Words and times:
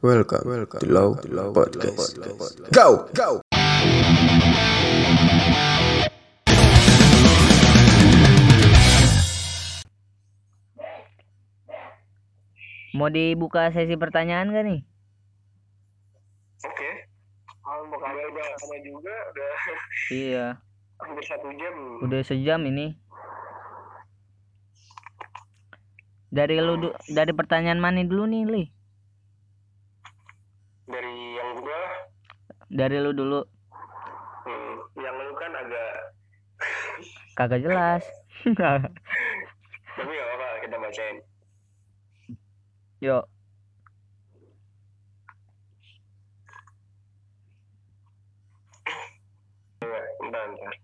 Welcome, 0.00 0.42
welcome 0.48 0.80
to 0.80 0.86
Low 0.86 1.14
Podcast. 1.52 2.14
Go, 2.70 3.08
go. 3.14 3.40
Mau 12.96 13.12
dibuka 13.12 13.68
sesi 13.70 13.94
pertanyaan 13.94 14.48
gak 14.50 14.64
nih? 14.64 14.80
Oke. 16.64 16.90
Oh, 17.68 17.84
bukan 17.92 18.10
udah 18.16 18.46
lama 18.48 18.76
juga, 18.80 19.14
udah 19.28 19.50
Iya, 20.08 20.46
hampir 20.96 21.24
satu 21.28 21.48
jam. 21.52 21.74
udah 22.00 22.20
sejam 22.24 22.60
ini. 22.64 22.96
Dari 26.32 26.56
lu 26.60 26.80
dari 27.08 27.32
pertanyaan 27.32 27.76
mana 27.76 28.00
dulu 28.04 28.24
nih, 28.24 28.42
Li? 28.48 28.64
Dari 30.88 31.14
yang 31.36 31.60
gua, 31.60 31.82
Dari 32.68 33.00
lu 33.00 33.16
dulu. 33.16 33.40
hmm, 34.44 34.76
yang 35.00 35.16
lu 35.16 35.32
kan 35.40 35.52
agak, 35.56 35.92
Kagak 37.38 37.60
jelas. 37.64 38.04
tapi 39.98 40.12
gak 40.14 40.28
apa 40.36 40.46
kita 40.62 40.76
bacain. 40.76 41.16
Yuk. 43.00 43.24
Bentar, 50.20 50.44
bentar. 50.50 50.74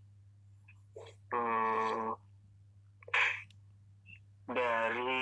Hmm, 1.34 2.14
dari 4.48 5.13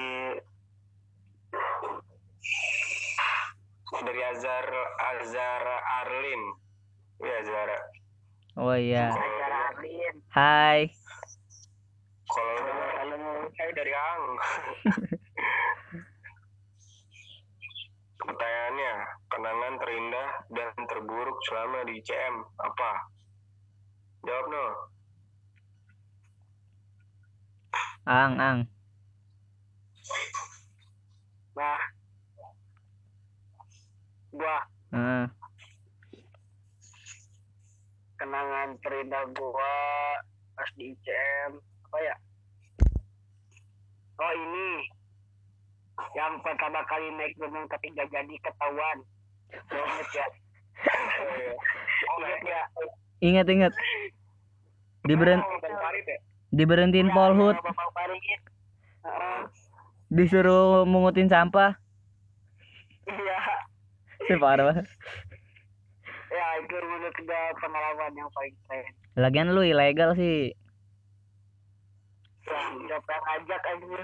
Azar 4.33 4.69
Azara 5.13 5.77
Arlin. 6.01 6.43
Ya 7.21 7.35
Azara. 7.45 7.79
Oh 8.57 8.73
iya. 8.73 9.13
Azara 9.13 9.59
Arlin. 9.77 10.15
Hai. 10.33 10.89
Kalau 12.33 12.57
kalau 12.97 13.17
saya 13.53 13.71
dari 13.77 13.93
Ang. 13.93 14.25
Pertanyaannya, 18.23 18.93
kenangan 19.35 19.75
terindah 19.83 20.29
dan 20.55 20.71
terburuk 20.87 21.39
selama 21.51 21.83
di 21.91 21.99
ICM 21.99 22.35
apa? 22.63 22.91
Jawab 24.23 24.47
no. 24.47 24.67
Ang, 28.07 28.33
ang. 28.39 28.59
Nah, 31.59 31.79
gua 34.33 34.57
Heeh. 34.93 35.25
kenangan 38.17 38.69
terindah 38.81 39.25
gua 39.37 39.75
pas 40.57 40.69
di 40.77 40.93
ICM 40.93 41.53
apa 41.89 41.99
ya? 42.01 42.17
Oh 44.23 44.33
ini 44.33 44.69
yang 46.17 46.41
pertama 46.41 46.81
kali 46.89 47.09
naik 47.21 47.37
gunung 47.37 47.69
tapi 47.69 47.93
gak 47.93 48.09
jadi 48.09 48.35
ketahuan. 48.41 48.99
Ingat 49.53 50.09
ya? 50.17 50.27
Ingat 52.17 52.43
ya? 52.49 52.63
Ingat, 53.21 53.47
ingat. 53.53 53.73
Ya? 53.77 55.39
diberhentiin 56.53 57.11
Polhut. 57.11 57.57
Heeh. 59.03 59.41
disuruh 60.13 60.87
mungutin 60.87 61.27
sampah. 61.27 61.82
Si 64.29 64.35
parah 64.39 64.65
banget. 64.71 64.87
Ya 66.33 66.47
itu 66.65 66.77
menurut 66.81 67.17
gua 67.27 67.43
pengalaman 67.61 68.13
yang 68.17 68.31
paling 68.33 68.55
keren. 68.65 68.93
Lagian 69.19 69.49
lu 69.53 69.63
ilegal 69.67 70.17
sih. 70.17 70.57
Wah, 72.49 72.69
siapa 72.89 73.09
yang 73.13 73.25
ngajak 73.29 73.63
anjir? 73.69 74.03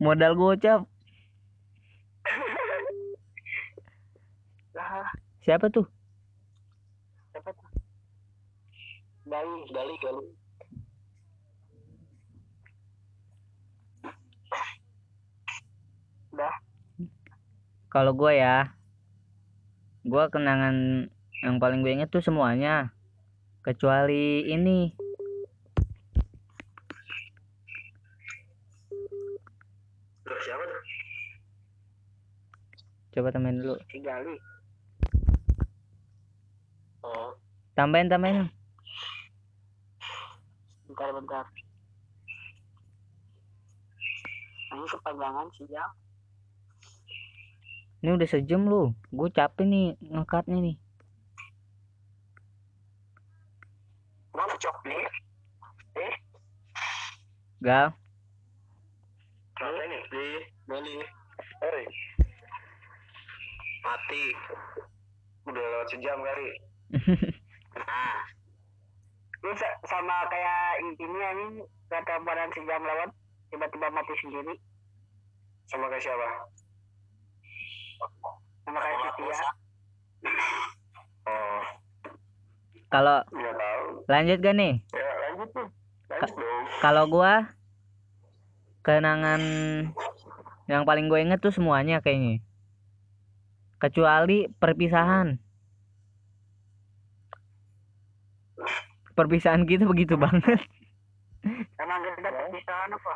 Modal 0.00 0.32
gocap. 0.36 0.80
Lah, 4.74 5.06
Siapa 5.44 5.68
tuh? 5.70 5.86
siapa 7.30 7.50
tuh? 7.52 7.68
Dali, 9.28 9.56
Dali, 9.70 9.94
Dali. 10.02 10.26
Udah. 16.34 16.73
Kalau 17.94 18.10
gue 18.10 18.34
ya, 18.34 18.74
gue 20.02 20.24
kenangan 20.34 21.06
yang 21.46 21.62
paling 21.62 21.78
gue 21.78 21.94
inget 21.94 22.10
tuh 22.10 22.18
semuanya, 22.18 22.90
kecuali 23.62 24.50
ini. 24.50 24.90
Terus 30.26 30.40
siapa 30.42 30.64
tuh? 30.66 30.82
Coba 33.14 33.30
tambahin 33.30 33.62
dulu. 33.62 33.78
Si 33.86 34.02
Gali. 34.02 34.34
Oh, 37.06 37.30
Tambahin, 37.78 38.10
tambahin. 38.10 38.50
bentar, 40.90 41.14
bentar. 41.14 41.46
Ini 44.74 44.86
kepanjangan 44.90 45.46
sih, 45.54 45.70
Jang. 45.70 45.94
Ini 48.04 48.20
udah 48.20 48.28
sejam 48.28 48.68
lu. 48.68 48.92
Gue 49.16 49.32
capek 49.32 49.64
nih 49.64 49.96
ngekatnya 50.12 50.60
nih. 50.60 50.76
Mau 54.36 54.44
cok 54.44 54.76
nih? 54.84 55.04
Eh, 55.96 56.14
Gal. 57.64 57.96
Mati. 63.88 64.24
Udah 65.48 65.64
lewat 65.64 65.88
sejam 65.88 66.20
kali. 66.20 66.48
nah. 67.88 68.20
Ini 69.40 69.52
sa- 69.56 69.80
sama 69.88 70.28
kayak 70.28 70.84
ini 70.84 70.92
ini 71.00 71.64
kata 71.88 72.20
badan 72.20 72.52
sejam 72.52 72.84
lewat 72.84 73.08
tiba-tiba 73.48 73.88
mati 73.88 74.12
sendiri. 74.20 74.60
Sama 75.72 75.88
kayak 75.88 76.04
siapa? 76.04 76.28
Sama 78.64 78.78
kayak. 78.80 78.98
Oh, 81.24 81.60
kalau 82.92 83.18
tahu. 83.26 84.06
lanjut 84.06 84.38
gak 84.38 84.56
nih? 84.56 84.74
Ya 84.92 85.08
lanjut 85.28 85.48
tuh. 85.50 85.68
Kalau 86.84 87.04
gua 87.08 87.52
kenangan 88.84 89.40
yang 90.68 90.84
paling 90.88 91.08
gue 91.08 91.20
inget 91.20 91.40
tuh 91.40 91.52
semuanya 91.52 92.00
kayaknya. 92.04 92.40
Kecuali 93.80 94.48
perpisahan. 94.60 95.36
Perpisahan 99.12 99.64
kita 99.68 99.84
begitu 99.84 100.16
banget. 100.24 100.60
Emang 101.76 102.00
kita 102.00 102.30
perpisahan 102.32 102.88
apa? 102.92 103.14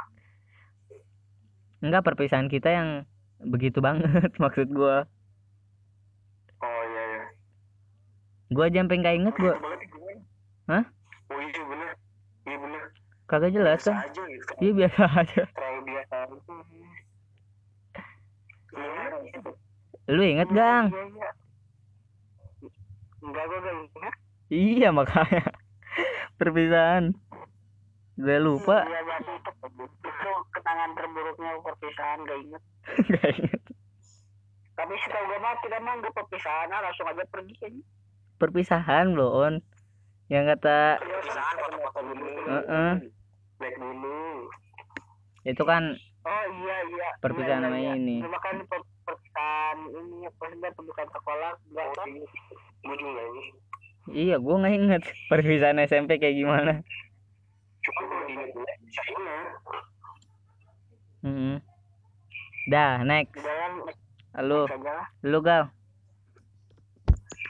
Enggak 1.78 2.02
perpisahan 2.04 2.48
kita 2.52 2.68
yang 2.68 2.88
begitu 3.42 3.78
banget 3.78 4.30
maksud 4.42 4.68
gua. 4.74 5.06
Oh 6.58 6.82
iya 6.90 7.02
iya. 7.06 7.24
Gua 8.50 8.66
aja 8.66 8.82
sampai 8.82 8.96
nggak 8.98 9.16
inget 9.18 9.34
itu 9.38 9.46
gimana? 9.46 10.22
Hah? 10.68 10.84
Oh 11.30 11.38
iya 11.38 11.62
bener. 11.62 11.90
Iya 12.48 12.56
bener. 12.58 12.82
Kagak 13.28 13.52
jelas 13.52 13.78
Biasa 13.84 13.92
kan? 13.92 14.06
aja 14.08 14.22
gitu. 14.26 14.52
Iya 14.58 14.72
biasa 14.74 15.02
aja. 15.22 15.42
Terlalu 15.54 15.80
biasa 15.86 16.14
aja. 16.24 16.36
Iya. 18.78 19.06
Lu 20.08 20.22
inget 20.24 20.48
gang? 20.50 20.88
Iya, 20.88 21.02
iya. 21.04 21.30
Enggak 23.18 23.44
gue 23.44 23.58
gak 23.60 23.74
ingat. 23.76 24.14
Iya 24.48 24.88
makanya 24.90 25.44
perpisahan. 26.40 27.04
Gue 28.18 28.36
lupa. 28.36 28.82
Iya 28.82 29.00
berarti 29.00 29.30
itu, 29.32 29.50
itu 30.02 30.30
kenangan 30.50 30.90
terburuknya 30.92 31.50
perpisahan 31.62 32.18
gak 32.20 32.38
inget. 32.40 32.62
Nggak 33.00 33.30
inget. 33.38 33.62
Tapi 34.74 34.94
setahu 34.96 35.24
gue 35.24 35.38
mah 35.38 35.54
kita 35.58 35.76
mah 35.78 35.94
nggak 35.96 36.12
perpisahan 36.12 36.68
ah, 36.68 36.80
langsung 36.80 37.06
aja 37.06 37.22
pergi 37.24 37.54
kayaknya. 37.56 37.84
Perpisahan 38.36 39.06
loh 39.12 39.30
on. 39.40 39.54
Yang 40.26 40.44
kata 40.52 40.78
Perpisahan 40.98 41.54
foto-foto 41.56 42.00
dulu. 42.04 42.26
Heeh. 42.44 42.92
Back 43.56 43.74
dulu. 43.76 44.18
itu 45.44 45.62
kan 45.64 45.82
Oh 46.20 46.44
iya 46.60 46.76
iya. 46.84 47.08
Perpisahan 47.18 47.56
Iya, 47.56 47.62
iya, 47.62 47.66
namanya 47.70 47.92
iya. 47.94 47.94
ini. 47.96 48.16
Cuma 48.20 48.38
kan 48.38 48.56
per- 48.66 48.90
perpisahan 49.02 49.78
ini 49.88 50.26
apa 50.26 50.42
sih 50.44 50.58
perpisahan 50.60 51.08
sekolah 51.08 51.50
enggak 51.64 51.86
kan? 51.94 52.08
Gue 52.80 52.96
juga 52.96 53.22
ini. 53.24 53.42
iya 54.08 54.36
gua 54.36 54.56
nggak 54.58 54.74
inget 54.74 55.02
perpisahan 55.26 55.78
SMP 55.80 56.16
kayak 56.16 56.34
gimana. 56.34 56.72
Cuma 57.88 58.04
kalau 58.04 58.24
diingat 58.28 58.48
gue 58.52 58.64
bisa 58.84 59.02
ingat. 59.08 59.48
Mm-mm. 61.24 61.56
Dah, 62.68 63.00
next. 63.00 63.40
Lah 64.36 64.68
lu 65.24 65.40
gal. 65.40 65.72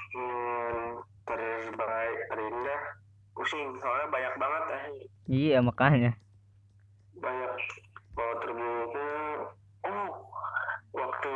Hmm, 0.08 1.02
terbaik 1.26 2.18
terindah 2.32 2.80
pusing 3.36 3.76
soalnya 3.78 4.06
banyak 4.08 4.34
banget 4.34 4.64
eh 4.72 4.84
Iya 5.28 5.58
makanya. 5.60 6.16
banyak 7.18 7.52
kalau 8.14 8.34
terburuknya 8.40 9.10
oh 9.84 10.10
waktu 10.94 11.32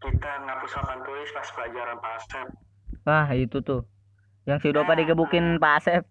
kita 0.00 0.30
ngapus 0.46 0.72
papan 0.74 0.98
tulis 1.02 1.28
pas 1.34 1.48
pelajaran 1.50 1.98
pasem 1.98 2.46
Wah 3.02 3.28
itu 3.34 3.58
tuh. 3.60 3.82
Yang 4.46 4.58
si 4.64 4.68
Dopa 4.72 4.94
digebukin 4.94 5.58
Pak 5.58 5.72
Asep. 5.82 6.02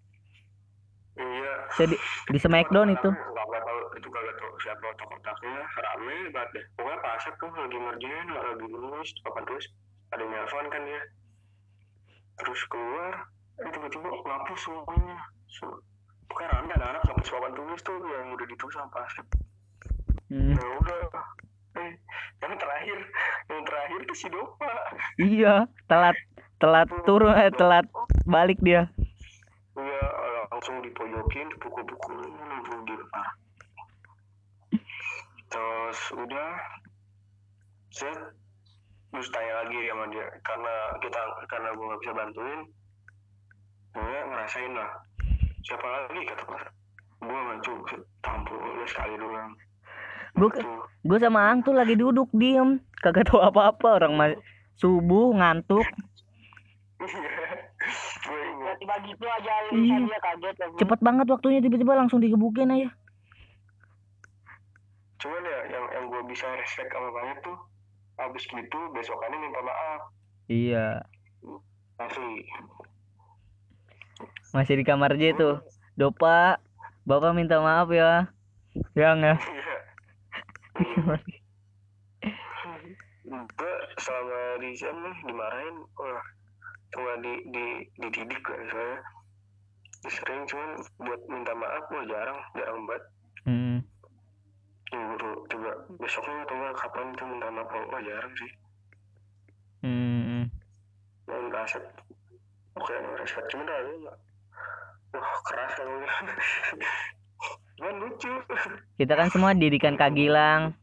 Saya 1.76 1.86
di, 1.90 1.96
di 2.30 2.38
Smackdown 2.38 2.88
itu. 2.94 3.10
nggak 3.10 3.62
tahu 3.66 3.78
itu 3.98 4.08
kagak 4.10 4.34
tahu 4.38 4.52
siapa 4.62 4.84
otak-otaknya. 4.94 5.62
Rame 5.66 6.16
banget 6.34 6.50
deh. 6.54 6.64
Pokoknya 6.78 6.98
pasem 7.02 7.32
tuh 7.38 7.50
lagi 7.54 7.78
ngerjain 7.78 8.26
lagi 8.30 8.66
nulis 8.66 9.10
papan 9.26 9.44
tulis 9.46 9.66
ada 10.10 10.24
nelfon 10.26 10.66
kan 10.70 10.82
dia. 10.86 11.02
Terus 12.42 12.60
keluar 12.70 13.12
eh, 13.62 13.70
tiba-tiba 13.70 14.08
ngapus 14.08 14.60
semuanya. 14.62 15.18
So, 15.50 15.66
pokoknya 16.30 16.48
rame 16.54 16.70
anak-anak 16.74 17.02
ngapus 17.06 17.28
papan 17.30 17.52
tulis 17.54 17.80
tuh 17.82 17.96
yang 17.98 18.26
udah 18.34 18.46
ditulis 18.46 18.74
sama 18.74 18.90
pasem 18.94 19.26
Hmm, 20.30 20.54
ya 20.54 20.62
udah. 20.78 21.02
Eh 21.74 21.90
yang 22.38 22.54
terakhir 22.54 22.98
yang 23.50 23.62
terakhir 23.66 24.00
tuh 24.06 24.16
si 24.16 24.26
Dopa. 24.30 24.72
Iya, 25.18 25.66
telat 25.90 26.14
telat 26.62 26.86
turun 27.02 27.34
eh 27.34 27.50
telat 27.50 27.90
balik 28.30 28.62
dia. 28.62 28.86
Langsung 30.60 30.84
dipojokin, 30.84 31.48
dipukul-pukulin, 31.56 32.36
langsung 32.36 32.84
dilempar. 32.84 33.32
Terus 35.48 36.00
udah, 36.20 36.52
set, 37.88 38.12
terus 39.08 39.32
tanya 39.32 39.64
lagi 39.64 39.88
sama 39.88 40.04
dia, 40.12 40.28
karena 40.44 40.74
kita 41.00 41.20
karena 41.48 41.68
gue 41.72 41.80
nggak 41.88 42.00
bisa 42.04 42.12
bantuin, 42.12 42.60
gue 43.96 44.18
ngerasain 44.28 44.72
lah. 44.76 44.90
Siapa 45.64 45.86
lagi 45.88 46.28
kata 46.28 46.44
pas, 46.44 46.64
gue 47.24 47.40
cukup, 47.64 48.00
tampil 48.20 48.60
lu 48.60 48.84
sekali 48.84 49.16
doang. 49.16 49.56
Gue 50.36 50.60
gue 51.08 51.18
sama 51.24 51.56
Ang 51.56 51.64
tuh 51.64 51.72
lagi 51.72 51.96
duduk 51.96 52.28
diem, 52.36 52.84
kagak 53.00 53.32
tahu 53.32 53.40
apa-apa 53.40 53.96
orang 53.96 54.36
subuh 54.76 55.32
ngantuk. 55.40 55.88
tiba-tiba 58.24 58.94
gitu 59.04 59.24
aja 59.24 59.52
Iya. 59.70 59.96
dia 60.02 60.18
kaget 60.20 60.56
lagi 60.58 60.76
Cepet 60.78 61.00
banget 61.00 61.26
waktunya 61.28 61.60
tiba-tiba 61.60 61.92
langsung 61.94 62.18
digebukin 62.18 62.70
aja. 62.70 62.90
Cuman 65.20 65.42
ya, 65.44 65.60
yang 65.68 65.84
yang 65.92 66.04
gue 66.08 66.22
bisa 66.26 66.48
respect 66.56 66.88
sama 66.88 67.12
banget 67.12 67.38
tuh, 67.44 67.58
abis 68.16 68.44
gitu 68.48 68.78
besokannya 68.96 69.38
minta 69.38 69.60
maaf, 69.60 70.00
Iya, 70.48 71.04
asli. 72.00 72.48
masih 74.50 74.80
di 74.80 74.84
kamar 74.84 75.14
J 75.14 75.36
tuh. 75.36 75.60
Dopa, 75.94 76.56
Bapak 77.04 77.36
minta 77.36 77.60
maaf 77.60 77.92
ya. 77.92 78.32
Yang 78.96 79.18
ya. 79.20 79.34
Iya. 79.36 79.76
gue 83.30 83.74
selama 84.00 84.58
di 84.58 84.70
jam 84.74 84.96
nih 84.96 85.14
dimarahin 85.22 85.76
wah 85.94 86.24
cuma 86.90 87.12
di 87.22 87.32
di 87.48 87.64
dididik 87.96 88.44
lah 88.44 88.60
saya 88.68 88.94
sering 90.08 90.42
cuman 90.48 90.70
buat 90.98 91.20
minta 91.28 91.52
maaf 91.52 91.84
gue 91.86 92.02
jarang 92.08 92.40
jarang 92.54 92.80
banget 92.84 93.04
Hmm. 93.40 93.80
guru 94.92 95.32
coba 95.48 95.72
besoknya 95.96 96.44
atau 96.44 96.54
enggak 96.54 96.76
kapan 96.76 97.06
tuh 97.16 97.24
minta 97.24 97.48
maaf 97.48 97.72
oh, 97.72 98.00
jarang 98.00 98.32
sih 98.36 98.50
Hmm. 99.80 100.44
main 101.24 101.46
kaset 101.48 101.84
oke 102.74 102.94
reset 103.16 103.44
cuman 103.48 103.64
dah 103.64 103.78
lu 103.80 103.92
nggak 104.04 104.16
wah 105.16 105.32
keras 105.48 105.72
kalau 105.72 105.94
cuman 107.80 107.94
lucu 107.96 108.32
Kita 109.00 109.16
kan 109.16 109.32
semua 109.32 109.56
didikan 109.56 109.96
Kagilang, 109.96 110.76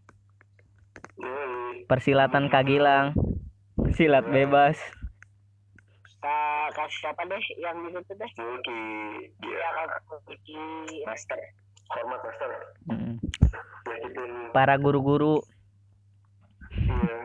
Yoi. 1.21 1.85
persilatan 1.85 2.49
Kagilang. 2.49 3.13
Silat 3.93 4.25
bebas. 4.25 4.73
Kak, 6.67 6.83
kak 6.83 6.91
siapa 6.99 7.23
deh 7.31 7.39
yang 7.63 7.79
di 7.79 7.95
situ 7.95 8.11
deh 8.11 8.31
dia 9.39 9.55
ya 9.55 9.87
Kuki 10.03 10.59
master 11.07 11.39
hormat 11.95 12.19
master 12.27 12.51
Hmm. 12.91 13.15
Para 14.51 14.75
guru-guru 14.75 15.39
iya 16.75 17.15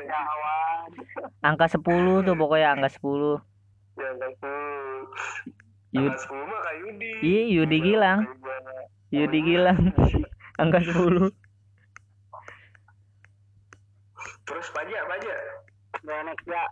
ya. 0.00 0.08
kawan 0.08 0.88
angka 1.44 1.68
10 1.68 2.24
tuh 2.24 2.32
pokoknya 2.32 2.80
angka 2.80 2.88
10. 2.96 3.36
Yang 4.00 4.16
aku 4.24 4.52
Yud, 5.92 6.16
Angka 6.16 6.32
10 6.32 6.48
mah 6.48 6.60
Kak 6.64 6.74
Yudi. 6.80 7.10
iya 7.20 7.42
Yudi 7.60 7.78
Gilang, 7.84 8.20
Yudi 9.12 9.38
Gilang. 9.44 9.92
angka 10.64 10.80
10. 10.80 11.28
Terus 14.48 14.66
pajak, 14.72 15.02
pajak. 15.12 15.38
ya 16.48 16.64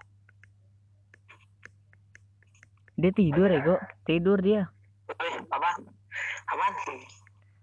Dia 3.02 3.10
tidur 3.10 3.50
ya, 3.50 3.58
Go. 3.66 3.74
Tidur 4.06 4.38
dia. 4.38 4.62
Eh, 5.10 5.34
apa? 5.50 5.74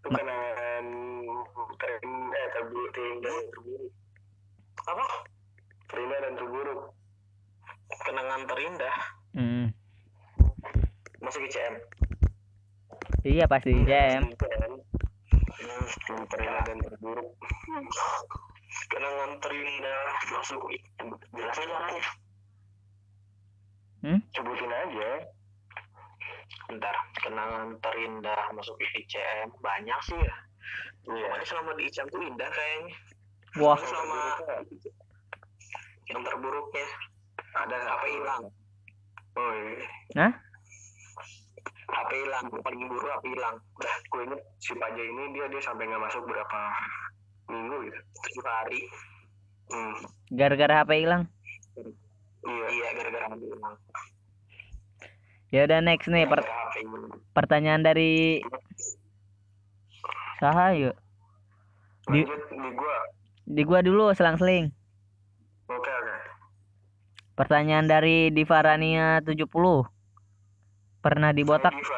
Kenangan 0.03 0.85
tren, 1.79 2.03
eh, 2.35 2.47
terburuk, 2.51 2.91
terindah 2.91 3.31
dan 3.31 3.47
terburuk. 3.55 3.91
Apa? 4.83 5.05
Terindah 5.87 6.19
dan 6.19 6.33
terburuk. 6.35 6.81
Kenangan 8.03 8.41
terindah. 8.51 8.95
Hmm. 9.31 9.65
Masuk 11.23 11.47
ICM. 11.47 11.75
Iya 13.23 13.47
pasti 13.47 13.71
jam. 13.87 14.27
Hmm, 14.27 16.23
terindah 16.27 16.63
dan 16.67 16.77
terburuk. 16.83 17.31
Kenangan 18.91 19.31
terindah 19.39 20.03
masuk 20.35 20.67
ICM. 20.67 21.15
Jelasin 21.31 21.67
caranya. 21.71 22.03
Hmm? 23.99 24.19
Sebutin 24.31 24.71
aja. 24.71 25.09
Bentar, 26.69 26.95
kenangan 27.25 27.77
terindah 27.81 28.41
masuk 28.53 28.77
ICM 28.79 29.49
banyak 29.59 29.99
sih 30.05 30.19
ya. 30.19 30.35
Iya. 31.09 31.41
selama 31.47 31.73
di 31.79 31.89
ICM 31.89 32.07
tuh 32.13 32.21
indah 32.21 32.49
kayaknya. 32.49 32.93
Wah, 33.57 33.79
Sama 33.81 34.37
yang 36.09 36.21
terburuknya 36.25 36.85
ada 37.57 37.77
HP 37.77 38.03
hilang. 38.13 38.43
Oh 39.37 39.51
iya. 39.53 39.87
Hah? 40.17 40.33
HP 41.89 42.11
hilang, 42.13 42.45
paling 42.61 42.81
buruk 42.85 43.09
HP 43.09 43.25
hilang. 43.33 43.55
Udah, 43.77 43.95
gue 44.13 44.21
inget 44.29 44.41
si 44.61 44.73
Paja 44.77 45.01
ini 45.01 45.23
dia 45.33 45.45
dia 45.49 45.61
sampai 45.61 45.89
nggak 45.89 46.03
masuk 46.05 46.21
berapa 46.29 46.61
minggu 47.49 47.75
gitu, 47.89 47.99
tujuh 48.25 48.45
hari. 48.45 48.81
Hmm. 49.69 49.93
gara-gara 50.33 50.81
HP 50.81 51.05
hilang. 51.05 51.29
Iya, 52.39 52.67
iya 52.71 52.87
gara-gara 52.95 53.27
hilang. 53.35 53.75
Ya 55.49 55.65
udah 55.65 55.79
next 55.81 56.07
nih 56.07 56.29
per- 56.29 56.45
pertanyaan 57.33 57.81
dari 57.81 58.39
Saha 60.39 60.71
yuk. 60.77 60.95
Di- 62.07 62.23
di 62.23 62.69
gua. 62.77 62.97
Di 63.43 63.61
gua 63.67 63.79
dulu 63.83 64.13
selang-seling. 64.15 64.71
Oke 65.67 65.91
oke. 65.91 66.15
Pertanyaan 67.35 67.91
dari 67.91 68.31
Divarania 68.31 69.19
70. 69.19 69.83
Pernah 71.03 71.31
dibotak? 71.35 71.75
Diva. 71.75 71.97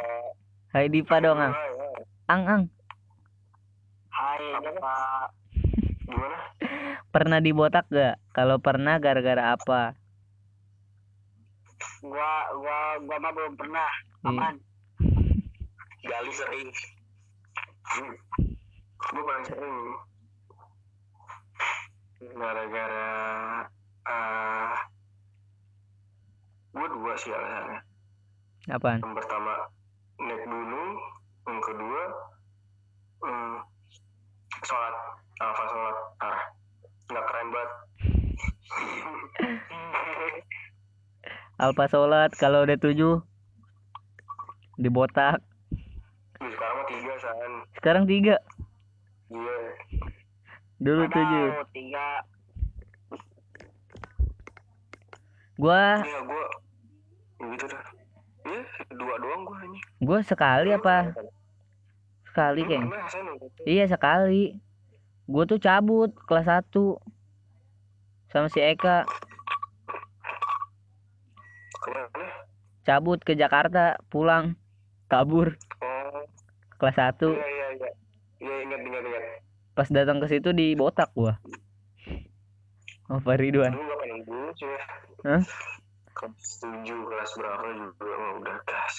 Hai 0.74 0.88
Diva 0.90 1.18
dong, 1.20 1.38
Ang. 1.38 1.54
Hai, 1.54 1.70
hai. 1.74 2.02
Ang, 2.32 2.42
Ang. 2.48 2.64
hai 4.10 4.42
Gimana? 6.12 6.38
Pernah 7.12 7.40
dibotak 7.40 7.86
gak? 7.92 8.20
Kalau 8.32 8.58
pernah 8.60 8.98
gara-gara 8.98 9.56
apa? 9.56 10.01
Gua 12.02 12.32
gua 12.58 12.78
gua 13.04 13.18
mah 13.20 13.32
belum 13.34 13.54
pernah 13.58 13.92
aman 14.26 14.56
Gali 16.02 16.32
sering. 16.34 16.70
Gue 18.98 19.22
paling 19.22 19.46
sering. 19.46 19.78
Gara-gara 22.38 23.10
ah 24.10 24.78
gue 26.74 26.88
dua 26.90 27.14
sih 27.22 27.30
alasannya. 27.30 27.80
Apaan? 28.74 29.02
Yang 29.02 29.16
pertama 29.22 29.54
naik 30.22 30.42
gunung, 30.46 30.92
yang 31.50 31.62
kedua 31.66 32.02
hmm, 33.26 33.58
sholat, 34.66 34.96
alfa 35.42 35.66
sholat, 35.70 35.98
ah 36.22 36.40
nggak 37.14 37.26
keren 37.30 37.48
banget. 37.54 37.72
Alpa 41.62 41.86
sholat 41.86 42.34
kalau 42.42 42.66
udah 42.66 42.74
tujuh 42.82 43.22
dibotak. 44.82 45.38
Ih, 46.42 46.50
sekarang 46.58 46.76
mah 46.82 46.88
tiga 46.90 47.14
san, 47.22 47.52
Sekarang 47.78 48.04
tiga. 48.10 48.36
iya. 49.30 49.58
Dulu 50.82 51.06
tujuh. 51.06 51.48
Aduh, 51.54 51.70
tiga 51.70 52.08
gua 55.62 56.02
Iya 56.02 56.20
gue 56.26 56.46
gitu 57.54 57.66
dah. 57.70 57.84
Iya 58.50 58.62
dua 58.98 59.14
doang 59.22 59.42
gue 59.46 59.58
ini. 59.70 59.80
gua 60.02 60.20
sekali 60.26 60.74
apa 60.74 61.14
sekali 62.26 62.66
saya 62.66 63.22
nonton. 63.22 63.50
iya 63.70 63.86
sekali 63.86 64.58
gua 65.30 65.46
tuh 65.46 65.62
cabut 65.62 66.10
kelas 66.26 66.66
1 66.66 66.98
sama 68.34 68.50
si 68.50 68.58
Eka 68.58 69.06
Ke 71.82 71.90
mana? 71.90 72.26
cabut 72.82 73.20
ke 73.22 73.34
Jakarta 73.34 73.98
pulang 74.08 74.58
kabur 75.06 75.54
Oh 75.82 76.24
kelas 76.78 76.98
1 76.98 77.30
iya 77.30 77.46
iya 77.46 77.68
iya. 77.78 77.90
Iya 78.38 78.56
ingat 78.66 78.80
ingat 78.82 79.04
ingat. 79.04 79.24
pas 79.72 79.88
datang 79.88 80.18
ke 80.18 80.28
situ 80.28 80.50
di 80.50 80.74
botak 80.74 81.14
gua 81.14 81.38
oh 83.08 83.20
Pak 83.20 83.38
Ridwan 83.38 83.70
Dulu 83.70 83.86
gak 83.86 84.00
pengen 84.00 84.22
dulu 84.26 84.50
sih 84.56 84.66
ya. 84.66 84.82
Hah? 85.22 85.42
Kelas 86.12 86.50
tujuh 86.60 87.00
kelas 87.06 87.32
berapa 87.38 87.66
juga 87.72 88.06
emang 88.10 88.34
udah 88.42 88.58
gas. 88.66 88.96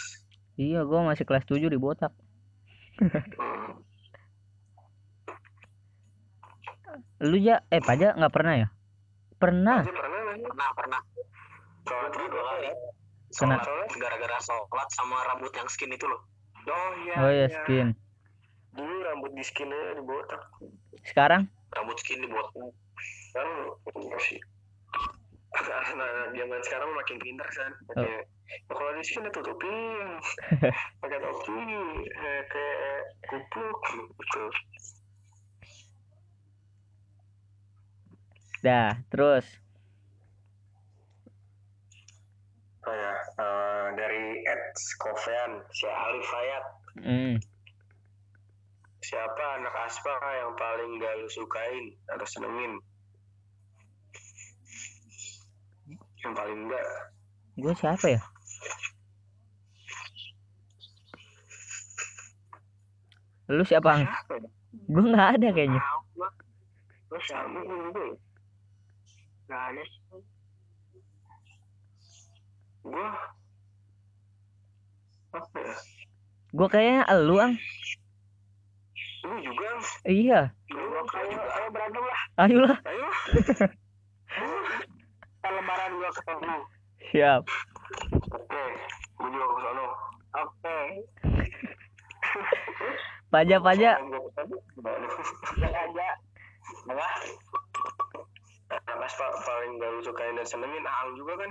iya 0.54 0.80
gua 0.82 1.00
masih 1.04 1.24
kelas 1.24 1.42
7 1.44 1.66
di 1.66 1.78
botak 1.78 2.12
Hmm. 3.02 3.82
lu 7.20 7.34
ya 7.34 7.64
eh 7.66 7.80
Paja 7.80 8.14
nggak 8.14 8.30
pernah 8.30 8.54
ya 8.54 8.68
pernah 9.40 9.80
pernah 9.82 10.22
pernah 10.38 10.68
pernah 10.76 11.00
Sholat 11.82 12.10
dua 12.14 12.42
kali. 12.42 12.70
Sholat. 13.32 13.64
gara-gara 13.96 14.38
sholat 14.44 14.88
sama 14.92 15.16
rambut 15.24 15.52
yang 15.56 15.68
skin 15.68 15.92
itu 15.92 16.04
loh 16.04 16.20
Oh 16.62 16.90
iya. 17.02 17.14
oh 17.18 17.30
ya 17.32 17.46
iya. 17.48 17.48
skin 17.50 17.88
Dulu 18.72 18.96
rambut 19.02 19.32
di 19.34 19.44
skin 19.44 19.68
aja 19.68 19.98
dibotak. 19.98 20.42
sekarang 21.02 21.50
rambut 21.74 21.96
skin 21.98 22.22
dibuat 22.22 22.46
Kan 23.32 23.48
masih. 23.96 24.40
Nah, 25.52 26.32
zaman 26.32 26.60
sekarang 26.64 26.88
makin 26.96 27.16
pintar 27.20 27.48
kan. 27.48 27.72
Oh. 27.96 28.00
Pakai 28.00 28.20
oh, 28.68 28.74
kalau 28.76 28.92
di 28.96 29.04
skin 29.04 29.24
tutupin. 29.32 30.08
Pakai 31.00 31.18
topi, 31.20 31.56
eh, 32.12 32.40
kayak 32.48 33.00
kupluk 33.28 33.80
gitu. 34.20 34.44
dah 38.62 38.94
terus 39.10 39.42
Oh 42.82 42.94
ya, 42.94 43.14
eh, 43.38 43.86
dari 43.94 44.42
Ed 44.42 44.64
Skofian, 44.74 45.62
si 45.70 45.86
Arif 45.86 46.26
Hayat. 46.26 46.64
hmm. 46.98 47.34
Siapa 49.02 49.44
anak 49.58 49.74
aspa 49.86 50.14
yang 50.38 50.54
paling 50.54 50.90
gak 51.02 51.14
lu 51.18 51.28
sukain 51.30 51.94
atau 52.10 52.26
senengin? 52.26 52.78
Yang 56.22 56.34
paling 56.38 56.58
enggak? 56.66 56.86
gue 57.52 57.74
siapa 57.76 58.06
ya 58.08 58.20
lu 63.52 63.64
siapa 63.68 63.88
ang 63.92 64.04
gue 64.88 65.04
nggak 65.12 65.28
ada 65.36 65.48
kayaknya 65.52 65.82
gue 67.12 67.20
sama 67.28 67.60
gue 67.60 68.16
nggak 69.52 69.62
ada 69.68 69.82
sih 69.84 70.00
Gua 72.82 73.08
apa 75.32 75.58
ya? 75.58 75.74
gue 76.52 76.68
kayaknya 76.68 77.02
lu 77.24 77.40
ang 77.40 77.54
Lu 79.24 79.36
juga? 79.40 79.68
iya 80.04 80.52
Lu 80.68 80.82
ayo 80.92 81.38
ayo 81.40 81.68
berantem 81.72 82.04
lah 82.04 82.20
ayolah 82.42 82.78
Ayo. 82.84 83.06
kita 85.32 85.48
lebaran 85.48 85.90
gua 85.96 86.10
ke 86.12 86.20
sana 86.28 86.54
siap 87.08 87.42
Oke, 88.28 88.62
gua 89.16 89.28
juga 89.30 89.46
ke 89.46 89.60
sono. 89.62 89.86
oke 90.34 90.76
Paja 93.32 93.56
Paja 93.58 93.90
Gua 93.96 94.20
ke 94.20 94.30
sono, 94.36 94.58
gimana? 94.76 95.06
jangan 95.56 95.86
aja 95.88 96.08
apa 98.92 99.26
paling 99.44 99.72
gak 99.76 99.90
lu 99.92 100.00
sukain 100.02 100.36
dan 100.36 100.46
senengin 100.46 100.84
Aang 100.84 101.12
juga 101.14 101.36
kan? 101.40 101.50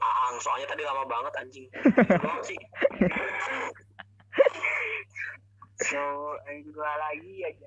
Aang 0.00 0.36
soalnya 0.42 0.66
tadi 0.70 0.82
lama 0.82 1.04
banget 1.06 1.32
anjing. 1.38 1.66
So 5.84 5.98
aing 6.48 6.70
gua 6.70 6.92
lagi 7.02 7.34
aja. 7.44 7.66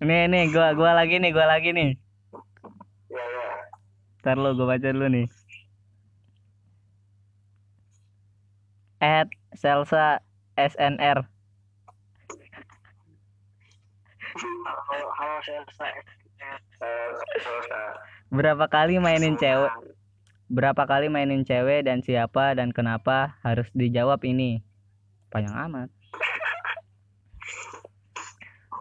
Nih 0.00 0.24
nih 0.32 0.48
gue 0.48 0.68
gua 0.72 0.96
lagi 0.96 1.20
nih 1.20 1.30
gue 1.36 1.46
lagi 1.46 1.70
nih. 1.76 1.90
Ya 3.12 3.24
ya. 3.24 3.48
ntar 4.24 4.36
lu 4.40 4.56
gue 4.56 4.64
baca 4.64 4.88
dulu 4.88 5.06
nih. 5.12 5.28
At 9.04 9.28
Selsa 9.52 10.24
SNR 10.56 11.28
halo 14.40 15.10
halo 15.16 15.36
Eh, 16.80 17.12
terus, 17.36 17.68
ah, 17.76 17.92
berapa 18.30 18.64
kali 18.70 19.02
mainin 19.02 19.34
cewek? 19.34 19.74
berapa 20.50 20.82
kali 20.82 21.06
mainin 21.06 21.46
cewek 21.46 21.86
dan 21.86 22.02
siapa 22.02 22.58
dan 22.58 22.74
kenapa 22.74 23.38
harus 23.46 23.70
dijawab 23.70 24.18
ini? 24.26 24.66
Panjang 25.30 25.54
amat. 25.70 25.88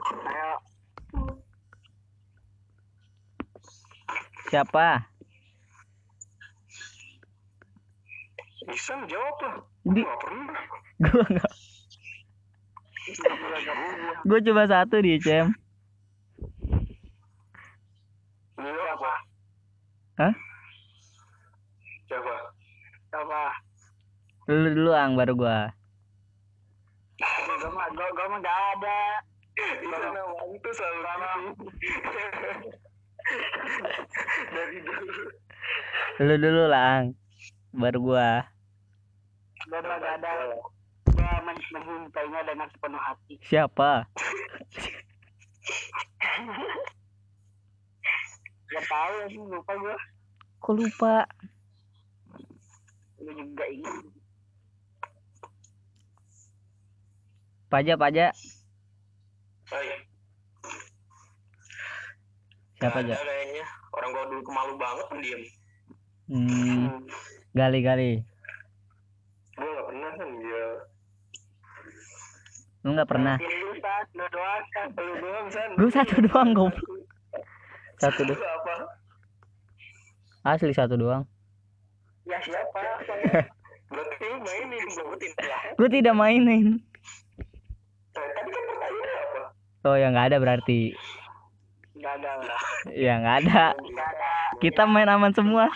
Ayo 0.09 0.49
siapa? 4.49 5.05
Isan 8.69 9.05
jawab 9.05 9.37
lah. 9.45 9.55
Di- 9.85 10.09
gue 11.05 11.23
nggak 11.37 11.53
gue 14.25 14.39
cuma 14.45 14.63
satu 14.69 15.01
di 15.01 15.17
cem. 15.21 15.49
Apa? 18.57 19.28
Hah? 20.19 20.35
Siapa? 22.11 22.35
apa 23.09 23.43
lu 24.49 24.69
dulu 24.73 24.91
ang 24.93 25.17
baru 25.17 25.33
gue 25.33 25.59
gua 27.19 27.69
mah 27.73 27.89
gua, 27.93 28.07
gua 28.13 28.25
mah 28.29 28.39
gak 28.41 28.59
ada 28.77 29.01
Isan 29.59 30.15
awang 30.15 30.55
tuh 30.63 30.71
selalu 30.71 31.51
gitu. 31.83 32.51
Dari 34.55 34.79
dulu. 34.79 35.23
lu 36.23 36.35
dulu 36.39 36.63
lah 36.71 37.01
ang 37.01 37.17
baru 37.73 37.97
gue 37.97 38.29
gua 39.69 39.79
mah 39.81 39.97
gak 39.97 40.13
ada 40.21 40.29
gua 41.17 41.33
men- 41.45 41.69
mencintainya 41.73 42.41
dengan 42.45 42.67
sepenuh 42.69 43.01
hati 43.01 43.41
siapa 43.41 44.05
gak 48.69 48.85
tahu 48.85 49.15
sih 49.33 49.41
lupa 49.41 49.73
gua. 49.81 49.97
Kok 50.61 50.73
lupa. 50.77 51.15
Gua 53.17 53.33
juga 53.33 53.65
ingat. 53.65 54.05
Paja 57.69 57.93
Paja. 57.97 58.25
Hai. 59.69 59.89
siapa 62.79 63.03
Gak 63.03 63.11
aja 63.11 63.15
kayaknya. 63.21 63.65
Orang 63.93 64.09
gua 64.15 64.23
dulu 64.31 64.41
kemalu 64.45 64.73
banget 64.79 65.05
pendiam. 65.11 65.41
Hmm, 66.29 66.85
gali 67.57 67.79
gali. 67.81 68.11
Gua 69.57 69.69
gak 69.69 69.87
pernah 69.89 70.11
kan 70.13 70.29
dia. 70.41 70.65
lu 72.79 72.95
nggak 72.95 73.11
pernah? 73.11 73.35
Lu 75.75 75.83
gue 75.83 75.91
satu 75.91 76.15
doang 76.23 76.55
goblok 76.55 77.08
satu 77.99 78.21
doang 78.23 78.39
apa? 78.39 78.73
asli 80.47 80.71
satu 80.71 80.95
doang. 80.95 81.23
Ya 82.23 82.39
siapa? 82.39 82.79
Berarti 83.91 84.23
lu 84.23 84.37
mainin 84.47 84.85
sebutin 84.87 85.31
lah. 85.43 85.61
gue 85.75 85.89
tidak 85.91 86.15
mainin. 86.15 86.65
Tadi 88.15 88.31
kan 88.31 88.45
pertanyaannya 88.47 89.15
apa? 89.19 89.41
oh 89.89 89.95
ya 89.99 90.07
nggak 90.13 90.27
ada 90.31 90.37
berarti. 90.39 90.81
Gak 91.99 92.13
ada 92.23 92.31
lah 92.39 92.61
ya 92.95 93.13
nggak 93.19 93.37
ada. 93.45 93.63
Kita 94.63 94.87
main 94.87 95.11
aman 95.11 95.35
semua. 95.35 95.67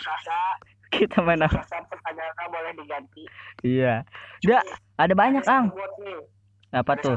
Kita 0.88 1.20
main 1.20 1.44
aman. 1.44 1.60
Sasa 1.60 1.84
pertanyaannya 1.84 2.46
boleh 2.48 2.72
diganti. 2.80 3.22
Iya. 3.60 4.04
Udah, 4.48 4.60
ada 4.96 5.14
banyak 5.16 5.44
ang 5.44 5.68
apa 6.74 6.92
Ada 6.98 7.02
tuh? 7.04 7.16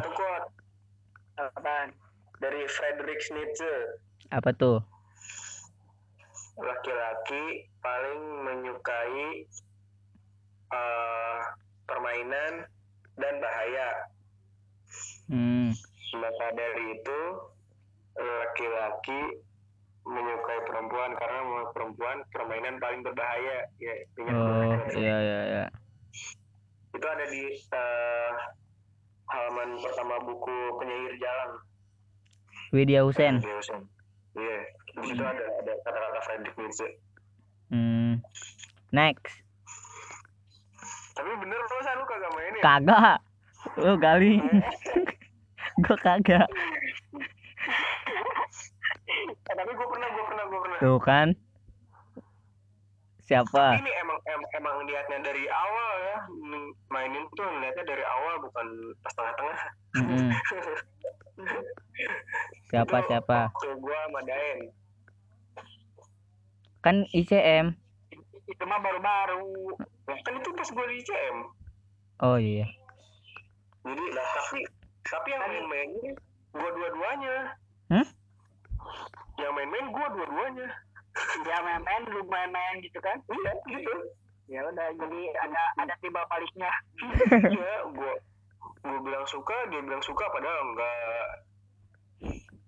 dari 2.38 2.62
Friedrich 2.70 3.34
Nietzsche. 3.34 3.74
apa 4.30 4.52
tuh 4.54 4.84
Laki-laki 6.58 7.70
paling 7.80 8.22
menyukai 8.46 9.46
eh, 10.74 11.40
permainan 11.86 12.54
dan 13.18 13.34
bahaya. 13.42 13.90
hmm. 15.30 15.70
Maka 16.18 16.48
dari 16.58 16.86
itu 16.98 17.22
laki-laki 18.18 19.22
menyukai 20.08 20.60
perempuan 20.66 21.12
karena 21.20 21.40
perempuan 21.76 22.18
permainan 22.32 22.80
paling 22.80 23.04
berbahaya 23.04 23.68
ya 23.78 23.96
oh 24.32 24.74
iya 24.96 25.16
iya 25.20 25.40
iya. 25.52 25.66
Itu 26.96 27.06
ada 27.06 27.26
di 27.28 27.44
eh, 27.54 28.32
halaman 29.28 29.70
pertama 29.84 30.16
buku 30.24 30.58
penyair 30.80 31.14
jalan. 31.20 31.50
Widya 32.72 33.04
Husen 33.04 33.40
Dia 33.44 33.56
Hussein. 33.60 33.84
iya 34.36 34.60
di 34.98 35.14
situ 35.14 35.24
ada 35.24 35.44
ada 35.62 35.74
kata-kata 35.86 36.20
Friedrich 36.26 36.58
Nietzsche 36.58 36.90
hmm. 37.70 38.14
next. 38.90 39.46
Tapi 41.18 41.32
bener 41.42 41.60
tuh 41.66 41.78
lu 41.82 42.06
kagak 42.06 42.32
mainin 42.34 42.62
kagak. 42.62 43.20
Lu 43.82 43.94
kali. 43.98 44.34
Gua 45.86 45.98
kagak. 46.02 46.50
Eh, 49.28 49.56
tapi 49.56 49.72
gue 49.72 49.88
pernah 49.88 50.10
gue 50.14 50.24
pernah 50.30 50.44
gue 50.46 50.60
pernah. 50.62 50.80
Tuh 50.82 51.00
kan. 51.02 51.28
Siapa? 53.28 53.76
Ini 53.82 53.92
emang 54.08 54.20
em- 54.24 54.50
emang 54.56 54.76
niatnya 54.88 55.20
dari 55.20 55.44
awal 55.52 55.92
ya. 56.00 56.18
Nih, 56.32 56.66
mainin 56.88 57.24
tuh 57.36 57.50
niatnya 57.60 57.84
dari 57.84 58.04
awal 58.06 58.40
bukan 58.40 58.68
pas 59.04 59.14
tengah-tengah. 59.20 59.60
Mm-mm. 60.00 60.30
siapa 62.70 62.98
Itu 63.00 63.08
siapa? 63.10 63.40
waktu 63.52 63.70
gue 63.80 63.98
sama 64.08 64.22
Daen 64.28 64.60
kan 66.88 67.04
ICM 67.12 67.76
itu 68.48 68.64
mah 68.64 68.80
baru-baru. 68.80 69.76
Kan 70.08 70.40
itu 70.40 70.50
pas 70.56 70.70
gue 70.72 70.86
di 70.88 70.96
ICM 71.04 71.38
oh 72.24 72.40
iya. 72.40 72.64
Jadi 73.84 74.04
lah 74.16 74.28
tapi 74.32 74.64
tapi 75.04 75.28
yang 75.36 75.44
main-mainnya 75.52 76.12
gue 76.56 76.70
dua-duanya. 76.80 77.36
Hah? 77.92 78.08
yang 79.38 79.54
main-main 79.54 79.92
gue 79.92 80.08
dua-duanya. 80.16 80.68
Dia 81.44 81.58
main-main 81.60 82.02
lu 82.08 82.24
main-main 82.26 82.80
gitu 82.80 83.00
kan? 83.04 83.20
Iya 83.28 83.52
gitu. 83.68 83.94
Ya 84.48 84.64
udah 84.64 84.88
jadi 84.96 85.22
ada 85.44 85.62
ada 85.84 85.94
tiba 86.00 86.24
baliknya. 86.32 86.72
Iya 87.52 87.74
gue 87.92 88.14
gue 88.88 89.00
bilang 89.04 89.28
suka 89.28 89.56
dia 89.68 89.84
bilang 89.84 90.00
suka 90.00 90.24
padahal 90.32 90.72
enggak 90.72 91.28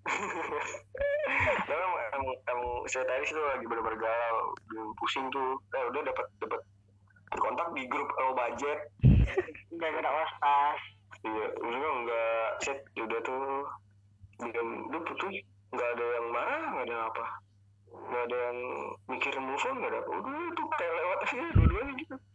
Tapi 0.08 1.76
emang, 1.76 2.04
emang, 2.16 2.36
emang 2.48 2.70
saya 2.90 3.06
tadi 3.06 3.24
itu 3.28 3.42
lagi 3.42 3.66
bener-bener 3.68 4.00
galau 4.00 4.56
pusing 4.98 5.28
tuh. 5.30 5.60
Eh 5.76 5.84
udah 5.92 6.02
dapat 6.08 6.26
dapat 6.42 6.62
kontak 7.38 7.68
di 7.76 7.84
grup 7.92 8.10
low 8.18 8.34
budget. 8.34 8.80
Udah 9.76 9.88
ada 9.88 10.12
ostas 10.12 10.80
iya 11.20 11.52
maksudnya 11.60 11.90
enggak 12.00 12.48
set 12.64 12.80
ya 12.96 13.04
udah 13.04 13.20
tuh. 13.28 13.68
Diam 14.40 14.70
udah 14.88 15.02
putus 15.04 15.36
nggak 15.70 15.90
ada 16.00 16.06
yang 16.16 16.28
marah 16.32 16.64
nggak 16.74 16.86
ada 16.88 16.94
yang 16.96 17.06
apa. 17.12 17.26
Nggak 17.90 18.24
ada 18.32 18.38
yang 18.40 18.60
mikir 19.12 19.34
move 19.38 19.66
on 19.68 19.76
nggak 19.84 19.92
ada 19.92 20.00
apa. 20.00 20.12
Udah 20.16 20.44
tuh 20.56 20.68
kayak 20.80 20.94
lewat 20.96 21.18
aja 21.28 21.46
dua-duanya 21.54 21.94
gitu. 22.00 22.16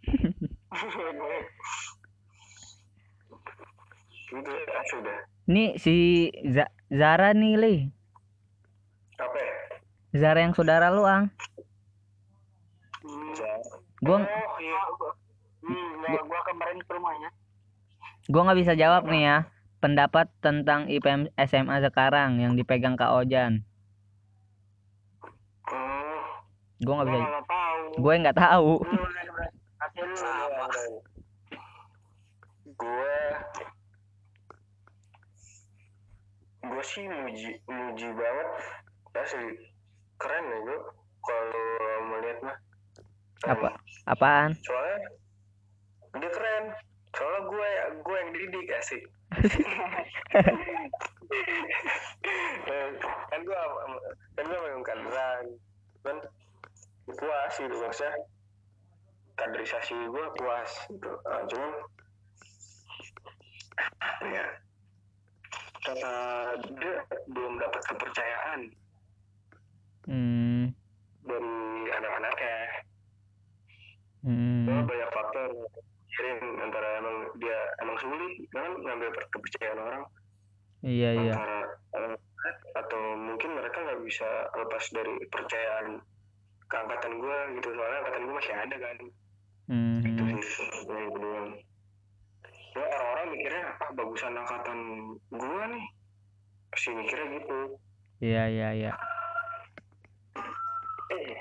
Gitu 4.25 4.50
ya 4.50 4.80
sudah 4.90 5.18
ini 5.44 5.76
si 5.76 5.94
Z- 6.49 6.73
Zara 6.94 7.34
nih 7.34 7.54
Li. 7.58 7.76
Apa? 9.18 9.38
Ya 10.14 10.18
Zara 10.22 10.46
yang 10.46 10.54
saudara 10.54 10.94
lu 10.94 11.02
ang. 11.02 11.26
Gua 13.98 14.22
oh 14.22 14.58
iya. 14.62 14.78
Hmm 15.66 15.90
ya 16.06 16.20
gua 16.22 16.40
kemarin 16.46 16.78
ke 16.78 16.90
rumahnya. 16.94 17.30
Gua 18.30 18.46
nggak 18.46 18.58
bisa 18.62 18.72
jawab 18.78 19.10
nih 19.10 19.22
ya. 19.26 19.36
Pendapat 19.82 20.30
tentang 20.38 20.86
IPM 20.86 21.34
SMA 21.34 21.82
sekarang 21.82 22.38
yang 22.38 22.54
dipegang 22.54 22.94
Kak 22.94 23.10
Ojan. 23.10 23.66
Oh 25.74 26.30
gua 26.78 27.02
nggak 27.02 27.08
bisa 27.10 27.18
gua 27.18 27.26
nggak 27.26 27.48
tahu. 27.50 27.83
Gue 27.98 28.14
nggak 28.22 28.37
tahu. 28.38 28.72
Gue 32.74 33.14
gue 36.68 36.85
sih 36.85 37.05
muji 37.09 37.50
muji 37.68 38.09
banget. 38.14 38.48
Asli 39.14 39.46
keren 40.18 40.44
ya 40.44 40.59
gue 40.62 40.79
kalau 41.24 41.66
melihat 42.11 42.38
mah. 42.44 42.57
Apa? 43.44 43.68
Apaan? 44.09 44.50
Soalnya 44.64 44.98
dia 46.18 46.31
keren. 46.31 46.64
Soalnya 47.14 47.40
gue 47.46 47.68
gue 48.03 48.16
yang 48.18 48.31
didik 48.35 48.68
asik 48.79 49.03
Eh, 52.64 52.88
kan 53.31 53.40
gue 53.42 53.61
kan 54.38 54.44
gue 54.44 54.59
memang 54.61 54.85
kaderan. 54.87 55.44
Kan 56.05 56.16
puas 57.09 57.55
gitu 57.59 57.77
maksudnya. 57.81 58.14
Kaderisasi 59.35 59.94
gue 59.94 60.24
puas 60.38 60.70
gitu. 60.90 61.11
Ah, 61.27 61.42
cuman 61.48 61.72
ya 64.31 64.46
kata 65.85 66.14
dia 66.81 66.94
belum 67.29 67.61
dapat 67.61 67.83
kepercayaan. 67.92 68.61
Hmm, 70.05 70.73
dari 71.25 71.57
anak-anaknya. 71.92 72.59
Hmm, 74.25 74.64
Soalnya 74.64 74.85
banyak 74.88 75.11
faktor 75.12 75.49
kirim 76.14 76.38
antara 76.61 76.88
emang 77.01 77.16
dia 77.40 77.59
emang 77.85 77.97
sulit 78.01 78.33
kan 78.53 78.73
ngambil 78.81 79.09
per- 79.12 79.31
kepercayaan 79.33 79.81
orang. 79.81 80.05
Iya 80.85 81.11
iya. 81.20 81.33
Antara 81.33 81.59
eh, 82.01 82.16
atau 82.77 83.03
mungkin 83.16 83.51
mereka 83.57 83.77
nggak 83.85 84.03
bisa 84.05 84.29
lepas 84.57 84.85
dari 84.92 85.12
kepercayaan 85.29 86.01
keangkatan 86.68 87.12
gue 87.20 87.38
gitu. 87.61 87.68
Soalnya 87.77 87.99
angkatan 88.05 88.23
gue 88.25 88.35
masih 88.37 88.55
ada 88.57 88.77
kan. 88.81 88.97
Hmm, 89.64 90.01
itu 90.05 90.23
sih 90.44 90.68
yang 90.92 91.12
kedua 91.16 91.40
mikirnya 93.35 93.64
ah 93.83 93.90
bagusan 93.92 94.38
angkatan 94.38 94.79
gue 95.35 95.62
nih. 95.75 95.87
Pasti 96.70 96.90
mikirnya 96.94 97.27
gitu. 97.42 97.59
Iya 98.23 98.44
iya 98.49 98.68
iya. 98.73 98.92
Eh. 101.11 101.38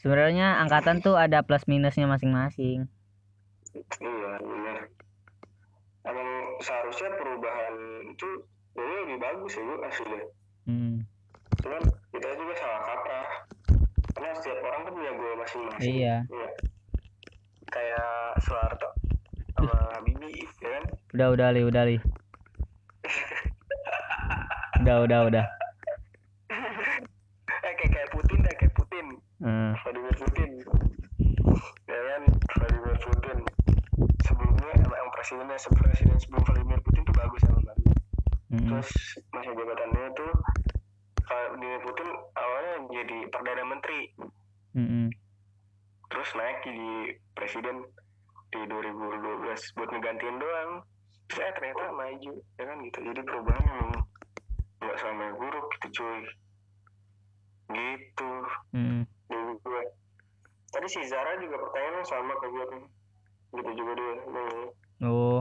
Sebenarnya 0.00 0.58
angkatan 0.64 1.04
tuh 1.04 1.14
ada 1.14 1.44
plus 1.44 1.68
minusnya 1.70 2.08
masing-masing. 2.08 2.90
Iya 4.00 4.32
benar 4.40 4.92
emang 6.02 6.30
seharusnya 6.58 7.14
perubahan 7.14 7.74
itu 8.10 8.28
dulu 8.74 8.92
lebih 9.06 9.18
bagus 9.22 9.52
ya 9.54 9.62
gue 9.62 9.78
asli 9.86 10.20
hmm, 10.66 10.96
cuman 11.62 11.82
kita 12.12 12.28
juga 12.38 12.54
salah 12.58 12.82
kaprah. 12.86 13.28
Karena 14.12 14.30
setiap 14.38 14.58
orang 14.62 14.80
kan 14.86 14.92
punya 14.94 15.12
gue 15.16 15.30
masing-masing. 15.40 15.94
Iya. 15.98 16.16
Iya. 16.28 16.48
kayak 17.72 18.36
Soeharto 18.44 18.88
sama 19.56 19.74
Habibie 19.96 20.44
ya 20.62 20.68
kan? 20.78 20.84
Udah 21.12 21.28
udah 21.34 21.48
li 21.52 21.62
udah 21.66 21.82
li. 21.88 21.96
Udah 24.82 24.96
udah 25.06 25.20
udah. 25.28 25.46
Eh 27.62 27.74
kayak 27.78 27.90
kayak 27.94 28.08
Putin 28.10 28.38
deh 28.42 28.54
kayak 28.58 28.74
Putin. 28.74 29.06
Hmm, 29.38 29.70
Vladimir 29.86 30.14
Putin. 30.18 30.50
Ya 31.86 32.00
kan? 32.10 32.22
Vladimir 32.58 32.96
Putin. 32.98 33.38
Sebelumnya 34.26 34.74
emang 34.82 35.12
presidennya 35.14 35.58
presiden 35.78 36.16
sebelum 36.18 36.42
Vladimir 36.42 36.78
Putin 36.82 37.02
tuh 37.06 37.14
bagus 37.14 37.40
emang 37.46 37.62
bagus 37.62 37.92
hmm, 38.52 38.68
terus 38.68 38.90
masa 39.32 39.50
jabatannya 39.56 40.04
tuh 40.12 40.32
Vladimir 41.24 41.80
Putin 41.80 42.08
awalnya 42.36 42.74
jadi 42.92 43.18
perdana 43.32 43.64
menteri. 43.64 44.00
Hmm, 44.72 44.88
hmm. 44.88 45.08
terus 46.12 46.28
naik 46.36 46.60
jadi 46.64 46.90
presiden 47.36 47.76
di 48.52 48.60
2012 48.68 49.76
buat 49.80 49.88
ngegantiin 49.88 50.36
doang. 50.36 50.72
Terus 51.26 51.40
eh 51.40 51.52
ternyata 51.56 51.82
maju 51.96 52.32
ya 52.60 52.64
kan 52.68 52.76
gitu. 52.84 52.98
Jadi 53.00 53.20
perubahan 53.24 53.64
emang 53.64 53.92
nggak 54.84 54.96
selamanya 55.00 55.32
buruk 55.40 55.66
gitu 55.80 55.88
cuy. 56.02 56.20
Gitu. 57.72 58.32
Hmm. 58.76 59.02
dari 59.32 59.56
gue 59.64 59.82
tadi 60.68 60.86
si 60.92 61.00
Zara 61.08 61.40
juga 61.40 61.56
pertanyaannya 61.56 62.04
sama 62.04 62.34
ke 62.36 62.46
gue 62.52 62.66
gitu 63.56 63.70
juga 63.72 63.92
dia. 63.96 64.14
Nih 64.28 65.08
oh. 65.08 65.40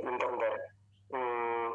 Bentar 0.00 0.28
bentar. 0.32 0.52
Hmm. 1.12 1.70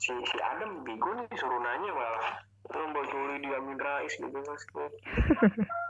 si 0.00 0.12
si 0.24 0.36
Adam 0.40 0.80
bego 0.88 1.10
nih 1.12 1.28
suruh 1.36 1.60
nanya 1.60 1.90
malah. 1.92 2.28
Lu 2.72 2.82
mau 2.90 3.04
curi 3.04 3.36
di 3.44 3.48
Amin 3.52 3.76
Rais 3.76 4.14
gitu 4.16 4.38
mas 4.40 4.64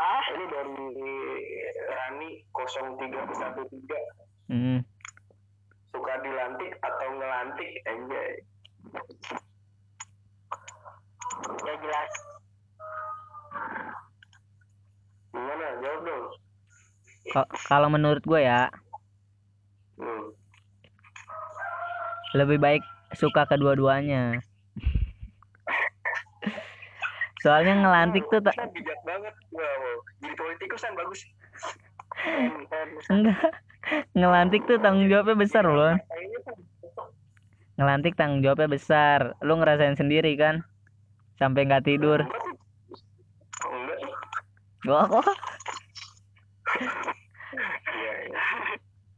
ah 0.00 0.24
ini 0.32 0.44
dari 0.48 0.88
Rani 1.88 2.30
0313 2.52 4.52
hmm. 4.52 4.80
suka 5.92 6.14
dilantik 6.24 6.72
atau 6.80 7.08
ngelantik? 7.16 7.70
Enjoy 7.88 8.30
ya 11.62 11.74
jelas. 11.80 12.12
Gimana? 15.32 15.66
Jawab 15.80 16.00
dong. 16.04 16.26
Ka- 17.32 17.52
kalau 17.70 17.88
menurut 17.88 18.22
gue 18.26 18.40
ya 18.42 18.66
hmm. 20.02 20.26
lebih 22.34 22.58
baik 22.58 22.82
suka 23.14 23.46
kedua-duanya 23.46 24.42
soalnya 27.42 27.74
ngelantik 27.74 28.22
tuh 28.30 28.38
tak 28.38 28.54
Kan 28.54 28.70
bijak 28.70 29.00
banget. 29.02 29.34
Wow. 29.50 29.98
Jadi 30.22 30.34
politikusan 30.38 30.94
bagus. 30.94 31.20
Enggak. 33.10 33.50
Ngelantik 34.14 34.62
tuh 34.70 34.78
tanggung 34.78 35.10
jawabnya 35.10 35.34
besar 35.34 35.66
loh. 35.66 35.98
Ngelantik 37.74 38.14
tanggung 38.14 38.46
jawabnya 38.46 38.70
besar. 38.70 39.34
Lu 39.42 39.58
ngerasain 39.58 39.98
sendiri 39.98 40.38
kan? 40.38 40.62
Sampai 41.42 41.66
nggak 41.66 41.82
tidur. 41.82 42.22
Enggak. 43.66 43.98
Gua 44.86 45.02
kok. 45.10 45.26
Iya 47.90 48.14
iya. 48.30 48.42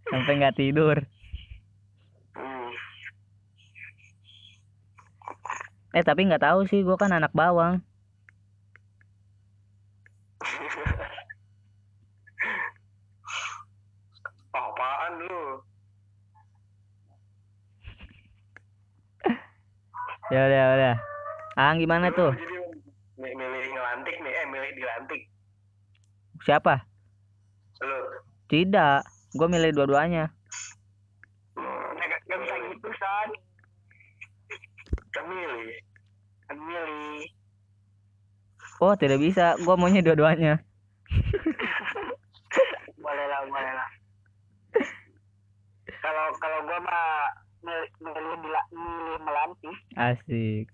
Sampai 0.08 0.32
nggak 0.40 0.56
tidur. 0.56 0.96
Hmm. 2.32 2.72
eh 5.92 6.02
tapi 6.02 6.24
nggak 6.24 6.40
tahu 6.40 6.64
sih. 6.64 6.80
Gua 6.80 6.96
kan 6.96 7.12
anak 7.12 7.36
bawang 7.36 7.84
apaan 14.54 15.12
lu 15.26 15.44
ya 20.32 20.40
udah 20.44 20.58
ya 20.58 20.66
udah. 20.76 20.94
Ang 21.54 21.76
gimana 21.80 22.06
tuh? 22.10 22.32
Milih 23.16 23.64
ngelantik 23.72 24.16
nih. 24.20 24.32
Eh 24.32 24.46
milih 24.48 24.70
dilantik. 24.74 25.22
Siapa? 26.42 26.84
Lu. 27.80 27.98
Tidak. 28.48 29.00
Gua 29.34 29.48
milih 29.50 29.70
dua-duanya. 29.72 30.30
Hmm, 31.54 31.88
Nggak 31.94 32.20
nggak 32.26 32.38
bisa 32.42 32.54
gitu 32.70 32.88
san. 32.98 33.28
kan 35.14 35.24
milih. 35.30 35.78
Kan 36.46 36.58
milih. 36.58 37.22
oh 38.82 38.94
tidak 38.98 39.22
bisa. 39.22 39.54
Gua 39.62 39.78
maunya 39.78 40.02
dua-duanya 40.02 40.58
Boleh 42.98 43.26
lah, 43.28 43.40
boleh 43.46 43.72
lah. 43.72 43.90
Kalau 46.02 46.26
kalau 46.36 46.58
gua 46.66 46.78
mah 46.82 47.06
milih 47.62 47.88
milih, 48.02 48.34
dila- 48.42 48.70
milih 48.74 49.18
melantik. 49.22 49.76
Asik 49.96 50.66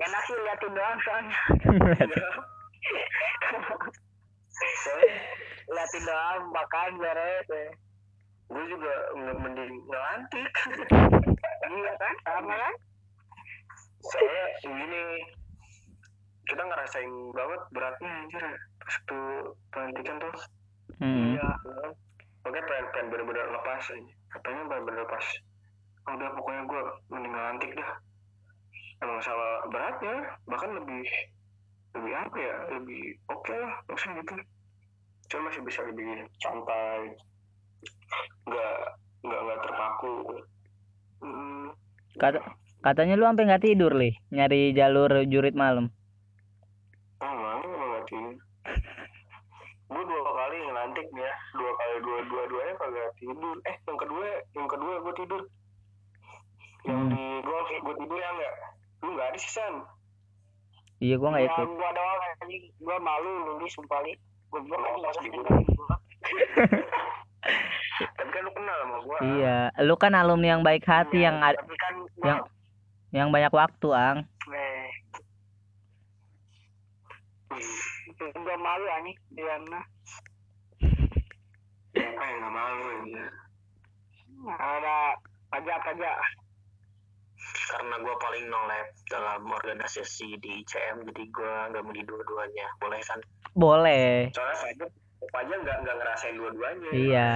Enak 0.00 0.22
sih 0.24 0.36
liatin 0.36 0.72
doang 0.72 0.98
soalnya. 1.04 1.38
liatin 5.70 6.02
doang 6.04 6.42
makan 6.50 6.90
beres. 6.98 7.48
eh. 7.50 7.70
gue 8.50 8.64
juga 8.66 8.94
nge- 9.14 9.38
mending 9.38 9.72
ngelantik 9.86 10.50
Iya 11.70 11.92
kan? 11.96 12.14
Sama 12.26 12.50
kan? 12.50 12.74
soalnya 14.00 14.44
gini 14.64 15.04
kita 16.48 16.62
ngerasain 16.66 17.12
banget 17.30 17.60
beratnya 17.70 18.10
anjir 18.10 18.44
pas 18.80 18.94
tuh 19.06 19.54
pelantikan 19.70 20.16
tuh 20.18 20.34
hmm. 20.98 21.36
iya 21.36 21.46
kan? 21.62 21.90
makanya 22.42 22.64
pengen 22.66 22.86
pengen 22.90 23.06
bener-bener 23.12 23.46
lepas 23.54 23.84
aja 23.86 24.12
katanya 24.32 24.62
bener-bener 24.66 25.04
lepas 25.04 25.26
oh, 26.08 26.12
udah 26.16 26.30
pokoknya 26.32 26.62
gue 26.64 26.82
mending 27.12 27.29
beratnya 29.90 30.22
bahkan 30.46 30.70
lebih 30.78 31.02
lebih 31.98 32.12
apa 32.14 32.36
ya 32.38 32.54
lebih 32.78 33.02
oke 33.26 33.50
lah 33.50 33.74
maksudnya 33.90 34.22
gitu. 34.22 34.34
Cuma 35.26 35.50
masih 35.50 35.62
bisa 35.66 35.82
lebih 35.82 36.06
santai. 36.38 37.18
Nggak 38.46 38.74
nggak 39.26 39.40
nggak 39.42 39.58
terpaku. 39.66 40.14
Hmm, 41.20 41.74
Kata 42.22 42.38
katanya 42.86 43.18
lu 43.18 43.26
sampai 43.26 43.46
nggak 43.50 43.64
tidur 43.66 43.92
lih 43.98 44.14
nyari 44.30 44.70
jalur 44.78 45.10
jurit 45.26 45.58
malam. 45.58 45.90
Ah 47.18 47.34
mana 47.34 47.58
emang 47.66 47.88
nggak 47.90 48.04
tidur? 48.06 48.34
Gue 49.90 50.02
dua 50.06 50.22
kali 50.22 50.56
ngelantik 50.70 51.06
nih 51.10 51.26
ya 51.26 51.34
dua 51.58 51.70
kali 51.74 51.94
dua 52.06 52.18
dua 52.30 52.42
duanya 52.46 52.74
kagak 52.78 53.10
tidur. 53.18 53.56
Eh 53.66 53.76
yang 53.90 53.98
kedua 53.98 54.26
yang 54.54 54.68
kedua 54.70 54.94
gue 55.02 55.14
tidur. 55.18 55.42
Yang 56.86 57.00
Hmm. 57.02 57.10
di 57.10 57.22
golf 57.42 57.68
gue 57.74 57.94
tidur 57.98 58.18
ya 58.22 58.30
enggak 58.30 58.69
lu 59.10 59.18
nggak 59.18 59.28
ada 59.28 59.38
sih 59.38 59.50
san 59.50 59.74
iya 61.02 61.18
gua 61.18 61.34
nggak 61.34 61.42
Ya, 61.42 61.50
ikut 61.50 61.66
gua 61.66 61.90
doang 61.90 62.20
anjing. 62.38 62.62
Gua 62.78 62.96
malu 63.00 63.30
lulus 63.50 63.74
sumpah 63.74 63.98
li. 64.06 64.14
Gua 64.48 64.62
gua 64.62 64.78
nggak 64.78 65.12
di 65.18 65.28
usah 65.34 65.58
gua. 65.74 65.96
tapi 68.16 68.30
kan 68.30 68.42
lu 68.42 68.52
kenal 68.52 68.76
sama 68.80 68.96
gue 69.02 69.18
iya 69.34 69.58
lu 69.80 69.94
kan 69.96 70.12
alumni 70.14 70.54
yang 70.54 70.62
baik 70.62 70.84
hati 70.84 71.20
yang 71.20 71.42
ad- 71.42 71.58
Tapi 71.58 71.74
kan 71.74 71.94
gua 71.98 72.24
yang 72.24 72.38
yang 73.10 73.28
banyak 73.28 73.50
waktu 73.50 73.88
ang 73.90 74.16
eh 74.48 74.88
gua 78.36 78.56
malu 78.56 78.86
anjing 78.90 79.16
di 79.32 79.42
mana. 79.42 79.80
apa 81.90 82.22
yang 82.22 82.36
nggak 82.38 82.52
malu 82.52 82.84
ya 83.10 83.26
Ada 84.40 84.96
pajak-pajak. 85.50 86.16
Karena 87.70 87.94
gue 88.02 88.14
paling 88.18 88.44
nolep 88.50 88.88
dalam 89.10 89.42
organisasi 89.46 90.38
di 90.38 90.62
ICM 90.62 91.06
jadi 91.10 91.22
gue 91.30 91.54
nggak 91.74 91.82
mau 91.82 91.94
di 91.94 92.02
dua-duanya. 92.06 92.66
Boleh 92.78 93.00
kan 93.06 93.20
boleh. 93.54 94.30
Soalnya 94.34 94.56
Fajar 94.58 94.88
Fajar 95.30 95.58
nggak 95.62 95.76
nggak 95.84 95.96
ngerasain 95.98 96.36
dua-duanya. 96.38 96.90
Iya. 96.90 97.30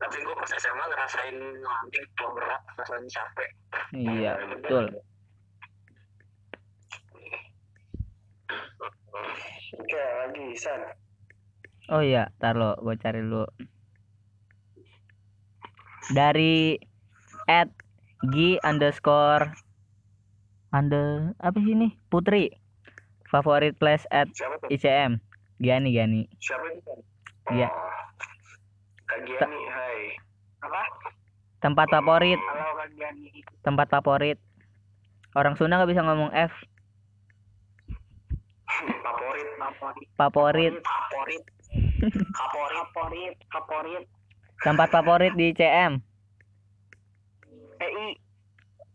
Tapi 0.00 0.16
gue 0.20 0.34
pas 0.36 0.50
SMA 0.56 0.84
ngerasain 0.90 1.36
ngelantik 1.36 2.04
tua 2.16 2.28
berat 2.36 2.62
rasanya 2.76 3.08
capek. 3.12 3.50
Iya 3.94 4.32
betul. 4.52 4.84
Oke 9.74 10.00
lagi 10.00 10.46
San. 10.58 10.80
Oh 11.92 12.00
iya 12.00 12.32
tar 12.40 12.56
lo 12.56 12.76
gua 12.80 12.96
cari 12.96 13.20
dulu. 13.20 13.44
Dari 16.12 16.76
at 17.48 17.68
g 18.30 18.56
underscore 18.64 19.52
under 20.72 21.36
apa 21.40 21.56
sih 21.60 21.72
ini? 21.76 21.96
Putri. 22.08 22.52
Favorit 23.28 23.74
place 23.80 24.06
at 24.14 24.30
ICM 24.70 25.18
Giani 25.58 25.90
Giani 25.90 26.22
siapa 26.38 26.70
itu 26.70 26.94
Iya. 27.50 27.68
oh, 27.68 28.02
Kak 29.10 29.20
Giani 29.26 29.60
hai. 29.68 30.00
Apa? 30.64 30.82
tempat 31.64 31.88
favorit. 31.88 32.40
Tempat 33.64 33.88
favorit. 33.88 34.38
Orang 35.34 35.56
Sunda 35.56 35.80
nggak 35.80 35.90
bisa 35.90 36.04
ngomong 36.04 36.30
F. 36.30 36.52
Favorit 39.02 39.48
favorit. 39.58 40.08
Favorit. 40.14 40.74
Favorit. 40.84 41.42
Favorit 42.32 42.86
favorit. 42.94 43.34
Favorit 43.50 44.04
tempat 44.64 44.88
favorit 44.88 45.32
di 45.36 45.52
ICM 45.52 46.00
PI 47.84 48.06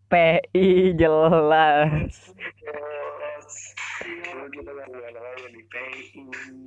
PI 0.10 0.65
jelas. 0.97 2.34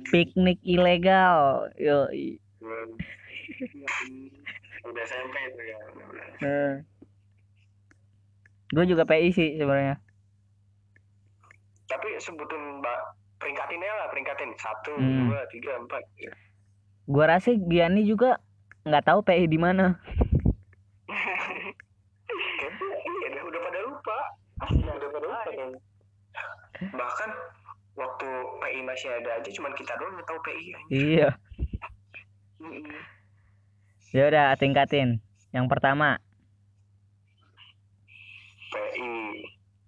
Piknik 0.07 0.59
ilegal 0.63 1.67
yo 1.75 2.07
udah 4.83 5.03
SMP 5.03 5.35
itu 5.51 5.61
ya 5.67 5.77
udah. 5.91 6.27
Gue 8.71 8.85
juga 8.87 9.03
PI 9.03 9.29
sih 9.35 9.49
sebenarnya. 9.59 9.99
Tapi 11.91 12.07
sebutin 12.23 12.79
mbak 12.79 12.99
peringkatinnya 13.35 13.91
lah 13.91 14.07
peringkatin. 14.07 14.55
Satu 14.55 14.95
Hmm. 14.95 15.27
dua 15.27 15.43
tiga 15.51 15.75
empat 15.75 16.03
ya. 16.15 16.31
gua 17.03 17.35
rasa 17.35 17.51
Giani 17.51 18.07
juga 18.07 18.39
nggak 18.87 19.03
tahu 19.03 19.19
PI 19.27 19.51
di 19.51 19.59
mana 19.59 19.99
Kayaknya 22.63 22.95
iya 23.03 23.27
deh, 23.29 23.43
udah 23.43 23.59
pada 23.59 23.79
kayaknya. 24.69 25.79
bahkan 26.97 27.29
waktu 27.93 28.29
PI 28.59 28.79
masih 28.81 29.09
ada 29.13 29.37
aja 29.37 29.49
cuman 29.53 29.73
kita 29.77 29.93
doang 30.01 30.17
yang 30.17 30.25
tahu 30.25 30.39
PI 30.41 30.65
iya. 30.89 31.29
Ya 34.13 34.29
udah 34.29 34.53
tingkatin. 34.61 35.17
Yang 35.49 35.65
pertama. 35.73 36.21
PI 38.69 39.09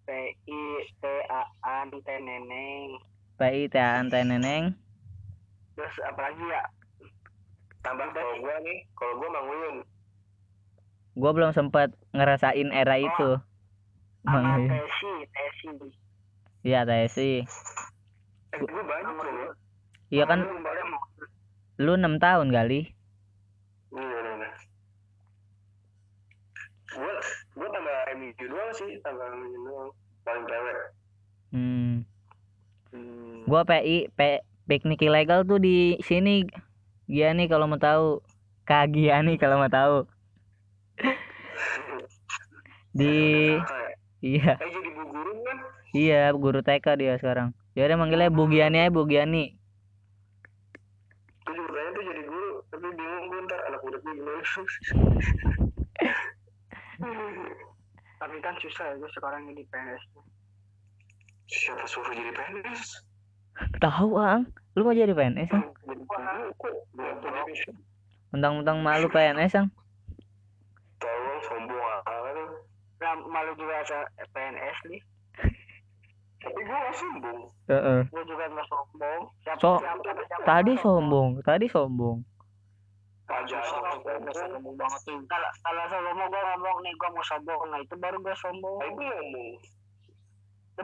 PI 0.02 0.62
T 0.98 1.04
A 1.30 1.42
N 1.86 1.94
T 1.94 2.10
Neneng. 2.10 2.98
PI 3.38 3.70
Taan 3.70 4.10
Neneng. 4.10 4.74
Terus 5.78 5.96
apa 6.10 6.20
lagi 6.26 6.42
ya? 6.42 6.64
Tambah 7.86 8.10
kalau 8.18 8.34
gua 8.42 8.56
nih 8.66 8.82
kalau 8.98 9.14
gua 9.22 9.30
Mang 9.30 9.46
Uyun. 9.46 9.78
Gue 11.16 11.32
belum 11.32 11.54
sempet 11.56 11.94
ngerasain 12.12 12.74
era 12.74 13.00
itu 13.00 13.40
sama 14.26 14.58
Uyun. 14.58 14.70
Tesi 14.70 15.12
Tesi? 15.30 15.70
Iya 16.66 16.82
Tesi. 16.84 17.32
Eh 18.54 18.60
gua 18.66 18.84
banyak 18.84 19.14
loh 19.14 19.54
iya 20.10 20.24
kan? 20.26 20.40
Lu 21.82 21.94
enam 21.98 22.18
tahun 22.18 22.50
kali. 22.50 22.90
Iya, 23.96 24.02
iya, 24.02 24.32
iya. 24.38 24.50
gue 26.96 27.12
gue 27.60 27.68
tambah 27.68 27.96
MU 28.16 28.32
doang 28.48 28.72
sih 28.72 28.92
tambah 29.04 29.28
MU 29.36 29.48
doang. 29.68 29.92
Paling 30.24 30.46
cewek. 30.48 30.78
Hmm. 31.54 31.94
Hmm. 32.96 33.44
gua 33.46 33.68
PI 33.68 34.10
P, 34.16 34.20
piknik 34.66 35.04
ilegal 35.04 35.44
tuh 35.44 35.60
di 35.60 36.00
sini. 36.02 36.48
Giani 37.06 37.46
kalau 37.46 37.70
mau 37.70 37.78
tahu. 37.78 38.24
Kak 38.66 38.90
Giani 38.96 39.38
kalau 39.38 39.62
mau 39.62 39.70
tahu. 39.70 40.10
Di 42.96 43.52
ya? 43.52 43.95
Iya. 44.22 44.56
Jadi 44.60 44.90
bu 44.94 45.04
guru 45.10 45.32
kan? 45.44 45.58
Iya 45.96 46.32
guru 46.36 46.60
TK 46.62 46.86
dia 47.00 47.14
sekarang. 47.20 47.56
Ya 47.76 47.88
udah 47.88 47.98
manggilnya 48.00 48.32
Bu 48.32 48.48
Giani 48.52 48.78
aja 48.84 48.92
Bu 48.92 49.08
Giani. 49.08 49.56
Gue 51.44 51.54
juga 51.56 51.70
pengen 51.72 51.92
tuh 51.96 52.04
jadi 52.04 52.22
guru 52.28 52.50
tapi 52.72 52.88
bingung 52.96 53.26
gue 53.32 53.40
ntar 53.48 53.60
anak 53.68 53.80
muridnya 53.84 54.14
gimana. 54.16 54.44
Tapi 58.16 58.36
kan 58.40 58.56
susah 58.64 58.86
ya 58.92 58.96
gue 58.96 59.12
sekarang 59.12 59.52
jadi 59.52 59.64
PNS. 59.68 60.04
siapa 61.46 61.86
suruh 61.86 62.10
jadi 62.10 62.34
PNS 62.34 63.06
tahu 63.78 64.18
ang. 64.18 64.50
Lu 64.76 64.84
mau 64.84 64.98
jadi 64.98 65.14
PNS 65.14 65.52
ang? 65.54 65.72
Mentang-mentang 68.34 68.82
malu 68.82 69.08
PNS 69.08 69.54
ang 69.56 69.68
tahu 70.96 71.32
sombong 71.46 71.86
amat 71.86 73.35
Nah, 73.46 73.54
malu 73.54 73.62
juga 73.62 73.78
sa 73.86 74.00
PNS 74.34 74.78
nih. 74.90 75.02
tapi 76.42 76.62
gue 76.62 76.78
gak 76.78 76.98
sombong 76.98 77.42
Heeh. 77.70 78.02
Gue 78.10 78.24
juga 78.26 78.46
nggak 78.50 78.68
sombong. 78.70 79.22
Siapa, 79.42 79.62
So- 79.62 79.82
siapa, 79.82 80.02
siapa, 80.02 80.46
tadi 80.46 80.74
siapa 80.74 80.82
sombong 80.86 81.30
tadi 81.46 81.66
sombong 81.70 82.18
aja 83.26 83.58
Sombong 84.50 84.78
banget 84.78 85.02
tuh. 85.06 85.18
Kalau 85.30 85.50
kalau 85.62 85.84
sombong 85.90 86.30
gue 86.30 86.42
ngomong 86.42 86.78
nih 86.86 86.94
gue 86.94 87.10
mau 87.10 87.26
sombong, 87.26 87.62
nah 87.70 87.80
itu 87.82 87.96
baru 87.98 88.18
gue 88.22 88.36
sombong. 88.38 88.78
tapi 88.82 88.94
gue 88.98 89.06
ngomong 89.06 89.50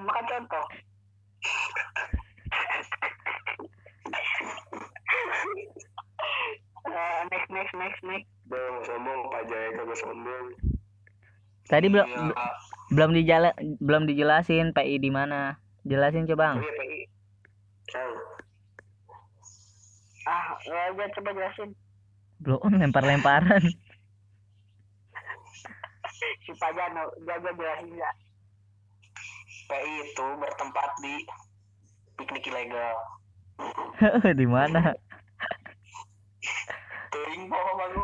makan 0.06 0.26
contoh. 0.26 0.66
Eh, 6.90 7.22
next 7.30 7.50
next 7.50 7.74
next 7.78 8.02
next. 8.06 8.30
gue 8.50 8.58
mau 8.58 8.82
sombong 8.86 9.20
pak 9.30 9.42
Jaya 9.50 9.70
kagak 9.78 9.98
sombong 10.02 10.46
tadi 11.72 11.88
belum 11.88 12.04
Iya, 12.04 12.36
Kak. 12.36 12.54
belum 12.92 13.12
dijala 13.16 13.50
belum 13.80 14.04
dijelasin 14.04 14.76
PI 14.76 15.00
di 15.00 15.08
mana 15.08 15.56
jelasin 15.82 16.28
coba 16.28 16.54
ang 16.54 16.60
Oh 16.60 16.64
iya 16.64 16.74
PI 16.76 17.00
Tahu. 17.88 18.14
Ah, 20.24 20.54
aja 20.60 21.06
coba 21.16 21.30
jelasin. 21.32 21.72
belum 22.40 22.60
lempar-lemparan 22.78 23.64
Si 26.46 26.54
Pajano, 26.54 27.02
jaga 27.24 27.50
jelasin 27.50 27.96
ya. 27.96 28.12
PI 29.66 29.92
itu 30.04 30.26
bertempat 30.38 30.90
di 31.00 31.16
piknik 32.14 32.46
ilegal 32.46 32.98
di 34.40 34.46
mana 34.46 34.92
Teuing 37.12 37.44
po 37.46 37.60
baru. 37.76 38.04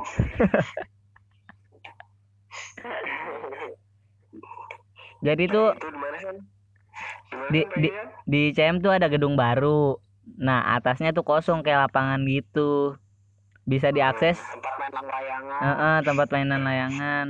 Jadi 5.26 5.44
tuh 5.50 5.68
itu 5.74 5.88
di? 7.52 7.62
Di 7.84 8.00
Di- 8.28 8.54
CM 8.54 8.80
tuh 8.84 8.92
ada 8.94 9.08
gedung 9.10 9.36
baru. 9.38 9.98
Nah 10.38 10.76
atasnya 10.76 11.16
tuh 11.16 11.24
kosong 11.26 11.64
kayak 11.64 11.90
lapangan 11.90 12.22
gitu. 12.28 12.98
Bisa 13.68 13.92
diakses. 13.92 14.40
Tempat 14.40 14.74
main 14.80 14.94
layangan. 14.96 15.60
Heeh, 15.60 15.98
tempat 16.08 16.28
mainan 16.32 16.62
layangan. 16.64 17.28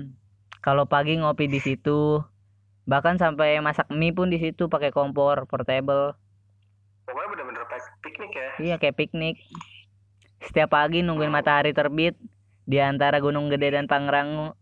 Kalau 0.62 0.86
pagi 0.86 1.18
ngopi 1.18 1.50
di 1.50 1.58
situ. 1.62 2.22
Bahkan 2.88 3.20
sampai 3.20 3.60
masak 3.60 3.92
mie 3.92 4.16
pun 4.16 4.32
di 4.32 4.40
situ 4.40 4.72
pakai 4.72 4.96
kompor 4.96 5.44
portable. 5.50 6.16
Pokoknya 7.04 7.28
bener-bener 7.36 7.64
pik- 7.68 7.96
piknik 8.04 8.32
ya. 8.36 8.50
iya 8.60 8.76
kayak 8.80 8.96
piknik. 8.96 9.36
Setiap 10.44 10.72
pagi 10.72 11.02
nungguin 11.04 11.34
matahari 11.34 11.74
terbit 11.74 12.16
di 12.68 12.78
antara 12.80 13.18
Gunung 13.24 13.48
Gede 13.48 13.74
dan 13.76 13.88
Pangrango 13.88 14.56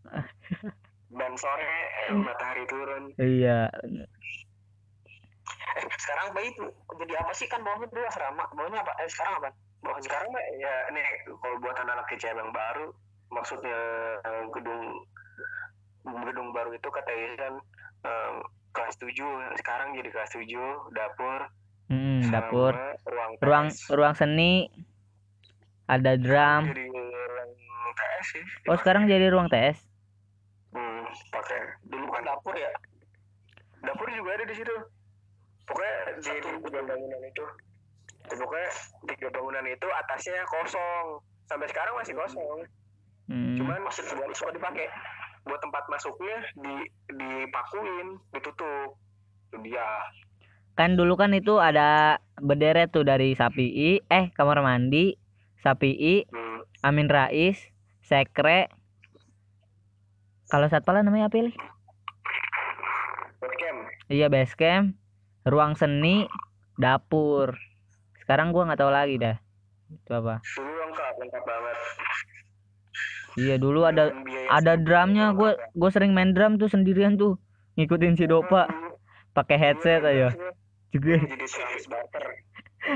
Dan 1.15 1.31
sore 1.39 1.73
eh, 2.09 2.15
matahari 2.17 2.63
turun. 2.67 3.03
iya. 3.21 3.69
Eh, 5.75 5.85
sekarang 5.99 6.35
bayi 6.35 6.51
itu 6.51 6.65
jadi 6.99 7.13
apa 7.21 7.31
sih? 7.35 7.47
Kan 7.47 7.63
bawahnya 7.63 7.87
dulu 7.91 8.03
asrama. 8.07 8.43
Bawahnya 8.51 8.83
apa? 8.83 8.91
Eh, 9.03 9.09
sekarang 9.11 9.33
apa? 9.39 9.49
Bawahnya 9.83 10.07
Sekarang 10.07 10.29
ya 10.59 10.75
nih 10.91 11.05
kalau 11.39 11.55
buat 11.61 11.75
anak-anak 11.77 12.05
KCM 12.09 12.37
yang 12.41 12.51
baru, 12.51 12.87
maksudnya 13.31 13.81
eh, 14.23 14.43
gedung 14.55 14.83
gedung 16.05 16.49
baru 16.53 16.69
itu 16.73 16.87
kata 16.89 17.11
Isan 17.11 17.55
eh, 18.05 18.31
kelas 18.75 18.95
7 18.99 19.15
sekarang 19.61 19.95
jadi 19.95 20.09
kelas 20.11 20.31
7 20.35 20.47
dapur. 20.91 21.41
Mm, 21.85 22.27
sama 22.27 22.33
dapur. 22.33 22.73
ruang 23.05 23.31
ruang 23.39 23.67
TS. 23.69 23.93
ruang 23.93 24.15
seni. 24.17 24.53
Ada 25.85 26.17
drum. 26.17 26.73
Jadi 26.73 26.89
ruang 26.89 27.91
TS 27.93 28.25
sih. 28.25 28.43
Oh 28.65 28.75
sekarang 28.75 29.05
jadi 29.05 29.29
ruang 29.29 29.47
TS 29.53 29.77
hmm, 29.77 29.94
pakai. 31.31 31.79
Dulu 31.87 32.07
kan 32.11 32.23
dapur 32.25 32.55
ya. 32.55 32.71
Dapur 33.83 34.07
juga 34.11 34.35
ada 34.35 34.45
di 34.47 34.55
situ. 34.55 34.75
Pokoknya 35.65 35.95
di 36.21 36.33
tiga 36.41 36.81
bangunan 36.85 37.21
itu. 37.25 37.45
Ya, 38.25 38.35
pokoknya 38.37 38.69
tiga 39.13 39.27
bangunan 39.33 39.65
itu 39.69 39.87
atasnya 40.05 40.41
kosong. 40.49 41.05
Sampai 41.45 41.67
sekarang 41.69 41.93
masih 41.97 42.13
kosong. 42.17 42.59
Hmm, 43.25 43.57
cuman 43.57 43.81
masih 43.85 44.05
suka 44.09 44.51
dipakai. 44.53 44.87
Buat 45.45 45.61
tempat 45.61 45.83
masuknya 45.89 46.37
di 46.57 46.75
dipakuin 47.13 48.17
ditutup. 48.33 48.97
Itu 49.53 49.57
dia. 49.61 49.85
Kan 50.75 50.99
dulu 50.99 51.15
kan 51.15 51.31
itu 51.31 51.55
ada 51.61 52.19
berderet 52.41 52.91
tuh 52.91 53.07
dari 53.07 53.31
Sapii 53.31 54.03
eh 54.11 54.25
kamar 54.35 54.59
mandi 54.59 55.15
Sapii 55.63 56.27
hmm. 56.27 56.83
Amin 56.83 57.07
Rais 57.07 57.55
Sekre 58.03 58.67
kalau 60.49 60.67
satpala 60.69 61.01
namanya 61.01 61.29
apa 61.29 61.41
Li? 61.41 61.53
webcam 63.41 63.75
iya 64.09 64.27
basecamp 64.29 64.97
ruang 65.45 65.77
seni 65.77 66.25
dapur. 66.75 67.55
Sekarang 68.25 68.49
gua 68.49 68.65
nggak 68.65 68.81
tahu 68.81 68.91
lagi 68.91 69.15
dah. 69.21 69.37
Itu 69.93 70.11
apa? 70.17 70.41
Dulu 70.41 70.71
lengkap 70.81 71.13
lengkap 71.21 71.43
banget. 71.45 71.77
Iya 73.35 73.55
dulu 73.61 73.85
ada 73.85 74.09
ada 74.49 74.73
drumnya. 74.79 75.35
lengkap. 75.35 75.55
gue 75.75 75.89
sering 75.91 76.11
main 76.15 76.33
drum 76.33 76.57
tuh 76.57 76.71
sendirian 76.71 77.15
tuh 77.15 77.37
ngikutin 77.77 78.17
si 78.17 78.25
Dopa. 78.25 78.65
Pakai 79.35 79.59
headset 79.59 80.01
aja. 80.01 80.31
jeger 80.95 81.19
jadi 81.27 81.45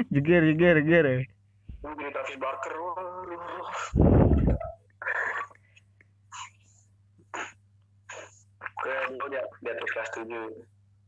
jeger 0.07 0.41
jeger 0.55 0.75
jeger 0.87 1.05
Gue 1.83 1.91
jadi 1.99 2.11
Travis 2.15 2.37
Barker 2.39 2.75
waduh 8.79 9.03
Gue 9.11 9.17
dulu 9.19 9.25
di, 9.27 9.37
di 9.65 9.69
atas 9.69 9.89
kelas 9.91 10.09
7 10.15 10.27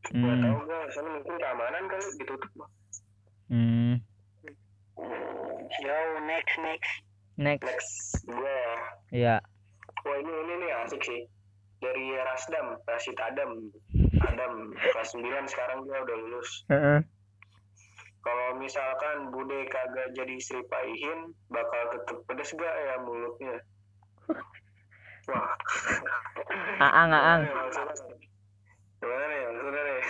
Gak 0.02 0.18
hmm. 0.18 0.42
tau 0.42 0.58
gue, 0.66 0.78
sana 0.92 1.08
mungkin 1.14 1.36
keamanan 1.38 1.84
kali 1.86 2.06
ditutup 2.18 2.52
mah 2.58 2.70
hmm. 3.48 3.94
Yo, 5.80 5.98
next 6.28 6.54
next. 6.60 6.92
next. 7.40 7.64
Next, 7.64 7.92
gue 8.28 8.58
ya 9.14 9.40
Wah 10.02 10.16
ini, 10.18 10.32
ini 10.34 10.54
nih 10.66 10.70
asik 10.82 11.02
sih. 11.06 11.22
Dari 11.78 12.14
Rasdam, 12.14 12.78
Rasid 12.90 13.18
Adam. 13.22 13.70
Adam, 14.26 14.74
kelas 14.74 15.14
9 15.14 15.46
sekarang 15.46 15.86
dia 15.86 16.02
udah 16.02 16.16
lulus. 16.18 16.50
Heeh. 16.70 17.00
Kalau 18.22 18.48
misalkan 18.58 19.34
Bude 19.34 19.66
kagak 19.66 20.14
jadi 20.14 20.38
Sri 20.38 20.62
Paihin 20.70 21.34
Bakal 21.50 21.82
tetep 21.90 22.18
pedes 22.30 22.54
gak 22.54 22.70
ya 22.70 22.94
mulutnya 23.02 23.58
Wah. 25.30 25.54
Aang 26.82 27.14
aang 27.14 27.42
Gimana 28.98 29.24
nih 29.30 29.40
maksudnya 29.46 29.82
nih? 29.82 30.02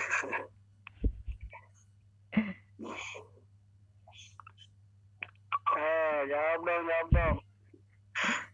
Eh, 5.73 6.19
jawab 6.29 6.61
dong, 6.69 6.85
jawab 6.85 7.09
dong. 7.13 7.37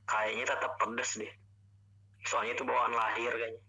Kayaknya 0.07 0.45
tetap 0.47 0.73
pedes 0.79 1.11
deh. 1.19 1.33
Soalnya 2.27 2.55
itu 2.55 2.63
bawaan 2.63 2.95
lahir 2.95 3.33
kayaknya. 3.35 3.63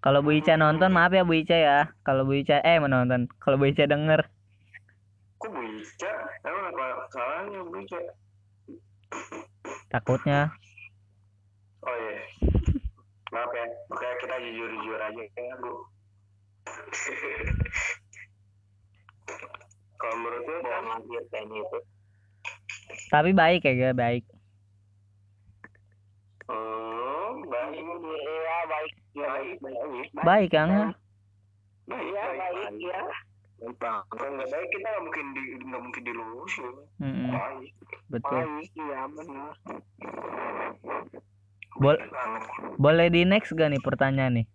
Kalau 0.00 0.20
Bu 0.22 0.34
Ica 0.34 0.54
nonton 0.56 0.90
maaf 0.90 1.12
ya 1.12 1.22
Bu 1.22 1.36
Ica 1.36 1.56
ya. 1.56 1.78
Kalau 2.02 2.24
Bu 2.24 2.40
Ica 2.40 2.64
eh 2.64 2.80
menonton. 2.80 3.28
Kalau 3.38 3.60
Bu 3.60 3.68
Ica 3.68 3.84
denger. 3.86 4.24
Kok 5.36 5.52
bisa? 5.52 6.12
Emang 6.42 6.72
apa 6.72 6.86
salahnya 7.12 7.60
bisa? 7.70 8.00
Takutnya 9.92 10.50
Oh 11.86 11.96
iya 11.96 12.22
Maaf 13.30 13.50
ya, 13.52 13.66
makanya 13.90 14.16
kita 14.22 14.36
jujur-jujur 14.42 15.00
aja 15.02 15.22
ya 15.22 15.54
Bu 15.62 15.72
Kalau 19.96 20.16
menurut 20.20 20.44
lu 20.46 20.58
bawaan 20.62 20.84
lahir 20.86 21.22
kayaknya 21.30 21.58
itu 21.62 21.78
tapi 23.10 23.30
baik 23.34 23.62
ya 23.62 23.72
gak 23.90 23.98
baik 23.98 24.24
Hmm, 26.46 27.42
Iya 27.42 28.58
baik. 28.70 28.92
Iya 29.18 29.26
baik. 29.34 29.56
Baik. 29.58 30.08
Baik 30.22 30.48
kan 30.54 30.68
ya? 30.70 30.86
baik 31.90 32.06
Iya 32.06 32.24
baik. 32.38 32.70
Iya. 33.66 33.92
kalau 34.06 34.30
nggak 34.38 34.48
baik 34.48 34.68
kita 34.70 34.86
nggak 34.86 35.02
mungkin 35.02 35.26
di 35.34 35.42
nggak 35.58 35.82
mungkin 35.82 36.02
dilurusin 36.06 36.74
Mm-mm, 37.02 37.30
baik 37.34 37.72
betul. 38.06 38.38
Baik. 38.38 38.70
Iya 38.78 39.00
benar. 39.10 39.52
Bol- 41.76 42.00
banget 42.08 42.42
boleh 42.78 43.06
di 43.10 43.20
next 43.26 43.52
gak 43.52 43.68
nih 43.68 43.82
pertanyaan 43.82 44.32
nih? 44.42 44.46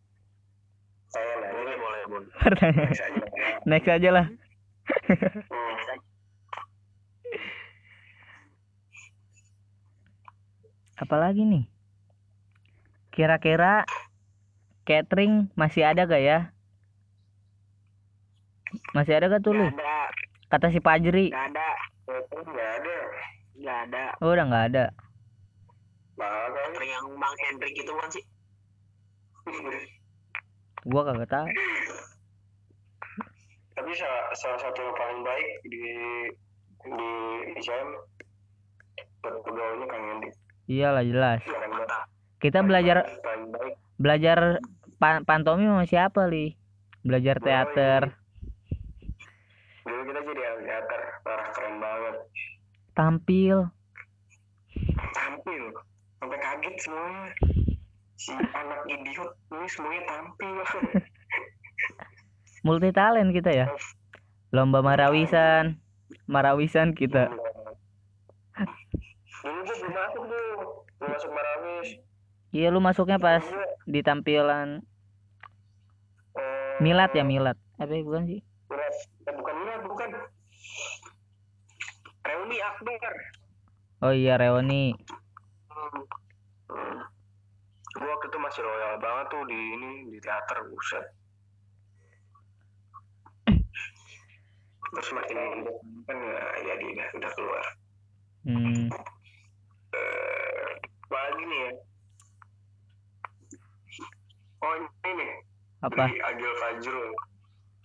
saya 1.11 1.51
boleh 1.51 1.75
boleh 1.75 2.01
boleh 2.07 2.27
Pertanyaan. 2.47 2.89
Bisa 2.89 3.05
aja. 3.11 3.21
Next 3.67 3.89
aja 3.91 4.09
lah. 4.09 4.25
Hmm. 4.31 5.99
Apalagi 10.95 11.43
nih? 11.43 11.65
Kira-kira 13.11 13.83
catering 14.87 15.51
masih 15.53 15.83
ada 15.83 16.07
gak 16.07 16.23
ya? 16.23 16.39
Masih 18.91 19.13
ada 19.17 19.31
gak 19.31 19.43
tuh 19.43 19.53
lu? 19.53 19.67
Ada. 19.67 19.95
Kata 20.51 20.67
si 20.69 20.79
Pajri. 20.79 21.31
Nggak 21.31 21.47
ada. 21.55 21.69
nggak 22.43 22.71
ada 22.81 22.95
Nggak 23.55 23.77
ada. 23.87 24.03
Oh, 24.19 24.31
udah 24.33 24.45
nggak 24.47 24.65
ada. 24.73 24.85
Yang 26.81 27.07
Bang 27.17 27.35
Hendrik 27.47 27.73
itu 27.73 27.91
kan 27.91 28.07
sih. 28.11 28.23
Gua 30.91 31.01
kagak 31.05 31.29
tahu. 31.29 31.47
tapi 33.71 33.97
salah, 33.97 34.29
salah 34.35 34.59
satu 34.61 34.77
yang 34.77 34.93
paling 34.93 35.21
baik 35.25 35.49
di 35.65 35.83
di 36.81 37.09
ICM 37.55 37.89
pegawainya 39.21 39.85
Kang 39.87 40.03
Hendi 40.05 40.29
Iyalah 40.69 41.01
jelas. 41.01 41.39
Kita 42.37 42.61
belajar 42.61 43.05
belajar 43.97 44.61
pa- 44.97 45.23
pantomi 45.25 45.65
sama 45.65 45.85
siapa, 45.85 46.29
Li? 46.29 46.53
Belajar 47.01 47.41
teater. 47.41 48.13
dulu 49.81 50.01
kita 50.07 50.19
jadi 50.23 50.41
anak 50.45 50.61
teater 50.61 51.01
parah 51.25 51.49
keren 51.51 51.75
banget 51.81 52.15
Tampil. 53.01 53.65
tampil 55.17 55.63
sampai 56.21 56.37
kaget 56.37 56.75
semuanya 56.85 57.33
si 58.13 58.29
anak 58.37 58.85
idiot 58.85 59.33
ini 59.49 59.65
semuanya 59.65 60.01
tampil 60.05 60.53
Multi 62.69 62.93
talent 62.93 63.33
kita 63.33 63.49
ya. 63.49 63.65
Lomba 64.53 64.85
marawisan. 64.85 65.81
Marawisan 66.29 66.93
kita. 66.93 67.33
dulu 69.41 69.59
gue 69.65 69.75
belum 69.81 69.93
masuk 69.97 70.23
tuh 70.29 70.49
belum 71.01 71.09
masuk 71.17 71.31
Marawis 71.33 71.89
Iya, 72.53 72.69
lu 72.69 72.77
masuknya 72.77 73.17
pas 73.17 73.41
di 73.89 74.05
tampilan 74.05 74.85
eh, 76.37 76.73
Milat 76.85 77.09
ya, 77.17 77.25
Milat. 77.25 77.57
Apa 77.81 77.97
ya, 77.97 78.05
bukan 78.05 78.29
sih? 78.29 78.45
Milat. 78.69 78.93
Eh, 79.25 79.33
bukan 79.33 79.55
Milat 79.65 79.81
bukan 79.89 80.09
reuni 82.21 82.57
Akbar 82.81 83.13
Oh 84.01 84.09
iya, 84.09 84.33
Reoni. 84.41 84.89
Hmm. 85.69 86.01
Gue 87.93 88.09
waktu 88.09 88.25
itu 88.33 88.37
masih 88.41 88.65
loyal 88.65 88.97
banget 88.97 89.25
tuh 89.29 89.45
di 89.45 89.53
ini 89.53 89.89
di 90.09 90.17
teater 90.17 90.65
buset. 90.65 91.05
Terus 94.81 95.09
makin 95.13 95.37
kan 96.09 96.17
ya 96.17 96.41
jadi 96.73 96.81
udah 96.81 97.07
udah 97.21 97.31
keluar. 97.37 97.65
Hmm. 98.49 98.89
Eh, 99.93 100.69
apa 100.81 101.17
lagi 101.21 101.43
nih 101.45 101.59
ya? 101.61 101.71
Oh 104.65 104.73
ini 104.81 105.09
nih 105.21 105.31
Apa? 105.85 106.09
dari 106.09 106.17
Agil 106.25 106.51
Fajrul. 106.57 107.13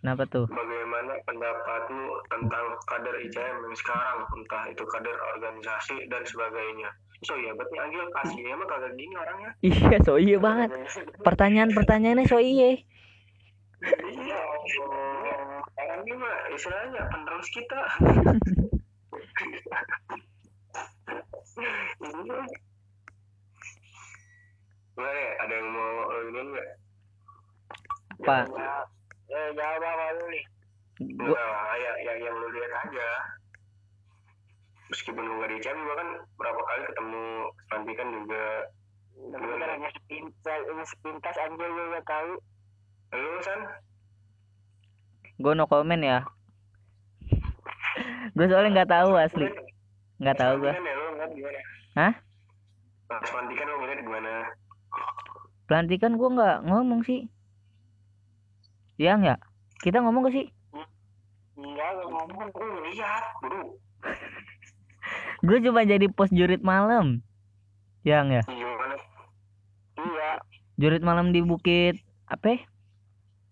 Kenapa 0.07 0.23
tuh? 0.31 0.47
Bagaimana 0.47 1.19
pendapatmu 1.27 2.31
tentang 2.31 2.79
kader 2.87 3.27
ICM 3.27 3.59
yang 3.59 3.75
sekarang? 3.75 4.23
Entah 4.39 4.71
itu 4.71 4.87
kader 4.87 5.19
organisasi 5.35 6.07
dan 6.07 6.23
sebagainya. 6.23 6.95
So 7.27 7.35
iya, 7.35 7.51
berarti 7.51 7.75
Agil 7.75 8.07
kasih 8.15 8.55
emang 8.55 8.71
kagak 8.71 8.95
gini 8.95 9.19
orangnya. 9.19 9.51
Iya, 9.67 9.99
so 10.07 10.15
iya 10.15 10.39
banget. 10.39 10.71
Pertanyaan-pertanyaannya 11.27 12.23
so 12.23 12.39
iya. 12.39 12.79
Iya, 13.83 14.39
orang 15.75 16.07
ini 16.07 16.15
mah 16.15 16.55
istilahnya 16.55 17.03
penerus 17.11 17.51
kita. 17.51 17.81
Gimana 21.99 22.47
ya? 25.19 25.31
Ada 25.43 25.55
yang 25.59 25.69
mau 25.75 26.15
ini 26.31 26.41
nggak? 26.55 26.69
Apa? 28.23 28.47
Eh 29.27 29.49
jawab 29.55 29.83
apa 29.83 30.05
lu 30.19 30.25
nih? 30.31 30.45
Gua, 30.97 31.29
Enggak 31.29 31.45
lah, 31.45 31.75
ya, 31.77 31.93
yang, 32.09 32.19
yang 32.25 32.35
lo 32.35 32.49
lihat 32.51 32.73
aja. 32.89 33.09
Meskipun 34.89 35.23
lo 35.27 35.33
nggak 35.43 35.51
di 35.53 35.59
juga 35.61 35.95
kan 35.99 36.09
berapa 36.39 36.61
kali 36.63 36.83
ketemu 36.89 37.25
pelantikan 37.69 38.09
juga. 38.15 38.45
Tapi 39.17 39.47
kan 39.49 39.71
hanya 39.73 39.91
sepintas, 39.93 40.61
ini 40.69 40.85
sepintas 40.87 41.37
anjir 41.41 41.69
juga 41.69 42.01
tahu. 42.05 42.33
Lo 43.17 43.41
san? 43.43 43.61
gua 45.37 45.53
no 45.53 45.69
comment 45.69 46.01
ya. 46.01 46.25
Gue 48.37 48.49
soalnya 48.49 48.83
nggak 48.83 48.93
tahu 48.93 49.11
asli. 49.21 49.49
Nggak 50.17 50.37
tahu 50.41 50.65
ya 50.65 50.77
gimana? 51.37 51.61
Hah? 51.97 52.13
Pelantikan 53.07 53.67
lo 53.69 53.77
ngeliat 53.85 54.01
gimana? 54.01 54.33
Pelantikan 55.69 56.13
gua 56.17 56.29
nggak 56.33 56.57
ngomong 56.67 57.01
sih. 57.05 57.29
Iya 58.97 59.13
nggak? 59.21 59.39
Kita 59.85 60.01
ngomong 60.01 60.29
gak 60.29 60.35
sih? 60.35 60.47
Enggak, 61.57 61.89
lu 62.01 62.05
ngomong. 62.13 62.49
Gue 62.53 62.65
ngeliat, 62.65 63.25
bro. 63.45 63.63
Gue 65.47 65.59
cuma 65.61 65.85
jadi 65.85 66.09
pos 66.09 66.33
jurit 66.33 66.65
malam. 66.65 67.21
Ya 68.05 68.25
nggak? 68.25 68.49
Gimana? 68.49 68.97
Iya, 69.97 70.31
Jurit 70.77 71.01
malam 71.01 71.33
di 71.33 71.41
Bukit 71.41 72.01
apa? 72.29 72.57
ya? 72.57 72.59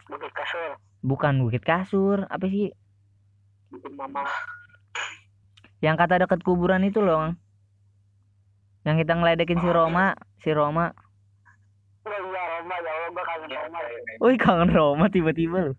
bukit 0.05 0.33
kasur. 0.37 0.71
Bukan 1.01 1.35
Bukit 1.41 1.65
Kasur, 1.65 2.29
apa 2.29 2.45
sih? 2.49 2.73
Bukit 3.73 3.93
mama. 3.97 4.25
Yang 5.81 5.97
kata 6.01 6.15
deket 6.25 6.41
kuburan 6.45 6.85
itu 6.85 7.01
loh. 7.01 7.33
Yang 8.85 9.05
kita 9.05 9.13
ngeledekin 9.17 9.61
si 9.61 9.69
Roma, 9.69 10.17
si 10.45 10.53
Roma. 10.53 10.93
Oh 12.05 12.13
iya, 12.13 12.34
Roma, 12.65 12.81
ya 12.81 12.91
Allah, 12.91 13.09
gua 13.13 13.25
kangen 13.29 13.51
Roma. 13.53 13.79
Wih 14.25 14.37
kangen 14.41 14.71
Roma 14.73 15.07
tiba-tiba 15.13 15.59
loh. 15.69 15.77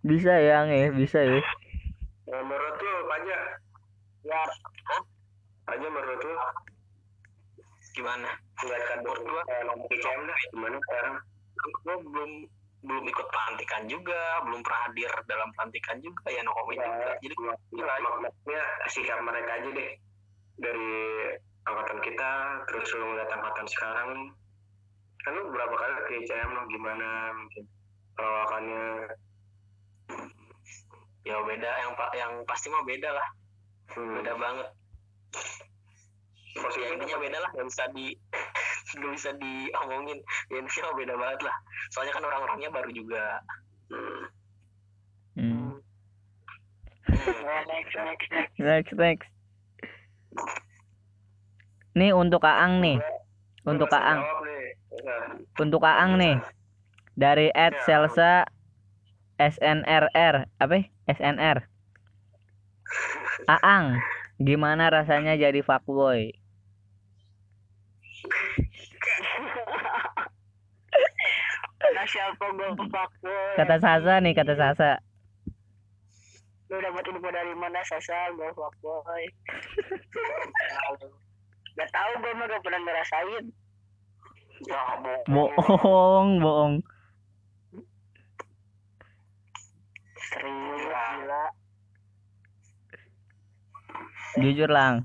Bisa 0.00 0.32
ya, 0.32 0.64
ya, 0.64 0.88
bisa 0.90 1.18
ya. 1.20 1.40
Nah, 2.30 2.40
menurut 2.40 2.76
lu 2.78 2.94
aja? 3.10 3.36
Ya, 4.22 4.40
Aja 5.66 5.86
menurut 5.86 6.20
lu? 6.20 6.34
gimana? 7.90 8.30
Lihat 8.62 8.82
kan 8.86 8.98
Menurut 9.02 9.22
gua- 9.26 9.46
eh. 9.50 9.66
Gimana 10.48 10.78
sekarang? 10.78 11.14
Gua 11.82 11.96
belum 12.00 12.30
belum 12.80 13.04
ikut 13.04 13.26
pelantikan 13.28 13.82
juga, 13.84 14.40
belum 14.40 14.64
pernah 14.64 14.88
hadir 14.88 15.10
dalam 15.28 15.52
pelantikan 15.52 16.00
juga 16.00 16.32
ya 16.32 16.40
no 16.40 16.54
comment 16.54 16.80
juga. 16.80 17.12
Jadi 17.20 17.34
Mak- 17.36 17.60
mak- 17.76 18.20
Maksudnya 18.24 18.62
sikap 18.88 19.18
mereka 19.20 19.50
aja 19.52 19.68
deh. 19.68 19.90
Dari 20.60 20.92
angkatan 21.64 21.98
kita, 22.04 22.30
terus 22.68 22.88
lu 22.96 23.04
ngeliat 23.12 23.30
angkatan 23.32 23.66
sekarang 23.68 24.08
nih. 24.16 24.28
Kan 25.20 25.32
lu 25.36 25.52
berapa 25.52 25.74
kali 25.76 25.92
ke 26.08 26.12
ICM 26.24 26.50
lo 26.56 26.62
gimana 26.72 27.08
mungkin 27.36 27.64
perawakannya 28.16 28.84
ya 31.20 31.36
beda 31.44 31.70
yang 31.84 31.92
pa- 31.94 32.14
yang 32.16 32.32
pasti 32.48 32.72
mah 32.72 32.84
beda 32.84 33.12
lah, 33.12 33.28
hmm, 33.96 34.14
beda 34.20 34.32
banget. 34.40 34.68
Ya 36.50 36.58
positif 36.64 36.88
intinya 36.90 37.18
beda 37.20 37.38
lah, 37.38 37.50
nggak 37.54 37.68
bisa 37.68 37.84
di 37.92 38.06
nggak 38.96 39.12
bisa 39.14 39.30
diomongin. 39.36 40.18
Ya 40.48 40.56
intinya 40.64 40.88
mah 40.90 40.96
beda 40.96 41.14
banget 41.14 41.40
lah. 41.44 41.56
Soalnya 41.92 42.12
kan 42.16 42.24
orang-orangnya 42.24 42.70
baru 42.72 42.90
juga. 42.90 43.24
Hmm. 43.92 44.22
Hmm. 45.36 45.70
Hmm. 47.06 47.60
next, 47.68 47.92
next, 47.94 48.28
next. 48.32 48.58
Next, 48.58 48.92
next. 48.96 49.39
Nih 51.90 52.14
untuk 52.14 52.46
Aang 52.46 52.78
nih, 52.78 53.02
untuk 53.66 53.90
Aang, 53.90 54.22
jawab 54.22 54.40
nih. 54.46 54.64
Ya. 55.02 55.16
untuk 55.58 55.82
Aang 55.82 56.12
nih. 56.16 56.36
Dari 57.18 57.50
Ed 57.52 57.74
Ya. 57.74 57.82
Selsa 57.84 58.32
SNRR, 59.36 60.46
apa? 60.56 60.74
ya? 60.78 60.84
SNR. 61.10 61.66
Aang, 63.50 63.98
gimana 64.38 64.88
rasanya 64.92 65.34
jadi 65.34 65.60
fuckboy? 65.66 66.32
Fuckboy? 72.78 73.56
Kata 73.58 73.76
Sasa 73.82 74.14
nih, 74.22 74.32
kata 74.36 74.54
Sasa. 74.54 75.02
Lu 76.70 76.78
dapat 76.78 77.02
info 77.10 77.28
dari 77.34 77.54
mana 77.58 77.82
sasa 77.82 78.30
gue 78.30 78.46
fuckboy 78.54 79.26
gak 81.74 81.90
tahu 81.90 82.12
gue 82.22 82.32
mah 82.38 82.46
gak 82.46 82.62
pernah 82.62 82.80
ngerasain. 82.82 83.44
Ya 84.68 84.82
bohong. 85.00 85.24
Bohong 85.56 86.30
bohong. 86.44 86.74
Serius 90.30 90.84
gila. 90.84 91.44
Jujur 94.38 94.70
lang. 94.70 95.00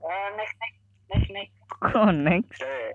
Eh 0.00 0.26
next 0.38 0.54
next 0.62 0.78
next 1.10 1.30
next. 1.34 1.54
Kok 1.82 2.14
next? 2.14 2.60
Eh, 2.62 2.92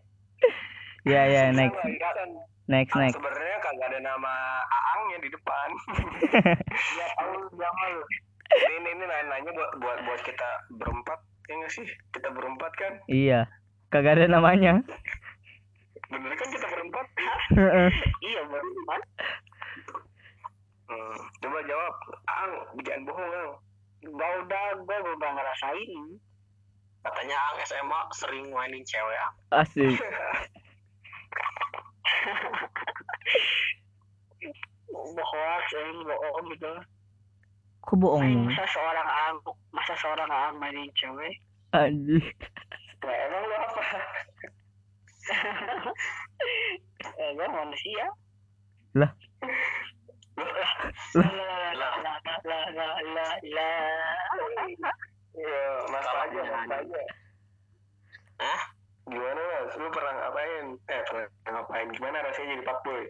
ya 1.04 1.22
ya 1.28 1.44
next. 1.52 1.76
Kan, 1.76 1.92
next 1.92 2.55
kan 2.66 3.06
next. 3.06 3.14
sebenarnya 3.14 3.58
kagak 3.62 3.88
ada 3.94 4.00
nama 4.02 4.34
Aangnya 4.66 5.18
di 5.22 5.30
depan. 5.30 5.70
Ya 6.98 7.06
tahu 7.14 7.34
jangan 7.54 7.90
lu 7.94 8.04
ini 8.56 8.90
ini 8.90 9.04
nanya 9.06 9.52
buat 9.54 9.72
buat 9.82 10.00
buat 10.06 10.22
kita 10.26 10.50
berempat 10.82 11.20
ya 11.46 11.54
nggak 11.62 11.72
sih? 11.74 11.86
Kita 12.10 12.30
berempat 12.34 12.72
kan? 12.74 12.94
Iya. 13.06 13.46
Kagak 13.94 14.18
ada 14.18 14.26
namanya. 14.34 14.82
Bener 16.10 16.34
kan 16.34 16.50
kita 16.50 16.68
berempat? 16.70 17.06
Iya 18.26 18.42
kan 18.50 18.66
hmm, 20.90 21.18
coba 21.42 21.60
jawab. 21.70 21.96
Aang 22.30 22.54
jangan 22.82 23.02
bohong 23.06 23.30
Aang. 23.30 23.54
Gak 24.06 24.32
udah 24.46 24.66
gue 24.86 24.98
udah 25.18 25.32
ngerasain. 25.34 26.06
Katanya 27.06 27.36
Aang 27.38 27.58
SMA 27.66 28.00
sering 28.14 28.46
mainin 28.50 28.86
cewek 28.86 29.18
Aang. 29.22 29.36
Asik 29.62 30.02
bohong 34.92 35.62
sih 35.70 35.90
bohong 36.06 36.46
gitu. 36.54 36.72
Bohong 37.96 38.50
masa 38.50 38.66
seorang 38.70 39.08
ang 39.08 39.38
masa 39.70 39.94
seorang 40.00 40.30
ang 40.30 40.58
mainin 40.58 40.90
cewek 40.98 41.38
anjir 41.76 42.24
nah, 43.04 43.16
emang 43.28 43.44
lu 43.44 43.56
apa? 43.56 43.84
Eh 47.20 47.30
gue 47.36 47.48
manusia. 47.50 48.06
Lah. 48.96 49.12
lah 51.16 51.72
lah 51.76 51.94
lah 52.00 52.18
lah 52.24 52.38
lah 52.46 52.66
lah 52.72 52.96
lah 53.04 53.34
lah 53.44 54.96
ya 55.36 55.64
mas 55.92 56.08
aja 56.08 56.42
mas 56.44 56.72
aja 56.80 57.02
Hah? 58.40 58.62
gimana 59.08 59.40
mas 59.40 59.76
lu 59.80 59.88
pernah 59.92 60.14
ngapain 60.16 60.66
eh 60.76 61.02
pernah 61.08 61.28
ngapain 61.60 61.88
gimana 61.92 62.24
rasanya 62.24 62.56
jadi 62.56 62.64
fuckboy 62.68 63.04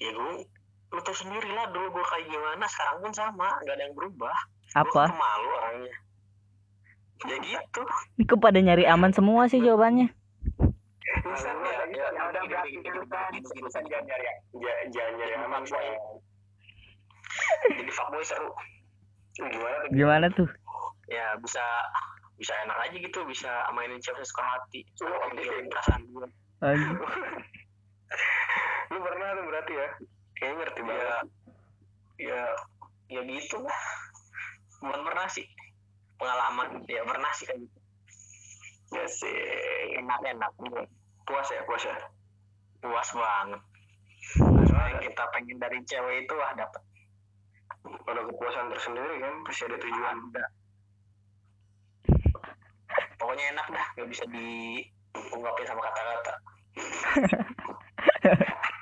ya 0.00 0.05
gue 0.16 0.48
lu 0.86 1.00
tau 1.02 1.12
sendiri 1.12 1.50
lah 1.52 1.68
dulu 1.74 1.92
gue 1.92 2.04
kayak 2.08 2.26
gimana 2.30 2.64
sekarang 2.70 2.96
pun 3.04 3.12
sama 3.12 3.48
gak 3.68 3.74
ada 3.76 3.84
yang 3.84 3.94
berubah. 3.96 4.36
Apa? 4.72 5.12
gue 5.12 5.18
malu 5.18 5.48
orangnya. 5.60 5.96
Ya 7.26 7.36
gitu. 7.40 7.82
Kok 8.24 8.40
pada 8.40 8.58
nyari 8.60 8.84
aman 8.88 9.12
semua 9.12 9.48
sih 9.48 9.60
jawabannya? 9.60 10.08
Ya, 10.08 11.14
ya, 11.92 12.06
ya 12.48 12.60
gitu 12.70 12.88
gitu 12.88 13.00
jadi 17.66 17.92
fuckboy 17.92 18.24
seru. 18.24 18.50
Gimana 19.36 19.76
tuh? 19.84 19.90
Gimana 19.92 20.26
tuh? 20.32 20.48
Ya 21.10 21.36
bisa 21.38 21.64
bisa 22.36 22.52
enak 22.68 22.76
aja 22.88 22.96
gitu 22.96 23.20
bisa 23.24 23.50
mainin 23.72 24.00
cewek 24.00 24.20
sesuka 24.24 24.44
hati. 24.44 24.84
Kalau 24.96 25.16
mikirin 25.32 25.68
perasaan 25.72 26.02
gue 26.08 26.28
anjir 26.64 26.88
lu 28.96 29.04
pernah 29.04 29.28
tuh 29.36 29.44
berarti 29.44 29.72
ya? 29.76 29.88
Kayaknya 30.40 30.56
ngerti 30.56 30.80
banget. 30.80 31.28
Ya 32.16 32.16
ya 32.16 32.42
ya 33.12 33.20
gitu 33.28 33.60
lah. 33.60 33.80
Bukan 34.80 35.04
pernah 35.04 35.28
sih. 35.28 35.44
Pengalaman 36.16 36.80
ya 36.88 37.04
pernah 37.04 37.28
sih 37.36 37.44
kayak 37.44 37.60
gitu. 37.60 37.78
Ya 38.96 39.04
sih 39.04 39.36
enak 40.00 40.24
enak 40.24 40.48
puas 41.28 41.48
ya 41.52 41.60
puas 41.68 41.84
ya? 41.84 41.96
Puas 42.80 43.08
banget. 43.12 43.60
Soalnya 44.40 44.96
yang 44.96 45.00
kita 45.04 45.22
pengen 45.36 45.60
dari 45.60 45.78
cewek 45.84 46.24
itu 46.24 46.34
lah 46.40 46.56
dapet. 46.56 46.80
Ada 47.84 48.24
kepuasan 48.24 48.72
tersendiri 48.72 49.20
kan 49.20 49.44
pasti 49.44 49.68
ada 49.68 49.76
tujuan. 49.76 50.16
Ada. 50.32 50.44
Pokoknya 53.20 53.44
enak 53.52 53.66
dah 53.76 53.86
nggak 53.92 54.08
bisa 54.08 54.24
diungkapin 54.32 55.68
sama 55.68 55.84
kata-kata 55.84 56.34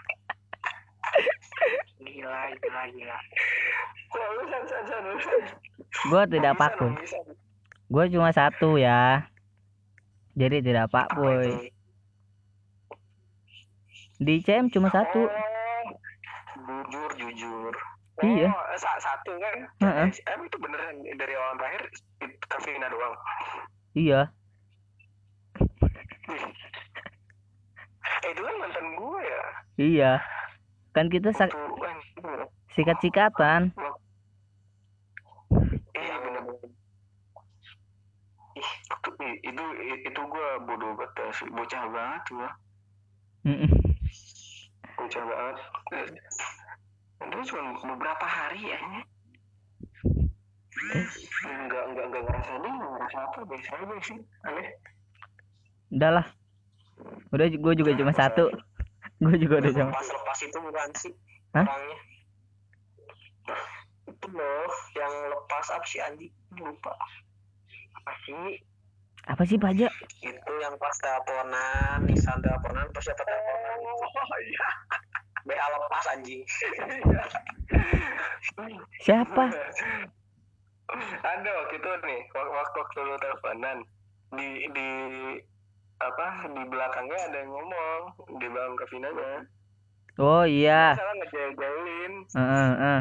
gila 2.24 2.40
gila 2.56 2.82
gila 2.88 3.18
gue 6.08 6.22
tidak 6.32 6.54
pak 6.56 6.72
boy 6.80 6.92
gue 7.84 8.04
cuma 8.10 8.32
satu 8.32 8.80
ya. 8.80 9.28
Jadi 10.34 10.64
tidak 10.64 10.88
pak 10.90 11.12
boy. 11.14 11.68
di 14.18 14.40
CM 14.40 14.72
cuma 14.72 14.88
satu. 14.88 15.28
jujur 16.64 17.10
jujur. 17.12 17.74
Iya. 18.24 18.48
oh, 18.48 18.66
sa- 18.78 18.98
satu 18.98 19.36
kan? 19.36 19.56
Heeh. 19.84 20.08
emang 20.32 20.46
itu 20.48 20.58
beneran 20.58 20.96
dari 21.18 21.34
awal 21.36 21.54
terakhir 21.60 21.82
Kavina 22.48 22.88
doang. 22.88 23.14
Iya. 23.92 24.20
Eh 28.24 28.30
itu 28.32 28.40
kan 28.42 28.54
mantan 28.58 28.86
gue 28.96 29.20
ya? 29.22 29.42
Iya 29.76 30.12
kan 30.94 31.10
kita 31.10 31.34
kan 31.34 31.50
sikat-sikatan. 32.72 33.74
Iya 35.94 36.14
bener 36.22 36.42
itu- 39.42 39.76
itu 40.06 40.20
gue 40.22 40.48
bodoh 40.64 40.92
banget 40.94 41.26
sih. 41.34 41.48
bocah 41.50 41.82
banget 41.90 42.22
gue 42.30 42.50
Mm-mm. 43.44 43.70
bocah 44.96 45.22
banget. 45.26 45.56
Itu 47.24 47.38
cuma 47.50 47.74
beberapa 47.94 48.26
hari 48.26 48.62
ya. 48.72 48.78
Enggak 51.44 51.82
enggak 51.90 52.04
enggak 52.08 52.22
ngerasa 52.24 52.52
enggak 52.56 52.90
ngerasa 52.94 53.18
apa 53.26 53.38
biasa 53.44 53.70
aja 53.74 53.96
sih. 54.00 54.18
Aneh. 54.46 54.68
Udah 55.94 56.10
lah. 56.20 56.26
Udah 57.34 57.46
gue 57.50 57.72
juga 57.74 57.90
cuma 57.98 58.12
satu 58.14 58.48
gue 59.24 59.36
juga 59.40 59.54
udah 59.64 59.72
cuma 59.72 59.90
lepas 59.90 60.08
lepas 60.12 60.38
itu 60.44 60.58
bukan 60.60 60.90
sih 61.00 61.12
Hah? 61.54 61.64
orangnya. 61.64 61.98
Itu 64.04 64.26
loh 64.34 64.72
yang 64.98 65.14
lepas 65.32 65.66
apa 65.72 65.86
sih 65.86 66.00
Andi? 66.02 66.26
Lupa. 66.58 66.92
Apa 68.02 68.12
sih? 68.26 68.60
Apa 69.24 69.42
sih 69.48 69.56
pajak 69.56 69.92
itu 70.20 70.52
yang 70.60 70.74
pas 70.76 70.92
teleponan 71.00 72.04
Nisan 72.04 72.36
teleponan 72.44 72.84
terus 72.92 73.08
siapa 73.08 73.24
teleponan? 73.24 73.96
Oh 74.04 74.38
iya. 74.44 74.68
BA 75.44 75.60
lepas 75.60 76.04
anjing. 76.08 76.40
Siapa? 79.04 79.44
Ada 81.20 81.50
waktu 81.52 81.74
itu 81.80 81.90
nih 82.04 82.20
waktu 82.32 82.52
waktu, 82.52 82.76
waktu 82.80 82.98
lu 83.04 83.16
teleponan. 83.20 83.78
Di 84.34 84.48
di 84.72 84.88
apa 86.04 86.28
di 86.52 86.62
belakangnya 86.68 87.18
ada 87.32 87.36
yang 87.40 87.50
ngomong 87.50 88.00
di 88.36 88.46
belakang 88.52 88.76
Kevinanya 88.84 89.32
oh 90.20 90.44
iya. 90.46 90.94
Salah 90.94 91.14
ngejailin 91.18 92.12
Heeh, 92.36 92.68
heeh. 92.78 93.00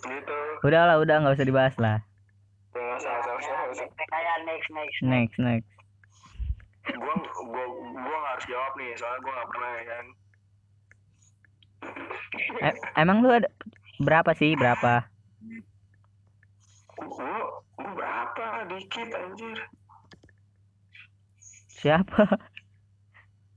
gitu. 0.00 0.38
Udah 0.62 0.82
lah 0.86 0.96
udah 1.00 1.16
nggak 1.24 1.34
usah 1.36 1.48
dibahas 1.48 1.74
lah. 1.80 1.98
Ya 2.70 2.94
next 2.94 3.82
kayak 3.98 4.36
next 4.46 4.68
next. 4.70 4.98
Next 5.02 5.36
next. 5.42 5.70
Gua 6.94 7.14
gua 7.50 7.64
gua 7.98 8.16
nggak 8.20 8.32
harus 8.36 8.46
jawab 8.46 8.72
nih 8.78 8.94
soalnya 8.94 9.18
gua 9.24 9.32
nggak 9.34 9.48
pernah 9.50 9.70
ya 9.70 9.84
kan? 9.84 10.04
Eh, 12.60 12.74
emang 13.00 13.16
lu 13.24 13.28
ada 13.32 13.48
berapa 13.98 14.30
sih 14.38 14.54
berapa? 14.54 15.08
Gua 16.94 17.34
gua 17.74 17.90
berapa? 17.96 18.46
Dikit 18.70 19.10
anjir 19.18 19.58
siapa? 21.80 22.22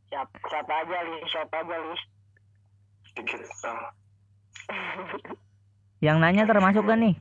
Siapa 0.07 0.35
siapa 0.47 0.73
aja 0.85 0.99
lis 1.03 1.27
siapa 1.27 1.55
aja 1.59 1.75
lis 1.83 2.01
dikit 3.13 3.41
ah. 3.67 3.91
yang 5.99 6.23
nanya 6.23 6.47
termasuk 6.47 6.87
kan 6.87 7.03
nih? 7.03 7.15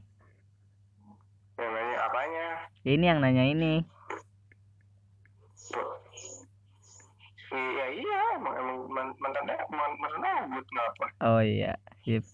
Yang 1.58 1.70
nanya 1.74 1.96
apanya? 2.06 2.46
Ini 2.86 3.04
yang 3.04 3.20
nanya 3.20 3.44
ini. 3.50 3.82
Iya 7.52 7.86
iya 7.92 8.20
emang 8.40 8.56
emang 8.56 8.78
man- 8.88 9.16
mantannya 9.20 9.60
man- 9.68 9.98
mantannya 10.00 10.56
but 10.56 10.64
ngapa 10.72 11.06
oh 11.20 11.44
iya 11.44 11.76
sip. 12.00 12.24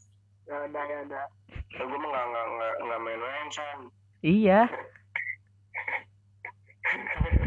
Ya 0.46 0.62
udah 0.62 0.84
ya 0.86 0.98
udah 1.10 1.26
ya 1.74 1.82
gua 1.82 1.98
mah 1.98 2.06
nggak 2.06 2.26
nggak 2.30 2.46
nggak 2.54 2.74
nggak 2.86 3.00
main-main 3.02 3.48
san. 3.50 3.90
Iya 4.22 4.70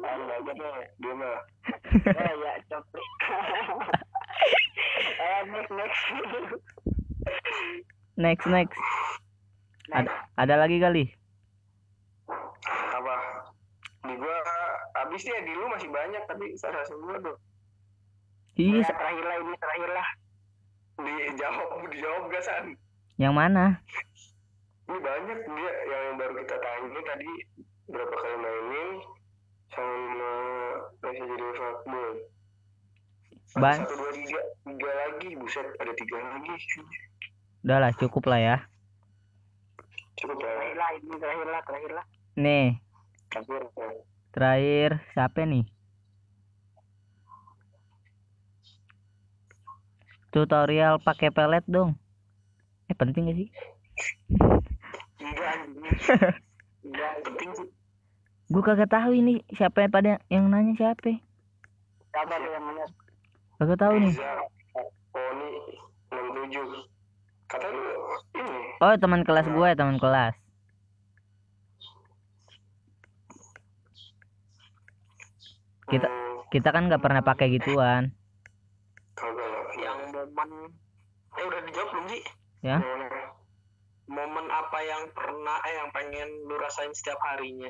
Ada 0.00 0.34
aja 0.34 0.52
deh, 0.52 0.76
dia 0.96 1.12
mah. 1.12 1.38
oh 2.10 2.32
ya 2.42 2.52
cepet 2.66 3.04
Eh, 5.20 5.40
next 5.46 5.70
next. 5.70 6.00
Next 8.16 8.46
next. 8.46 8.80
Ada 9.90 10.08
ada 10.36 10.54
lagi 10.56 10.78
kali? 10.78 11.04
apa 12.90 13.16
di 14.02 14.14
gua 14.14 14.36
habis 14.94 15.22
ya 15.22 15.40
di 15.40 15.52
lu 15.52 15.66
masih 15.68 15.88
banyak 15.88 16.20
tapi 16.26 16.52
saya 16.54 16.84
semua 16.84 17.16
tuh 17.18 17.36
Ih, 18.54 18.76
Ya, 18.76 18.84
sa- 18.84 18.92
terakhir 18.94 19.24
lah 19.24 19.36
ini 19.38 19.54
terakhir 19.56 19.90
lah. 19.90 20.08
dijawab 21.00 21.68
dijawab 21.88 22.22
gak 22.28 22.44
san 22.44 22.64
yang 23.16 23.32
mana? 23.32 23.80
ini 24.84 24.98
banyak 24.98 25.38
dia 25.40 25.72
yang 25.86 26.14
baru 26.14 26.34
kita 26.38 26.56
tanya 26.56 27.00
tadi 27.06 27.30
berapa 27.90 28.14
kali 28.14 28.36
mainin 28.38 28.90
sama 29.74 30.34
masih 31.02 31.24
jadi 31.26 31.46
fuckboy 31.58 32.10
Ban- 33.58 33.82
satu 33.82 33.94
dua 33.98 34.10
tiga 34.14 34.40
tiga 34.62 34.90
lagi 34.94 35.28
buset 35.34 35.66
ada 35.82 35.92
tiga 35.98 36.16
lagi 36.22 36.54
Udahlah, 37.60 37.92
cukup 37.98 38.24
lah 38.30 38.40
ya. 38.40 38.56
cukup 40.16 40.38
Terakhir 40.40 40.72
ya 40.72 40.80
lah 40.80 40.90
ini 40.96 41.14
terakhir 41.18 41.46
lah 41.50 41.60
terakhir 41.66 41.90
lah. 41.92 42.04
Nih, 42.40 42.66
terakhir 43.28 43.62
ya. 43.68 43.88
terakhir 44.32 44.90
siapa 45.12 45.40
nih? 45.44 45.64
Tutorial 50.30 51.02
pakai 51.02 51.28
pelet 51.34 51.66
dong. 51.66 51.98
Eh 52.88 52.96
penting 52.96 53.28
gak 53.28 53.36
sih? 53.44 53.48
Enggak. 55.20 55.54
Enggak 56.86 57.12
penting 57.26 57.50
sih 57.60 57.68
Gue 58.50 58.62
kagak 58.66 58.90
tahu 58.90 59.14
ini 59.14 59.46
siapa 59.54 59.78
yang 59.80 59.92
pada 59.94 60.12
yang 60.26 60.44
nanya 60.50 60.74
siapa. 60.74 61.14
Siapa 62.10 62.34
yang 62.34 62.64
mana? 62.66 62.84
Kagak 63.56 63.78
tahu 63.78 63.94
nih. 64.02 64.14
Poni 65.10 65.50
67 66.10 66.86
kata 67.46 67.66
lu 67.70 67.82
ini 68.34 68.62
Oh, 68.78 68.94
teman 68.94 69.22
kelas 69.22 69.46
gue, 69.46 69.68
teman 69.74 69.98
kelas. 69.98 70.34
Kita- 75.86 76.06
hmm, 76.08 76.38
Kita 76.50 76.68
kan 76.70 76.86
nggak 76.86 77.02
pernah 77.02 77.22
pakai 77.22 77.46
gituan. 77.52 78.10
kagak 79.14 79.52
yang 79.76 80.00
momen 80.10 80.72
eh 81.36 81.44
udah 81.44 81.60
dijawab 81.60 81.88
belum 81.92 82.06
sih 82.08 82.22
Ya. 82.64 82.80
momen 84.08 84.46
apa 84.48 84.78
yang 84.80 85.12
pernah 85.12 85.60
eh 85.60 85.74
yang 85.76 85.92
pengen 85.92 86.24
lu 86.48 86.56
rasain 86.56 86.88
setiap 86.90 87.20
harinya 87.22 87.68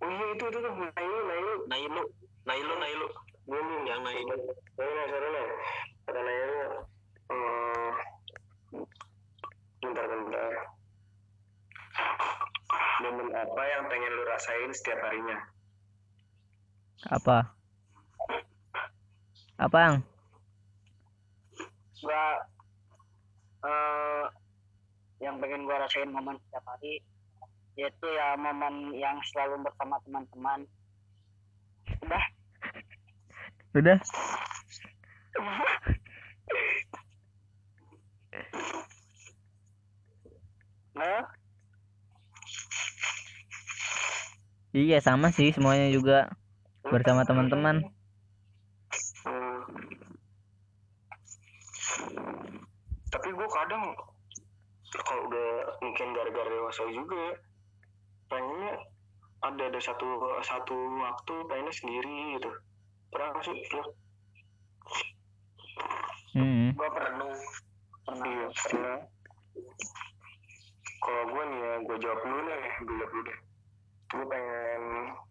oh 0.00 0.08
iya 0.08 0.26
itu 0.34 0.44
itu 0.48 0.58
tuh 0.60 0.72
Nailu 0.72 1.18
Nailu 1.28 1.52
Nailu 1.68 2.02
Nailu 2.48 2.74
Nailu 2.80 3.08
gue 3.50 3.60
nih 3.60 3.78
yang 3.90 4.00
Nailu 4.06 4.36
sorry 4.78 5.28
nih. 5.34 5.46
Kata 6.06 6.20
Nailu. 6.22 6.60
eh, 7.30 7.90
bentar 9.82 10.04
bentar. 10.06 10.52
Momen 13.00 13.28
apa 13.32 13.62
yang 13.64 13.82
pengen 13.88 14.12
lu 14.12 14.22
rasain 14.28 14.70
setiap 14.76 15.00
harinya? 15.02 15.38
Apa? 17.08 17.48
Apaan? 19.56 20.04
Gua 22.00 22.24
eh 23.60 24.24
yang 25.20 25.36
pengen 25.40 25.68
gua 25.68 25.84
rasain 25.84 26.08
momen 26.08 26.36
setiap 26.48 26.64
hari 26.64 27.00
yaitu 27.78 28.06
ya 28.10 28.34
momen 28.38 28.94
yang 28.94 29.18
selalu 29.30 29.62
bersama 29.66 29.96
teman-teman. 30.06 30.60
Udah. 32.02 32.24
Udah? 33.74 33.98
Nah, 40.90 41.24
Iya 44.70 45.02
sama 45.02 45.34
sih 45.34 45.50
semuanya 45.50 45.90
juga 45.90 46.30
bersama 46.86 47.26
teman-teman. 47.26 47.82
Hmm. 49.26 49.60
Tapi 53.10 53.28
gue 53.34 53.48
kadang 53.50 53.82
kalau 55.02 55.22
udah 55.26 55.50
mungkin 55.82 56.14
gara-gara 56.14 56.46
dewasa 56.46 56.86
juga 56.94 57.18
ya, 57.18 57.34
pengennya 58.30 58.72
ada 59.42 59.62
ada 59.68 59.80
satu 59.82 60.06
satu 60.46 60.76
waktu 61.02 61.34
pengennya 61.50 61.74
sendiri 61.74 62.38
gitu. 62.38 62.50
Pernah 63.10 63.26
nggak 63.34 63.44
sih 63.44 63.54
lu? 63.74 63.84
Hmm. 66.30 66.70
gua 66.78 66.88
pernah 66.94 67.34
pernah 68.06 68.26
Iya 68.26 68.46
pernah. 68.54 68.98
Kalau 71.00 71.22
gue 71.32 71.42
nih 71.48 71.60
ya, 71.64 71.72
gue 71.80 71.96
jawab 72.04 72.20
dulu 72.22 72.40
nih, 72.44 72.64
gue 72.84 72.94
jawab 73.00 73.10
dulu 73.10 73.22
deh. 73.24 73.38
Gue 74.10 74.24
pengen 74.28 74.82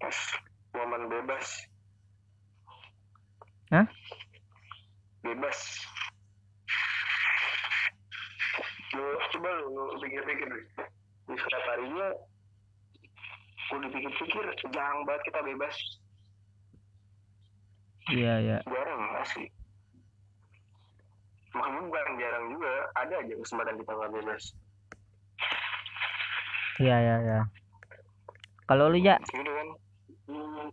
pas 0.02 0.18
momen 0.74 1.04
bebas. 1.14 1.48
Hah? 3.70 3.86
Bebas. 5.22 5.60
Lu 8.98 9.06
coba 9.38 9.50
lu, 9.62 9.68
lu 9.78 9.98
pikir-pikir 10.02 10.48
deh. 10.50 10.66
Di 11.30 11.36
setiap 11.38 11.64
harinya, 11.70 12.08
gue 13.70 13.80
dipikir-pikir, 13.86 14.46
jarang 14.74 15.06
banget 15.06 15.22
kita 15.30 15.40
bebas. 15.46 15.76
Iya 18.10 18.34
ya. 18.42 18.58
Jarang 18.66 19.04
asli. 19.22 19.46
Makanya 21.54 21.80
bukan 21.86 22.18
jarang 22.18 22.46
juga, 22.50 22.74
ada 22.98 23.14
aja 23.22 23.34
kesempatan 23.38 23.78
kita 23.78 23.92
nggak 23.94 24.14
bebas. 24.18 24.44
Iya 26.82 26.98
ya 26.98 27.16
ya. 27.22 27.40
Kalau 28.70 28.86
lu 28.90 29.02
ya, 29.02 29.18
Gitu 29.34 29.50
kan? 29.50 29.68
Hmm, 30.30 30.70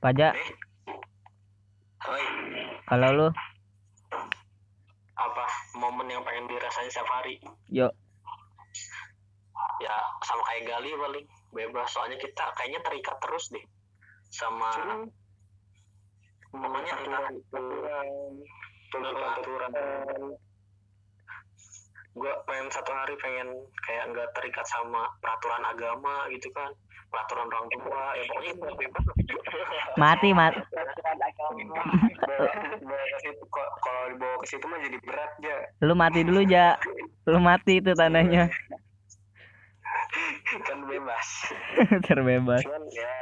Pajak, 0.00 0.32
Oi, 2.06 2.24
kalau 2.88 3.08
lu, 3.12 3.28
apa 5.16 5.44
momen 5.76 6.08
yang 6.08 6.24
pengen 6.24 6.48
dirasain 6.48 6.88
setiap 6.88 7.08
hari 7.10 7.40
yuk. 7.68 7.92
Ya 9.82 9.96
sama 10.24 10.42
kayak 10.52 10.62
Gali 10.68 10.90
paling. 10.96 11.26
Bebas 11.54 11.88
soalnya 11.88 12.20
kita 12.20 12.52
kayaknya 12.58 12.80
terikat 12.84 13.16
terus 13.22 13.48
deh 13.48 13.64
sama 14.28 14.70
Cuman 16.56 16.72
pokoknya 16.72 16.92
entah 17.04 17.22
aturan 17.28 18.08
tuntutan 18.88 19.30
aturan. 19.36 19.72
Gue 22.16 22.32
pengen 22.48 22.68
satu 22.72 22.90
hari 22.96 23.12
pengen 23.20 23.52
kayak 23.84 24.08
nggak 24.08 24.32
terikat 24.32 24.64
sama 24.64 25.04
peraturan 25.20 25.62
agama 25.68 26.24
gitu 26.32 26.48
kan. 26.56 26.72
Peraturan 27.12 27.46
orang 27.52 27.68
tua 27.70 28.02
ya 28.16 28.22
pokoknya 28.24 28.50
itu 28.56 28.66
bebas. 28.80 29.04
Mati 30.00 30.28
mat. 30.32 30.56
peraturan 30.72 31.18
agama. 31.20 31.80
bawa, 32.24 32.50
bawa 32.80 33.04
ke 33.04 33.18
situ 33.20 33.44
kok 33.52 33.68
kalau 33.84 34.02
dibawa 34.16 34.36
ke 34.40 34.46
situ 34.48 34.64
mah 34.64 34.80
jadi 34.80 34.98
berat 35.04 35.32
ya 35.44 35.58
Lu 35.84 35.92
mati 35.92 36.20
dulu 36.24 36.40
ja. 36.48 36.80
Lu 37.28 37.38
mati 37.38 37.84
itu 37.84 37.92
tandanya. 37.92 38.48
Kan 40.62 40.78
bebas 40.84 41.28
Terbebas. 42.06 42.62
cuman 42.62 42.82
ya 42.88 43.12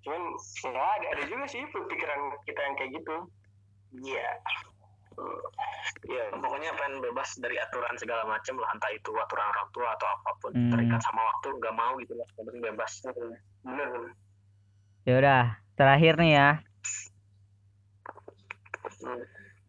cuman 0.00 0.22
ya 0.64 0.80
ada 0.80 1.06
ada 1.12 1.22
juga 1.24 1.44
sih 1.46 1.60
pikiran 1.66 2.20
kita 2.42 2.60
yang 2.60 2.74
kayak 2.74 2.90
gitu 2.96 3.16
iya 4.02 4.28
ya 6.06 6.24
pokoknya 6.32 6.72
pengen 6.72 7.02
bebas 7.02 7.36
dari 7.36 7.56
aturan 7.56 7.92
segala 7.94 8.24
macam 8.24 8.56
lah 8.56 8.70
entah 8.72 8.88
itu 8.88 9.10
aturan 9.12 9.46
orang 9.46 9.68
tua 9.70 9.88
atau 9.92 10.08
apa 10.08 10.30
pun 10.38 10.50
Hmm. 10.50 10.72
terikat 10.72 11.00
sama 11.00 11.20
waktu 11.20 11.48
nggak 11.52 11.74
mau 11.74 11.92
gitu 11.98 12.14
lah 12.14 12.26
penting 12.34 12.60
bebas 12.60 12.92
bener 13.60 13.90
Ya 15.00 15.16
udah, 15.16 15.42
terakhir 15.74 16.20
nih 16.20 16.32
ya. 16.36 16.48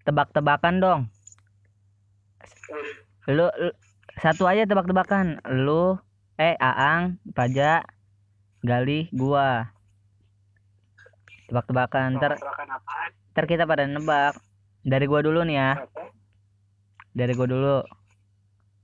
Tebak-tebakan 0.04 0.76
dong. 0.78 1.02
Lu, 3.30 3.48
lu- 3.48 3.78
satu 4.18 4.44
aja 4.44 4.66
tebak-tebakan. 4.66 5.40
Lu 5.64 5.96
eh 6.42 6.58
Aang, 6.58 7.22
Paja, 7.38 7.86
Gali, 8.66 9.14
gua. 9.14 9.70
Tebak-tebakan. 11.46 12.18
Apaan? 12.18 13.12
ntar 13.32 13.46
kita 13.46 13.70
pada 13.70 13.86
nebak. 13.86 14.34
Dari 14.82 15.06
gua 15.06 15.22
dulu 15.22 15.46
nih 15.46 15.58
ya. 15.62 15.72
Dari 17.14 17.34
gua 17.38 17.46
dulu. 17.46 17.78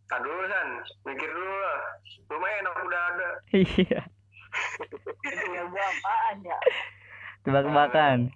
tak 0.08 0.24
dulu 0.24 0.40
san 0.48 0.70
mikir 1.04 1.28
dulu 1.28 1.52
lah 1.52 1.80
lumayan 2.32 2.64
aku 2.64 2.80
udah 2.88 3.04
ada 3.12 3.30
Iya. 3.60 4.02
Ya 5.52 5.64
ya? 6.48 6.58
Tebak-tebakan. 7.44 8.32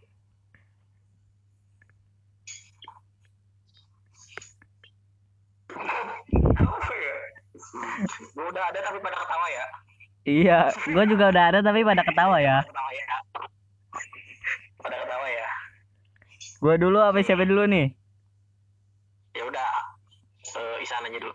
apa 6.60 6.94
ya 7.00 7.16
gue 8.36 8.46
udah 8.52 8.64
ada 8.68 8.80
tapi 8.84 9.00
pada 9.00 9.18
ketawa 9.20 9.48
ya 9.52 9.66
Iya, 10.22 10.70
gua 10.94 11.02
juga 11.10 11.34
udah 11.34 11.44
ada 11.50 11.60
tapi 11.66 11.82
pada 11.82 12.06
ketawa 12.06 12.38
ya. 12.38 12.62
ya 12.62 13.06
pada 14.78 14.96
ketawa 15.02 15.26
ya 15.26 15.50
Gua 16.62 16.78
dulu 16.78 17.02
apa 17.02 17.26
siapa 17.26 17.42
dulu 17.42 17.66
nih? 17.66 17.90
Ya 19.34 19.44
udah, 19.50 19.70
eh, 20.62 20.84
Isan 20.86 21.10
aja 21.10 21.18
dulu. 21.18 21.34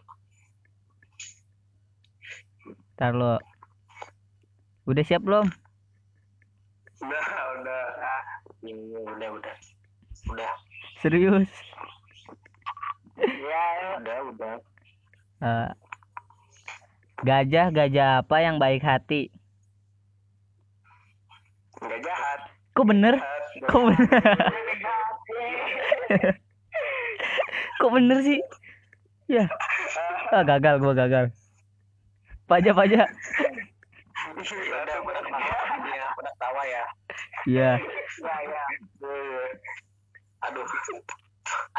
Ntar 2.94 3.10
lo. 3.10 3.34
Udah 4.86 5.02
siap 5.02 5.26
belum? 5.26 5.50
Udah, 7.02 7.26
udah. 7.58 7.82
Iya, 8.62 8.98
udah, 9.02 9.28
udah. 9.34 9.54
Udah, 10.30 10.52
Serius? 11.02 11.50
Ya, 13.18 13.66
udah, 13.98 14.16
udah. 14.30 14.54
Eh, 15.42 15.70
gajah 17.24 17.72
gajah 17.72 18.20
apa 18.20 18.36
yang 18.44 18.60
baik 18.60 18.84
hati? 18.84 19.32
Nggak 21.80 22.00
jahat. 22.04 22.40
Kok 22.76 22.86
bener? 22.88 23.14
Jahat. 23.16 23.42
Kok 23.72 23.82
bener? 23.88 24.08
Kok 27.80 27.90
bener 27.92 28.18
sih? 28.20 28.40
Ya. 29.32 29.48
Ah, 30.32 30.44
gagal 30.44 30.80
gua 30.82 30.92
gagal. 30.92 31.32
Paja 32.44 32.70
paja. 32.76 33.08
Ya 34.36 34.76
udah, 34.84 34.96
ketawa. 36.36 36.62
Ya, 36.68 36.72
ya. 36.76 36.84
Iya. 37.46 37.70
ya, 37.80 38.36
ya. 38.44 38.64
Aduh, 40.50 40.66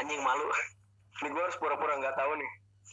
anjing 0.01 0.21
malu. 0.25 0.47
Ini 1.17 1.33
gue 1.33 1.43
harus 1.43 1.57
pura-pura 1.57 1.97
nggak 1.97 2.15
tahu 2.17 2.31
nih. 2.37 2.51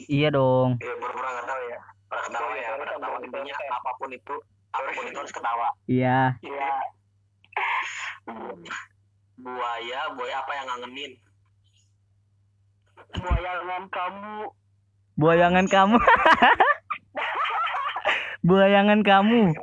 Iya 0.09 0.29
dong. 0.33 0.81
Ya, 0.81 0.95
pura-pura 0.97 1.29
nggak 1.29 1.49
tahu 1.49 1.63
ya. 1.71 1.81
Pada 2.15 2.31
ketawa 2.31 2.55
ya, 2.55 2.79
pada 2.79 2.95
ketawa 2.95 3.19
intinya 3.27 3.55
apa 3.75 3.91
pun 3.99 4.11
itu, 4.15 4.37
apa 4.71 4.87
pun 4.95 5.05
itu 5.11 5.19
harus 5.19 5.35
ketawa. 5.35 5.67
Iya. 5.91 6.39
Ya, 6.47 6.71
Buaya, 9.35 10.15
buaya 10.15 10.47
apa 10.47 10.53
yang 10.55 10.71
ngangenin? 10.71 11.19
buayangan 13.19 13.91
kamu. 13.91 14.47
Buayangan 15.19 15.67
kamu. 15.67 15.99
Buayangan 18.47 19.03
kamu. 19.03 19.59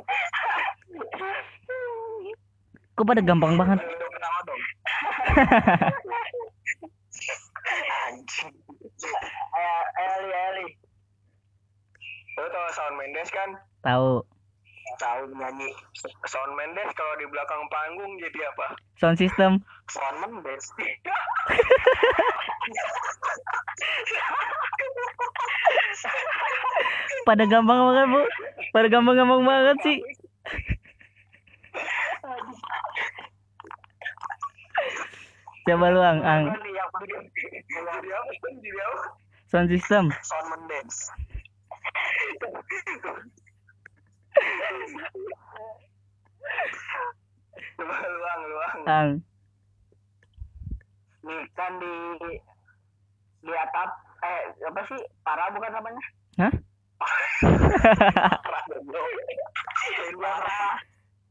Kok 2.92 3.08
pada 3.08 3.24
gampang 3.24 3.56
banget? 3.56 3.80
Anjing. 8.12 8.52
Eh, 9.56 9.84
Eli, 10.04 10.28
Eli. 10.28 10.91
Lo 12.38 12.44
tau 12.48 12.68
Shawn 12.72 12.94
Mendes 12.96 13.28
kan? 13.28 13.50
Tahu. 13.84 14.24
Tahu 15.00 15.20
nyanyi 15.36 15.68
Shawn 16.24 16.50
Mendes 16.56 16.90
kalau 16.96 17.14
di 17.20 17.26
belakang 17.28 17.62
panggung 17.68 18.12
jadi 18.20 18.48
apa? 18.52 18.76
Sound 18.96 19.20
system. 19.20 19.60
Shawn 19.92 20.16
Mendes. 20.20 20.64
Pada 27.22 27.46
gampang 27.46 27.78
banget, 27.78 28.06
Bu. 28.10 28.22
Pada 28.74 28.88
gampang-gampang 28.90 29.42
banget 29.46 29.76
sih. 29.86 29.98
Coba 35.62 35.94
lu 35.94 36.02
ang, 36.02 36.18
ang 36.26 36.50
sound 39.46 39.70
system. 39.70 40.10
Shawn 40.10 40.46
Mendes. 40.50 41.12
Coba 47.76 47.96
luang, 48.06 48.40
luang. 48.48 48.78
Ang. 48.88 49.10
nih 51.22 51.42
kan 51.54 51.72
di 51.78 51.94
di 53.46 53.52
atap 53.54 53.90
eh 54.26 54.42
apa 54.66 54.80
sih 54.90 54.98
parah 55.22 55.54
bukan 55.54 55.70
namanya 55.70 56.02
Hah? 56.42 56.52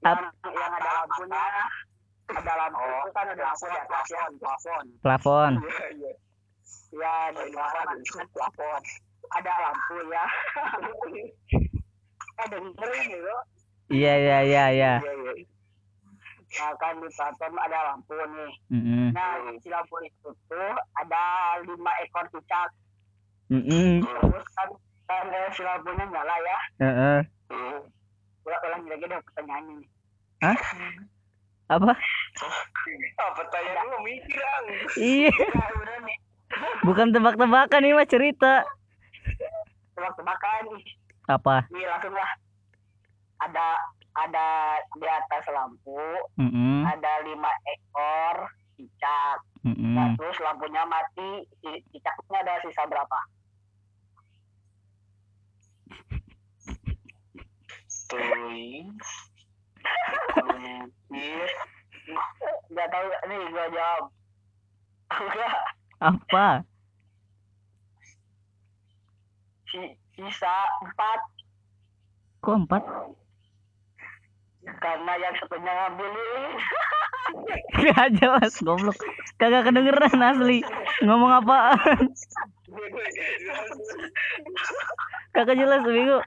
yang, 0.02 0.20
yang 0.32 0.72
ada 0.80 0.91
lampunya 1.04 1.43
ada 2.32 2.54
lampu 2.56 2.80
itu 2.80 3.12
kan 3.12 3.26
ada 3.28 3.43
lampu 3.43 3.66
di 3.68 3.76
atas 3.76 4.08
ya 4.08 4.24
plafon. 4.39 4.86
Plafon. 5.04 5.54
Iya, 5.60 5.88
iya. 5.99 6.12
ya 6.95 7.16
di 7.36 7.52
plafon 7.52 8.82
ada 9.32 9.54
lampu 9.64 9.96
ya 10.10 10.26
eh 12.42 12.48
dengerin 12.50 13.04
gitu 13.08 13.36
Iya 13.92 14.14
iya 14.16 14.38
iya 14.48 14.64
iya. 14.72 14.94
Iya, 15.04 15.14
iya. 15.20 15.34
nah 16.52 16.72
kan 16.80 16.96
di 17.00 17.08
plafon 17.12 17.54
ada 17.60 17.80
lampu 17.92 18.12
nih 18.16 18.52
Mm-mm. 18.72 19.08
nah 19.12 19.36
si 19.60 19.68
lampu 19.68 19.96
itu 20.04 20.30
tuh 20.48 20.72
ada 20.96 21.24
lima 21.64 21.92
ekor 22.04 22.28
cicak 22.32 22.72
Mm-mm. 23.48 24.00
terus 24.00 24.48
kan 24.56 24.70
kan 25.08 25.26
eh, 25.28 25.48
si 25.52 25.62
lampunya 25.64 26.08
nyala 26.08 26.36
ya 26.40 26.60
Heeh. 26.80 27.20
ulang 28.42 28.62
ulang 28.64 28.82
lagi 28.88 29.06
deh 29.06 29.20
pertanyaannya 29.22 29.74
nih 29.80 29.90
Hah? 30.42 30.58
Apa? 31.70 31.94
Ah, 31.94 33.32
pertanyaan 33.32 33.86
lu 33.94 34.00
mikir, 34.02 34.42
Ang. 34.42 34.66
Iya. 34.98 35.30
ya 35.32 35.98
nih 36.02 36.18
Bukan 36.82 37.14
tebak-tebakan 37.14 37.86
ini 37.86 37.94
mah 37.94 38.10
cerita. 38.10 38.66
Tebak-tebakan 40.02 40.62
nih 40.74 40.84
Apa? 41.30 41.56
nih 41.70 41.86
langsung 41.86 42.18
lah 42.18 42.32
ada 43.38 43.68
ada 44.18 44.47
di 44.97 45.06
atas 45.06 45.45
lampu 45.54 46.02
Mm-mm. 46.41 46.89
ada 46.89 47.22
lima 47.22 47.54
ekor 47.70 48.49
cicak 48.74 49.38
nah 49.62 49.70
Mm-mm. 50.10 50.18
terus 50.18 50.41
lampunya 50.41 50.82
mati 50.89 51.45
ci- 51.62 51.86
cicaknya 51.93 52.41
ada 52.41 52.66
sisa 52.66 52.82
berapa. 52.89 53.20
Mungkin 58.12 58.89
nggak 62.72 62.88
tahu 62.89 63.08
nih 63.30 63.39
gua 63.54 63.66
jawab 63.70 64.04
enggak 65.12 65.56
Apa? 66.02 66.47
Si 69.72 69.80
sisa 70.13 70.53
empat 70.84 71.19
Kok 72.41 72.57
empat? 72.67 72.84
karena 74.61 75.13
yang 75.17 75.36
satunya 75.41 75.74
ngambil 75.74 76.07
lilin 76.09 76.53
Gak 77.82 78.11
jelas 78.19 78.53
goblok. 78.59 78.97
Kagak 79.39 79.72
kedengeran 79.72 80.19
asli. 80.19 80.59
Ngomong 81.01 81.32
apaan? 81.41 82.11
Kagak 85.32 85.55
jelas 85.55 85.82
bego. 85.88 86.19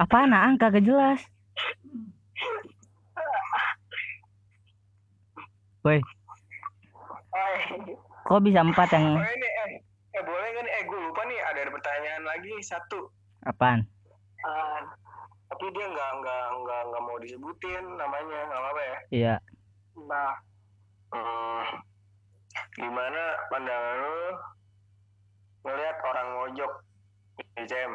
Apaan 0.00 0.32
Ang? 0.32 0.56
Kagak 0.56 0.82
jelas. 0.88 1.20
Woi, 5.84 6.00
Oi, 7.32 7.56
kok 8.30 8.46
bisa 8.46 8.62
empat 8.62 8.88
yang 8.94 9.18
Oh 9.18 9.26
ini 9.26 9.48
eh, 9.50 9.68
eh 10.14 10.22
boleh 10.22 10.48
nih? 10.54 10.62
Eh 10.70 10.82
gue 10.86 10.98
lupa 11.02 11.22
nih 11.26 11.38
ada 11.42 11.66
pertanyaan 11.66 12.22
lagi 12.22 12.54
satu. 12.62 13.10
apaan? 13.42 13.82
eh, 14.46 14.80
Tapi 15.50 15.66
dia 15.74 15.86
nggak 15.90 16.10
nggak 16.22 16.44
nggak 16.62 16.80
nggak 16.94 17.02
mau 17.02 17.18
disebutin 17.18 17.84
namanya 17.98 18.38
nggak 18.46 18.60
apa-apa 18.62 18.82
ya. 18.86 18.98
Iya. 19.10 19.34
nah 20.06 20.30
Hmm, 21.10 21.66
gimana 22.78 23.22
pandangan 23.50 23.94
lu 23.98 24.18
ngelihat 25.66 25.96
orang 26.06 26.28
ngojok 26.38 26.72
di 27.58 27.64
CM? 27.66 27.92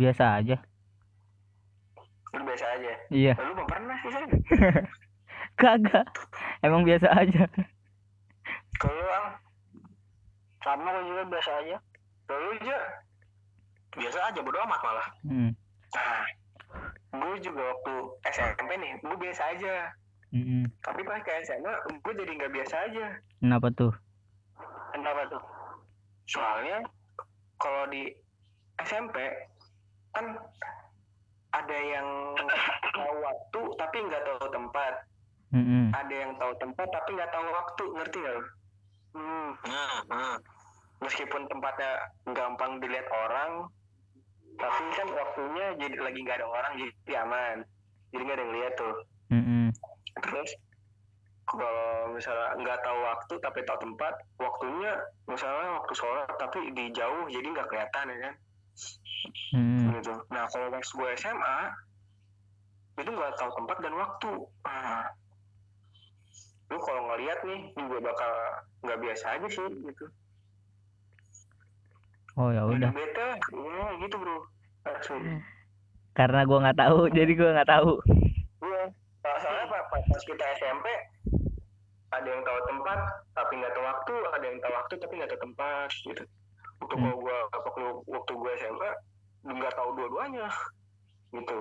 Biasa 0.00 0.40
aja. 0.40 0.56
Lu 2.32 2.40
biasa 2.40 2.66
aja. 2.72 2.92
Iya. 3.12 3.32
Lu 3.36 3.52
pernah 3.68 4.00
sih? 4.00 4.16
Kagak. 5.56 6.08
Emang 6.60 6.84
biasa 6.84 7.08
aja. 7.16 7.48
Kalau 8.76 9.06
Ang, 9.08 9.28
sama 10.60 10.88
gua 10.92 11.04
juga 11.08 11.22
biasa 11.32 11.50
aja 11.64 11.76
kalau 12.26 12.50
aja. 12.58 12.78
biasa 13.96 14.18
aja 14.28 14.40
bodo 14.42 14.58
amat 14.60 14.80
malah. 14.82 15.08
Hmm. 15.24 15.50
Nah, 15.94 16.22
gue 17.16 17.34
juga 17.40 17.62
waktu 17.72 17.94
SMP 18.28 18.70
nih, 18.76 18.92
gue 19.00 19.16
biasa 19.16 19.42
aja. 19.56 19.74
Mm-mm. 20.34 20.68
Tapi 20.84 21.00
pas 21.06 21.22
ke 21.22 21.32
SMA, 21.46 21.72
gue 22.04 22.12
jadi 22.12 22.32
nggak 22.36 22.52
biasa 22.52 22.76
aja. 22.92 23.06
Kenapa 23.40 23.72
tuh? 23.72 23.94
kenapa 24.96 25.28
tuh 25.28 25.42
Soalnya 26.26 26.80
kalau 27.60 27.84
di 27.92 28.08
SMP 28.82 29.16
kan 30.12 30.24
ada 31.52 31.78
yang 31.78 32.08
tahu 32.96 33.16
waktu 33.22 33.60
tapi 33.80 33.96
nggak 34.02 34.24
tahu 34.26 34.50
tempat. 34.52 34.92
Mm-mm. 35.54 35.94
Ada 35.94 36.14
yang 36.14 36.32
tahu 36.38 36.52
tempat 36.58 36.86
tapi 36.90 37.14
nggak 37.14 37.30
tahu 37.30 37.46
waktu, 37.48 37.84
ngerti 37.94 38.16
nggak? 38.18 38.34
lu? 38.34 38.44
Hmm, 39.16 39.50
Nah, 39.64 39.94
nah. 40.10 40.36
meskipun 40.98 41.46
tempatnya 41.46 41.92
gampang 42.26 42.80
dilihat 42.80 43.06
orang, 43.08 43.68
tapi 44.56 44.82
kan 44.96 45.08
waktunya 45.12 45.66
jadi 45.76 45.96
lagi 46.00 46.18
nggak 46.24 46.38
ada 46.40 46.48
orang 46.48 46.72
jadi 46.80 47.12
aman 47.22 47.56
jadi 48.10 48.22
nggak 48.24 48.36
ada 48.36 48.44
yang 48.44 48.54
lihat 48.56 48.72
tuh 48.74 48.96
Mm-mm. 49.28 49.66
terus 50.24 50.50
kalau 51.46 52.10
misalnya 52.10 52.58
nggak 52.58 52.80
tahu 52.82 52.98
waktu 53.04 53.34
tapi 53.38 53.58
tahu 53.62 53.78
tempat 53.84 54.14
waktunya 54.40 54.92
misalnya 55.28 55.78
waktu 55.78 55.92
sholat 55.94 56.28
tapi 56.40 56.72
di 56.72 56.90
jauh 56.90 57.28
jadi 57.28 57.46
nggak 57.46 57.68
kelihatan 57.68 58.12
ya 58.12 58.18
kan 58.30 58.34
Mm. 59.56 59.98
gitu 59.98 60.12
nah 60.28 60.44
kalau 60.52 60.68
pas 60.68 60.84
gue 60.84 61.08
SMA 61.16 61.58
itu 63.00 63.10
nggak 63.10 63.34
tahu 63.40 63.50
tempat 63.56 63.76
dan 63.82 63.94
waktu 63.96 64.30
nah, 64.62 65.08
lu 66.66 66.78
kalau 66.82 67.02
ngeliat 67.06 67.38
nih 67.46 67.60
juga 67.74 67.98
bakal 68.02 68.32
nggak 68.82 68.98
biasa 69.00 69.26
aja 69.38 69.48
sih 69.48 69.66
gitu 69.86 70.06
Oh 72.36 72.52
ya 72.52 72.68
udah. 72.68 72.92
bete 72.92 73.26
ya 73.48 73.86
gitu 73.96 74.16
bro 74.20 74.38
langsung 74.84 75.22
Karena 76.12 76.48
gua 76.48 76.58
nggak 76.64 76.80
tahu, 76.80 77.12
jadi 77.12 77.32
gua 77.36 77.50
nggak 77.60 77.68
tahu. 77.68 77.92
Iya. 78.64 78.84
Nah, 79.20 79.36
soalnya 79.36 79.64
pas, 79.68 79.84
pas 80.00 80.22
kita 80.24 80.44
SMP 80.56 80.86
ada 82.08 82.24
yang 82.24 82.40
tahu 82.40 82.58
tempat 82.64 82.98
tapi 83.32 83.52
nggak 83.60 83.72
tahu 83.76 83.84
waktu, 83.84 84.14
ada 84.32 84.44
yang 84.48 84.58
tahu 84.64 84.72
waktu 84.72 84.94
tapi 84.96 85.12
nggak 85.20 85.30
tahu 85.32 85.40
tempat 85.44 85.90
gitu. 85.92 86.24
Waktu 86.80 86.94
Hmm. 86.96 87.04
gua 87.04 87.12
gua 87.20 87.38
waktu 87.52 87.82
waktu 88.08 88.32
gua 88.32 88.50
SMA 88.56 88.90
nggak 89.44 89.74
tahu 89.76 89.88
dua-duanya 89.92 90.48
gitu. 91.32 91.56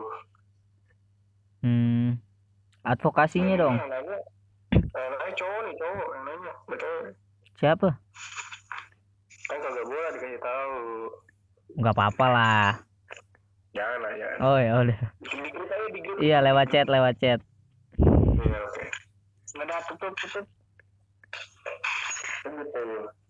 Hmm. 1.59 2.09
Advokasinya 2.83 3.55
dong. 3.59 3.75
Yang 3.75 3.91
nanya, 3.91 4.17
yang 4.95 5.35
cowok 5.35 5.59
nih 5.65 5.75
cowok 5.79 6.09
yang 6.15 6.23
nanya 6.23 6.53
betul. 6.67 6.99
Siapa? 7.59 7.89
Kan 9.45 9.57
kagak 9.61 9.85
boleh 9.85 10.09
dikasih 10.15 10.41
tahu. 10.41 10.79
Nggak 11.75 11.93
apa-apa 11.95 12.25
lah. 12.31 12.67
Jangan 13.75 13.99
lah 13.99 14.11
jangan. 14.15 14.37
Oh 14.39 14.57
ya 14.57 14.71
udah. 14.79 14.99
Iya 16.23 16.37
lewat 16.39 16.65
chat, 16.71 16.87
lewat 16.87 17.15
chat. 17.19 17.39
Iya 18.39 18.57
oke. 18.63 18.83
Nggak 19.55 19.65
ada 19.67 19.77
tutup 19.91 20.13
tutup. 20.19 20.45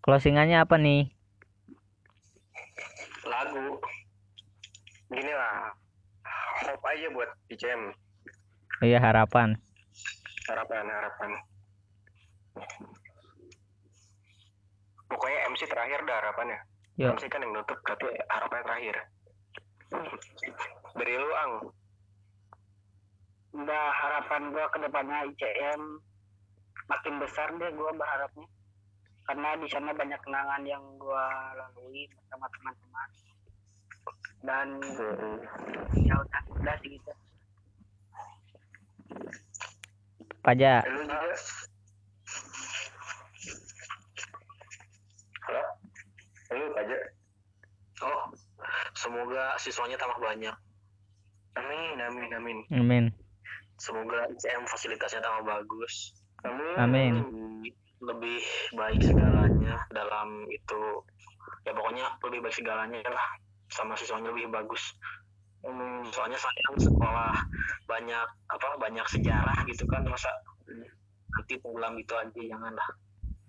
Closingannya 0.06 0.62
apa 0.62 0.78
nih? 0.78 1.16
lagu 3.26 3.78
gini 5.10 5.32
lah 5.34 5.74
hope 6.62 6.86
aja 6.86 7.06
buat 7.10 7.30
ICM 7.50 7.90
Iya 8.86 8.98
harapan. 9.02 9.58
harapan 10.46 10.86
harapan 10.86 11.30
pokoknya 15.06 15.38
MC 15.52 15.60
terakhir 15.70 16.00
dah 16.04 16.16
harapannya. 16.20 16.58
Yuk. 16.96 17.16
MC 17.16 17.24
kan 17.28 17.44
yang 17.44 17.52
nutup 17.52 17.78
berarti 17.84 18.08
harapannya 18.28 18.64
terakhir. 18.64 18.96
Dari 20.96 21.14
lu 21.14 21.30
ang? 21.36 21.52
Udah 23.56 23.84
harapan 23.92 24.42
gua 24.52 24.66
ke 24.68 24.78
depannya 24.82 25.18
ICM 25.32 25.82
makin 26.86 27.14
besar 27.20 27.48
deh 27.56 27.70
gua 27.76 27.92
berharapnya. 27.94 28.48
Karena 29.26 29.58
di 29.58 29.68
sana 29.70 29.90
banyak 29.90 30.20
kenangan 30.22 30.62
yang 30.64 30.82
gua 31.00 31.54
lalui 31.54 32.06
bersama 32.12 32.46
teman-teman. 32.52 33.08
Dan 34.46 34.68
ya 36.06 36.14
udah 36.14 36.42
udah 36.54 36.76
sih 36.78 36.94
gitu 36.94 37.12
Paja. 40.46 40.78
lu 40.86 41.02
juga 41.02 41.18
halo 45.46 45.62
lu 46.54 46.66
aja 46.78 46.96
oh 48.04 48.22
semoga 48.94 49.56
siswanya 49.56 49.96
tambah 49.96 50.20
banyak. 50.20 50.54
Amin 51.56 51.96
amin 52.00 52.30
amin. 52.36 52.58
Amin. 52.72 53.06
semoga 53.76 54.24
ICM 54.32 54.64
fasilitasnya 54.64 55.20
tambah 55.20 55.44
bagus. 55.44 56.16
Amin. 56.44 56.76
Amin. 56.80 57.14
lebih, 57.20 57.72
lebih 58.04 58.40
baik 58.76 59.00
segalanya 59.04 59.76
dalam 59.92 60.48
itu. 60.48 60.82
Ya 61.68 61.76
pokoknya 61.76 62.06
lebih 62.24 62.40
baik 62.44 62.56
segalanya 62.56 63.00
lah. 63.08 63.26
Sama 63.72 63.92
siswanya 63.98 64.32
lebih 64.32 64.48
bagus. 64.48 64.80
Hmm, 65.60 66.06
soalnya 66.14 66.38
sayang 66.38 66.76
sekolah 66.78 67.34
banyak 67.90 68.26
apa 68.48 68.68
banyak 68.80 69.06
sejarah 69.12 69.58
gitu 69.68 69.84
kan. 69.88 70.08
Masa 70.08 70.30
nanti 71.36 71.54
pulang 71.60 72.00
gitu 72.00 72.16
aja 72.16 72.40
janganlah. 72.40 72.88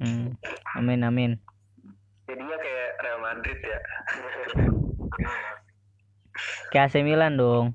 Hmm. 0.04 0.36
Amin 0.76 1.08
amin. 1.08 1.32
Jadinya 2.28 2.58
kayak 2.58 2.90
Real 3.00 3.20
Madrid 3.20 3.60
ya 3.60 3.80
Kayak 6.70 6.94
AC 6.94 7.02
Milan 7.02 7.34
dong. 7.34 7.74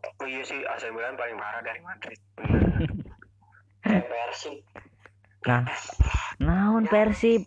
oh 0.00 0.26
iya 0.26 0.40
sih 0.40 0.56
AC 0.64 0.88
Milan 0.88 1.14
paling 1.14 1.36
parah 1.36 1.60
dari 1.60 1.80
Madrid 1.80 2.18
kayak 3.84 4.06
Persib 4.06 4.56
Nah, 5.42 5.66
naon 6.38 6.86
Persib? 6.86 7.42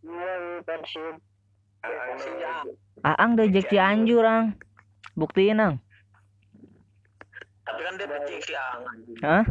iya 0.00 0.32
Persib. 0.64 1.20
Aang 3.04 3.36
udah 3.36 3.44
jak 3.46 3.68
Cianjur, 3.68 4.24
Ang. 4.24 4.56
Buktiin, 5.12 5.60
Ang. 5.60 5.76
tapi 7.62 7.80
kan 7.80 7.94
dia 7.94 8.08
becek 8.08 8.40
si 8.40 8.52
Ang 8.52 8.80
Hah? 9.20 9.44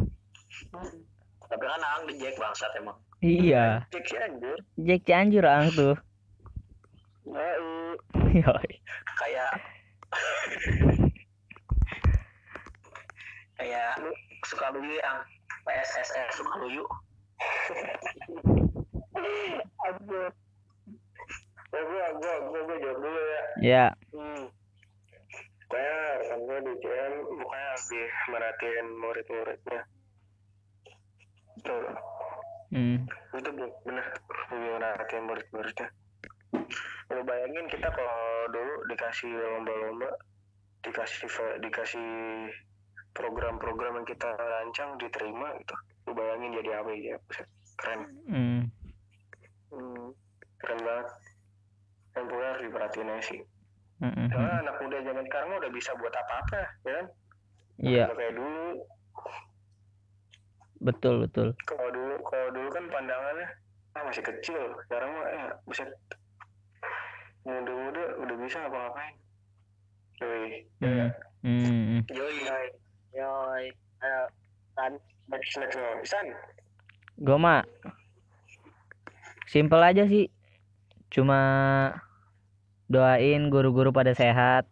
tapi 1.44 1.64
kan 1.64 1.78
Ang 1.80 2.10
dijek 2.10 2.34
bangsat 2.34 2.74
emang 2.74 2.98
Iya. 3.24 3.88
cek 3.88 4.04
sih 4.04 4.20
anjir 4.20 4.58
Jak 4.76 5.00
Cianjur, 5.02 5.44
Ang 5.48 5.72
tuh. 5.72 5.96
Yoi. 8.36 8.72
kayak 9.16 9.52
kayak 13.56 13.90
suka 14.44 14.66
luyu 14.70 14.94
yang 15.00 15.18
PSSR 15.64 16.28
suka 16.34 16.54
luyu 16.60 16.84
Aduh. 19.88 20.28
ya 21.72 21.80
gua 21.80 22.06
gua 22.14 22.34
gua 22.44 22.60
gua 22.62 22.76
jawab 22.76 22.98
dulu 23.00 23.20
ya 23.24 23.42
Ya. 23.64 23.84
hmm. 24.12 24.44
rekan 25.72 26.38
gua 26.44 26.58
di 26.60 26.72
CM 26.78 27.12
pokoknya 27.24 27.70
lebih 27.72 28.08
merhatiin 28.28 28.86
murid-muridnya 28.94 29.80
tuh 31.64 31.82
Hmm. 32.72 33.04
itu 33.34 33.50
bener. 33.84 34.06
Lebih 34.52 34.70
merhatiin 34.78 35.24
murid-muridnya 35.26 35.88
lu 37.12 37.20
bayangin 37.26 37.66
kita 37.68 37.88
kalau 37.92 38.48
dulu 38.48 38.74
dikasih 38.88 39.28
lomba-lomba 39.28 40.08
dikasih 40.84 41.28
dikasih 41.60 42.08
program-program 43.14 44.02
yang 44.02 44.08
kita 44.08 44.28
rancang 44.36 44.96
diterima 45.00 45.54
gitu. 45.60 45.74
Lu 46.08 46.12
bayangin 46.16 46.56
jadi 46.60 46.70
apa 46.80 46.90
ya 46.96 47.16
keren. 47.80 48.00
Hmm. 48.28 48.60
Hmm, 49.72 50.06
keren 50.60 50.80
banget. 50.82 51.08
Yang 52.14 52.24
pokoknya 52.30 52.48
harus 52.50 52.62
diperhatiin 52.62 53.10
aja 53.10 53.24
sih. 53.24 53.40
Hmm, 54.02 54.12
hmm, 54.12 54.26
Soalnya 54.34 54.50
hmm. 54.50 54.62
anak 54.66 54.76
muda 54.82 54.98
zaman 55.06 55.24
sekarang 55.30 55.50
udah 55.54 55.72
bisa 55.72 55.90
buat 55.96 56.14
apa-apa 56.14 56.60
ya 56.84 56.92
kan? 56.98 57.06
Iya, 57.74 58.04
Nggak 58.06 58.18
kayak 58.18 58.34
dulu 58.38 58.64
betul 60.82 61.22
betul. 61.26 61.54
kalau 61.68 61.88
dulu 61.92 62.14
kalau 62.26 62.48
dulu 62.50 62.68
kan 62.72 62.84
pandangannya 62.90 63.46
ah 63.94 64.02
masih 64.08 64.22
kecil 64.26 64.58
sekarang 64.86 65.10
mah 65.14 65.26
eh 65.30 65.46
bisa 65.70 65.86
muda-muda 67.44 68.04
udah 68.24 68.36
bisa 68.42 68.58
apa-apain 68.66 69.14
Yoi. 70.22 70.66
Hmm. 70.80 71.10
Hmm. 71.42 72.00
yoi 72.08 72.38
yoi 73.12 73.66
ayo 74.02 74.22
kan 74.74 74.92
next 75.30 75.58
next. 75.58 75.78
San 76.06 76.26
Gue 77.14 77.38
mah 77.38 77.62
simple 79.46 79.78
aja 79.78 80.02
sih. 80.10 80.26
Cuma 81.14 81.38
doain 82.90 83.46
guru-guru 83.54 83.94
pada 83.94 84.10
sehat, 84.18 84.66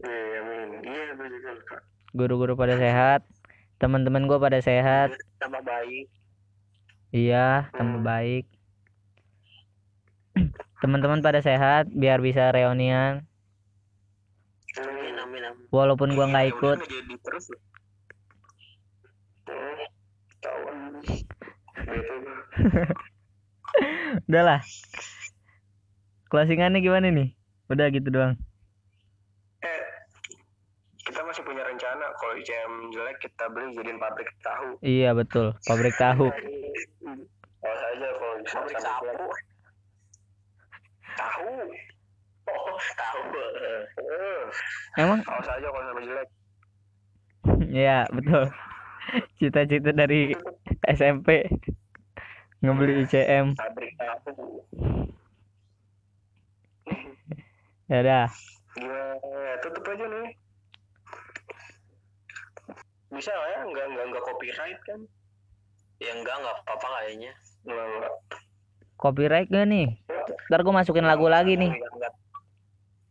iya 0.00 0.38
amin 0.40 0.80
iya 0.86 1.12
guru-guru 2.14 2.54
pada 2.56 2.78
sehat, 2.78 3.20
teman-teman 3.76 4.24
gue 4.28 4.38
pada 4.40 4.58
sehat. 4.60 5.12
tambah 5.40 5.62
baik 5.62 6.06
Iya, 7.14 7.70
tambah 7.72 8.00
Hmm. 8.02 8.08
baik. 8.08 8.44
Teman-teman 10.82 11.24
pada 11.24 11.40
sehat 11.40 11.88
biar 11.88 12.20
bisa 12.20 12.52
reunian. 12.52 13.24
amin 14.76 15.16
amin 15.16 15.42
amin 15.48 15.66
Walaupun 15.72 16.12
gua 16.12 16.28
nggak 16.28 16.46
Ya, 16.46 16.52
ikut. 16.52 16.76
udah 16.84 16.88
gitu 16.88 17.28
Udahlah. 24.28 24.60
Closingannya 26.28 26.82
gimana 26.82 27.08
nih? 27.08 27.32
Udah 27.72 27.86
gitu 27.90 28.08
doang. 28.12 28.34
eh 29.62 29.82
kita 31.06 31.20
masih 31.22 31.42
punya 31.42 31.65
kalau 32.16 32.34
ICM 32.40 32.72
jelek 32.92 33.16
kita 33.20 33.44
beli 33.52 33.72
jadiin 33.76 33.98
pabrik 34.00 34.30
tahu 34.40 34.76
Iya 34.82 35.10
betul. 35.16 35.56
Pabrik 35.64 35.94
tahu. 35.96 36.28
Awas 37.66 37.82
aja 37.82 38.06
kalau 38.14 38.34
pabrik 38.46 38.78
sapu 38.78 39.26
tahu 41.16 41.52
oh 42.46 42.78
tahu 42.94 43.20
Emang 45.02 45.20
awas 45.26 45.48
aja 45.50 45.66
kalau 45.66 45.84
sampai 45.90 46.06
jelek. 46.06 46.28
ya 47.86 47.98
betul. 48.12 48.44
Cita-cita 49.38 49.90
dari 49.94 50.34
SMP 50.86 51.46
ngebeli 52.62 53.06
ICM. 53.06 53.54
Pabrik 53.58 53.92
tahu. 53.98 54.62
Ya 57.86 57.98
dah. 58.02 58.28
Gimana? 58.74 59.58
Tutup 59.62 59.86
aja 59.86 60.06
nih. 60.10 60.45
Bisa 63.10 63.30
nggak 63.30 63.48
ya? 63.48 63.60
Nggak, 63.66 63.84
nggak, 63.92 64.04
nggak 64.10 64.24
copyright 64.24 64.80
kan? 64.84 65.00
ya 65.96 66.12
enggak 66.12 66.36
enggak 66.36 66.60
apa-apa 66.60 66.88
kayaknya 67.00 67.32
Nggak, 67.64 67.86
nggak. 67.88 68.14
Copyright 68.96 69.48
gak 69.48 69.64
nih? 69.64 69.88
Ntar 70.48 70.60
gue 70.60 70.74
masukin 70.74 71.08
lagu 71.08 71.24
lagi 71.28 71.56
nih. 71.56 71.72
Nggak, 71.72 71.92
nggak. 71.96 72.12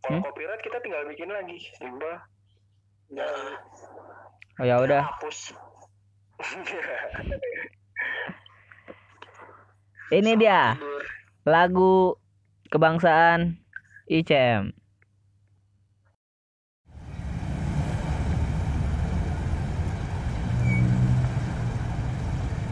Kalau 0.06 0.18
Hmm? 0.18 0.22
copyright 0.22 0.62
kita 0.62 0.78
tinggal 0.86 1.02
bikin 1.10 1.30
lagi. 1.34 1.58
Nah, 3.16 3.58
Oh 4.56 4.66
ya 4.66 4.80
udah. 4.80 5.02
hapus 5.02 5.52
Ini 10.14 10.32
dia 10.38 10.78
tidur 10.78 11.02
lagu 11.44 11.94
kebangsaan 12.70 13.58
ICM. 14.06 14.70